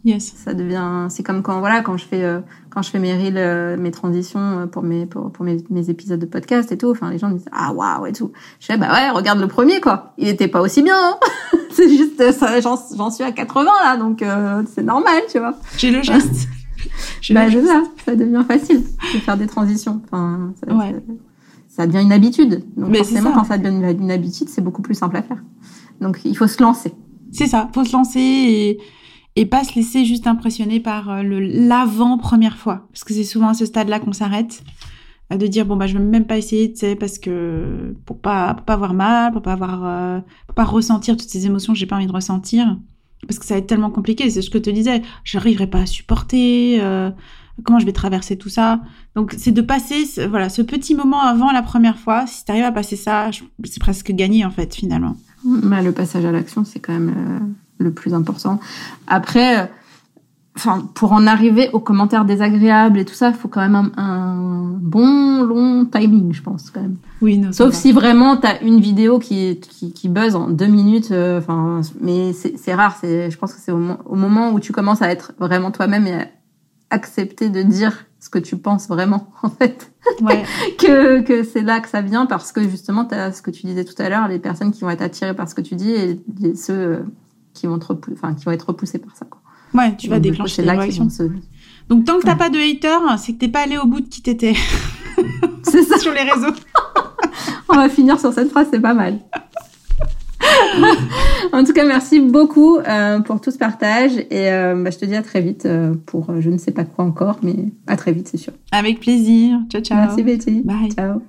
Yes. 0.04 0.32
Ça 0.36 0.54
devient, 0.54 1.06
c'est 1.10 1.22
comme 1.22 1.42
quand, 1.42 1.58
voilà, 1.60 1.82
quand 1.82 1.96
je 1.98 2.06
fais, 2.06 2.24
euh, 2.24 2.40
quand 2.70 2.80
je 2.80 2.90
fais 2.90 2.98
mes 2.98 3.12
reels, 3.14 3.36
euh, 3.36 3.76
mes 3.76 3.90
transitions 3.90 4.40
euh, 4.40 4.66
pour 4.66 4.82
mes, 4.82 5.04
pour, 5.04 5.30
pour 5.30 5.44
mes, 5.44 5.58
mes 5.68 5.90
épisodes 5.90 6.18
de 6.18 6.24
podcast 6.26 6.72
et 6.72 6.78
tout. 6.78 6.90
Enfin, 6.90 7.10
les 7.10 7.18
gens 7.18 7.28
me 7.28 7.34
disent, 7.36 7.48
ah, 7.52 7.72
waouh, 7.74 8.06
et 8.06 8.12
tout. 8.12 8.32
Je 8.60 8.66
fais, 8.66 8.78
bah 8.78 8.90
ouais, 8.92 9.10
regarde 9.10 9.40
le 9.40 9.46
premier, 9.48 9.80
quoi. 9.80 10.14
Il 10.16 10.26
était 10.28 10.48
pas 10.48 10.62
aussi 10.62 10.82
bien, 10.82 10.96
hein. 10.96 11.18
c'est 11.70 11.88
juste, 11.88 12.32
ça, 12.32 12.60
j'en, 12.60 12.78
j'en 12.96 13.10
suis 13.10 13.24
à 13.24 13.32
80, 13.32 13.64
là, 13.84 13.96
donc, 13.98 14.22
euh, 14.22 14.62
c'est 14.74 14.82
normal, 14.82 15.20
tu 15.30 15.38
vois. 15.38 15.54
J'ai 15.76 15.90
le 15.90 16.02
geste. 16.02 16.48
J'ai 17.20 17.34
Bah, 17.34 17.44
le 17.44 17.50
je 17.50 17.58
geste. 17.58 17.68
ça, 17.68 17.82
ça 18.06 18.16
devient 18.16 18.42
facile 18.48 18.82
de 18.82 19.18
faire 19.18 19.36
des 19.36 19.46
transitions. 19.46 20.00
Enfin, 20.06 20.54
ça, 20.66 20.74
Ouais. 20.74 20.92
ça- 20.92 21.82
ça 21.82 21.86
devient 21.86 22.02
une 22.02 22.12
habitude. 22.12 22.64
Donc, 22.76 22.88
Mais 22.88 22.98
forcément, 22.98 23.30
ça. 23.30 23.36
quand 23.36 23.44
ça 23.44 23.58
devient 23.58 23.74
une, 23.92 24.00
une 24.04 24.10
habitude, 24.10 24.48
c'est 24.48 24.62
beaucoup 24.62 24.80
plus 24.82 24.94
simple 24.94 25.16
à 25.18 25.22
faire. 25.22 25.42
Donc, 26.00 26.20
il 26.24 26.34
faut 26.36 26.46
se 26.46 26.62
lancer. 26.62 26.92
C'est 27.32 27.46
ça, 27.46 27.68
faut 27.74 27.84
se 27.84 27.92
lancer 27.92 28.18
et, 28.18 28.78
et 29.36 29.46
pas 29.46 29.64
se 29.64 29.74
laisser 29.74 30.04
juste 30.04 30.26
impressionner 30.26 30.80
par 30.80 31.10
euh, 31.10 31.22
le 31.22 31.40
l'avant 31.40 32.18
première 32.18 32.56
fois, 32.56 32.88
parce 32.92 33.04
que 33.04 33.14
c'est 33.14 33.24
souvent 33.24 33.48
à 33.48 33.54
ce 33.54 33.64
stade-là 33.64 34.00
qu'on 34.00 34.12
s'arrête, 34.12 34.62
euh, 35.32 35.36
de 35.36 35.46
dire 35.46 35.66
bon 35.66 35.76
bah 35.76 35.86
je 35.86 35.96
vais 35.96 36.04
même 36.04 36.26
pas 36.26 36.38
essayer, 36.38 36.72
tu 36.72 36.80
sais, 36.80 36.96
parce 36.96 37.18
que 37.18 37.94
pour 38.06 38.18
pas 38.20 38.54
pour 38.54 38.64
pas 38.64 38.74
avoir 38.74 38.94
mal, 38.94 39.32
pour 39.32 39.42
pas 39.42 39.52
avoir 39.52 39.84
euh, 39.84 40.20
pour 40.46 40.54
pas 40.54 40.64
ressentir 40.64 41.16
toutes 41.16 41.28
ces 41.28 41.46
émotions 41.46 41.72
que 41.72 41.78
j'ai 41.78 41.86
pas 41.86 41.96
envie 41.96 42.06
de 42.06 42.12
ressentir, 42.12 42.78
parce 43.26 43.38
que 43.38 43.46
ça 43.46 43.54
va 43.54 43.58
être 43.58 43.66
tellement 43.66 43.90
compliqué. 43.90 44.28
C'est 44.30 44.42
ce 44.42 44.50
que 44.50 44.58
je 44.58 44.64
te 44.64 44.70
disais, 44.70 45.02
j'arriverai 45.24 45.68
pas 45.68 45.80
à 45.80 45.86
supporter. 45.86 46.80
Comment 47.62 47.78
je 47.78 47.84
vais 47.84 47.92
traverser 47.92 48.38
tout 48.38 48.48
ça 48.48 48.80
Donc, 49.14 49.34
c'est 49.36 49.50
de 49.50 49.60
passer, 49.60 50.06
ce, 50.06 50.22
voilà, 50.22 50.48
ce 50.48 50.62
petit 50.62 50.94
moment 50.94 51.20
avant 51.20 51.52
la 51.52 51.60
première 51.60 51.98
fois. 51.98 52.26
Si 52.26 52.42
tu 52.42 52.52
arrives 52.52 52.64
à 52.64 52.72
passer 52.72 52.96
ça, 52.96 53.30
c'est 53.64 53.80
presque 53.80 54.12
gagné 54.12 54.46
en 54.46 54.50
fait 54.50 54.74
finalement. 54.74 55.14
Bah, 55.44 55.82
le 55.82 55.92
passage 55.92 56.24
à 56.24 56.32
l'action, 56.32 56.64
c'est 56.64 56.80
quand 56.80 56.94
même 56.94 57.54
le 57.84 57.90
plus 57.92 58.14
important. 58.14 58.60
Après, 59.06 59.70
enfin, 60.56 60.88
pour 60.94 61.12
en 61.12 61.26
arriver 61.26 61.70
aux 61.72 61.80
commentaires 61.80 62.24
désagréables 62.24 62.98
et 62.98 63.04
tout 63.04 63.14
ça, 63.14 63.28
il 63.28 63.34
faut 63.34 63.48
quand 63.48 63.60
même 63.60 63.74
un, 63.76 63.92
un 63.96 64.78
bon 64.80 65.42
long 65.42 65.84
timing, 65.86 66.32
je 66.32 66.42
pense 66.42 66.70
quand 66.70 66.80
même. 66.82 66.96
Oui, 67.22 67.38
non, 67.38 67.52
Sauf 67.52 67.74
si 67.74 67.92
vraiment 67.92 68.36
t'as 68.36 68.60
une 68.62 68.80
vidéo 68.80 69.18
qui, 69.18 69.58
qui, 69.60 69.92
qui 69.92 70.08
buzz 70.08 70.34
en 70.36 70.48
deux 70.50 70.66
minutes, 70.66 71.10
euh, 71.12 71.38
enfin, 71.38 71.80
mais 72.00 72.32
c'est 72.32 72.74
rare. 72.74 72.96
C'est, 73.00 73.30
je 73.30 73.38
pense 73.38 73.52
que 73.54 73.60
c'est 73.60 73.72
au, 73.72 73.80
au 74.06 74.16
moment 74.16 74.52
où 74.52 74.60
tu 74.60 74.72
commences 74.72 75.02
à 75.02 75.10
être 75.10 75.32
vraiment 75.38 75.70
toi-même 75.70 76.06
et 76.06 76.14
à 76.14 76.26
accepter 76.90 77.48
de 77.50 77.62
dire 77.62 78.06
ce 78.18 78.28
que 78.28 78.38
tu 78.38 78.56
penses 78.56 78.88
vraiment, 78.88 79.28
en 79.42 79.50
fait, 79.50 79.92
Ouais. 80.22 80.42
que, 80.78 81.20
que 81.20 81.44
c'est 81.44 81.60
là 81.62 81.80
que 81.80 81.88
ça 81.88 82.00
vient 82.02 82.26
parce 82.26 82.52
que 82.52 82.62
justement, 82.68 83.04
t'as 83.04 83.32
ce 83.32 83.42
que 83.42 83.50
tu 83.50 83.66
disais 83.66 83.84
tout 83.84 83.94
à 84.02 84.08
l'heure, 84.08 84.28
les 84.28 84.38
personnes 84.38 84.72
qui 84.72 84.80
vont 84.82 84.90
être 84.90 85.02
attirées 85.02 85.34
par 85.34 85.48
ce 85.48 85.54
que 85.54 85.60
tu 85.60 85.74
dis 85.76 85.90
et 85.90 86.20
les- 86.40 86.54
ceux 86.56 87.04
qui 87.54 87.66
vont 87.66 87.78
te 87.78 87.86
repou- 87.86 88.12
enfin, 88.12 88.34
qui 88.34 88.44
vont 88.44 88.52
être 88.52 88.68
repoussés 88.68 88.98
par 88.98 89.14
ça. 89.16 89.26
Quoi. 89.26 89.40
Ouais, 89.74 89.94
tu 89.96 90.08
vas 90.08 90.16
Donc, 90.16 90.22
déclencher 90.24 90.62
là 90.62 90.74
vont 90.74 91.08
se... 91.10 91.22
Donc 91.88 92.04
tant 92.04 92.18
que 92.18 92.22
t'as 92.22 92.32
Ouais. 92.32 92.38
pas 92.38 92.50
de 92.50 92.58
haters, 92.58 93.18
c'est 93.18 93.32
que 93.34 93.38
t'es 93.38 93.48
pas 93.48 93.60
allé 93.64 93.76
au 93.78 93.86
bout 93.86 94.00
de 94.00 94.08
qui 94.08 94.22
t'étais 94.22 94.54
C'est 95.62 95.82
ça. 95.82 95.98
sur 95.98 96.12
les 96.12 96.22
réseaux. 96.22 96.54
On 97.68 97.74
va 97.76 97.88
finir 97.88 98.18
sur 98.18 98.32
cette 98.32 98.50
phrase, 98.50 98.68
c'est 98.72 98.80
pas 98.80 98.94
mal. 98.94 99.18
en 101.52 101.64
tout 101.64 101.72
cas, 101.72 101.84
merci 101.84 102.18
beaucoup 102.20 102.78
euh, 102.78 103.20
pour 103.20 103.40
tout 103.40 103.50
ce 103.50 103.58
partage 103.58 104.12
et 104.30 104.50
euh, 104.50 104.82
bah, 104.82 104.90
je 104.90 104.98
te 104.98 105.04
dis 105.04 105.14
à 105.14 105.22
très 105.22 105.40
vite 105.40 105.66
euh, 105.66 105.94
pour 106.06 106.40
je 106.40 106.50
ne 106.50 106.58
sais 106.58 106.72
pas 106.72 106.84
quoi 106.84 107.04
encore, 107.04 107.38
mais 107.42 107.56
à 107.86 107.96
très 107.96 108.12
vite, 108.12 108.28
c'est 108.28 108.38
sûr. 108.38 108.52
Avec 108.72 109.00
plaisir. 109.00 109.58
Ciao 109.68 109.82
ciao. 109.82 109.98
Merci 109.98 110.22
Betty. 110.22 110.62
Bye. 110.64 110.90
Ciao. 110.92 111.20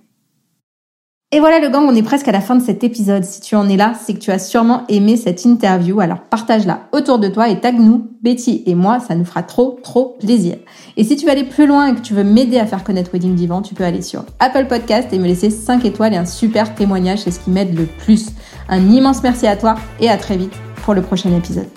Et 1.33 1.39
voilà 1.39 1.61
le 1.61 1.69
gang, 1.69 1.85
on 1.87 1.95
est 1.95 2.03
presque 2.03 2.27
à 2.27 2.33
la 2.33 2.41
fin 2.41 2.57
de 2.57 2.61
cet 2.61 2.83
épisode. 2.83 3.23
Si 3.23 3.39
tu 3.39 3.55
en 3.55 3.69
es 3.69 3.77
là, 3.77 3.93
c'est 4.05 4.13
que 4.13 4.19
tu 4.19 4.31
as 4.31 4.39
sûrement 4.39 4.83
aimé 4.89 5.15
cette 5.15 5.45
interview. 5.45 6.01
Alors 6.01 6.19
partage-la 6.19 6.89
autour 6.91 7.19
de 7.19 7.29
toi 7.29 7.47
et 7.47 7.57
tag-nous, 7.57 8.09
Betty 8.21 8.63
et 8.65 8.75
moi, 8.75 8.99
ça 8.99 9.15
nous 9.15 9.23
fera 9.23 9.41
trop, 9.41 9.79
trop 9.81 10.17
plaisir. 10.19 10.57
Et 10.97 11.05
si 11.05 11.15
tu 11.15 11.25
veux 11.25 11.31
aller 11.31 11.45
plus 11.45 11.67
loin 11.67 11.87
et 11.87 11.95
que 11.95 12.01
tu 12.01 12.13
veux 12.13 12.25
m'aider 12.25 12.59
à 12.59 12.65
faire 12.65 12.83
connaître 12.83 13.11
Wedding 13.13 13.35
Divan, 13.35 13.61
tu 13.61 13.73
peux 13.73 13.85
aller 13.85 14.01
sur 14.01 14.25
Apple 14.39 14.65
Podcast 14.67 15.13
et 15.13 15.19
me 15.19 15.25
laisser 15.25 15.51
5 15.51 15.85
étoiles 15.85 16.13
et 16.13 16.17
un 16.17 16.25
super 16.25 16.75
témoignage, 16.75 17.19
c'est 17.19 17.31
ce 17.31 17.39
qui 17.39 17.49
m'aide 17.49 17.79
le 17.79 17.85
plus. 17.85 18.31
Un 18.67 18.89
immense 18.89 19.23
merci 19.23 19.47
à 19.47 19.55
toi 19.55 19.75
et 20.01 20.09
à 20.09 20.17
très 20.17 20.35
vite 20.35 20.53
pour 20.83 20.93
le 20.93 21.01
prochain 21.01 21.33
épisode. 21.33 21.67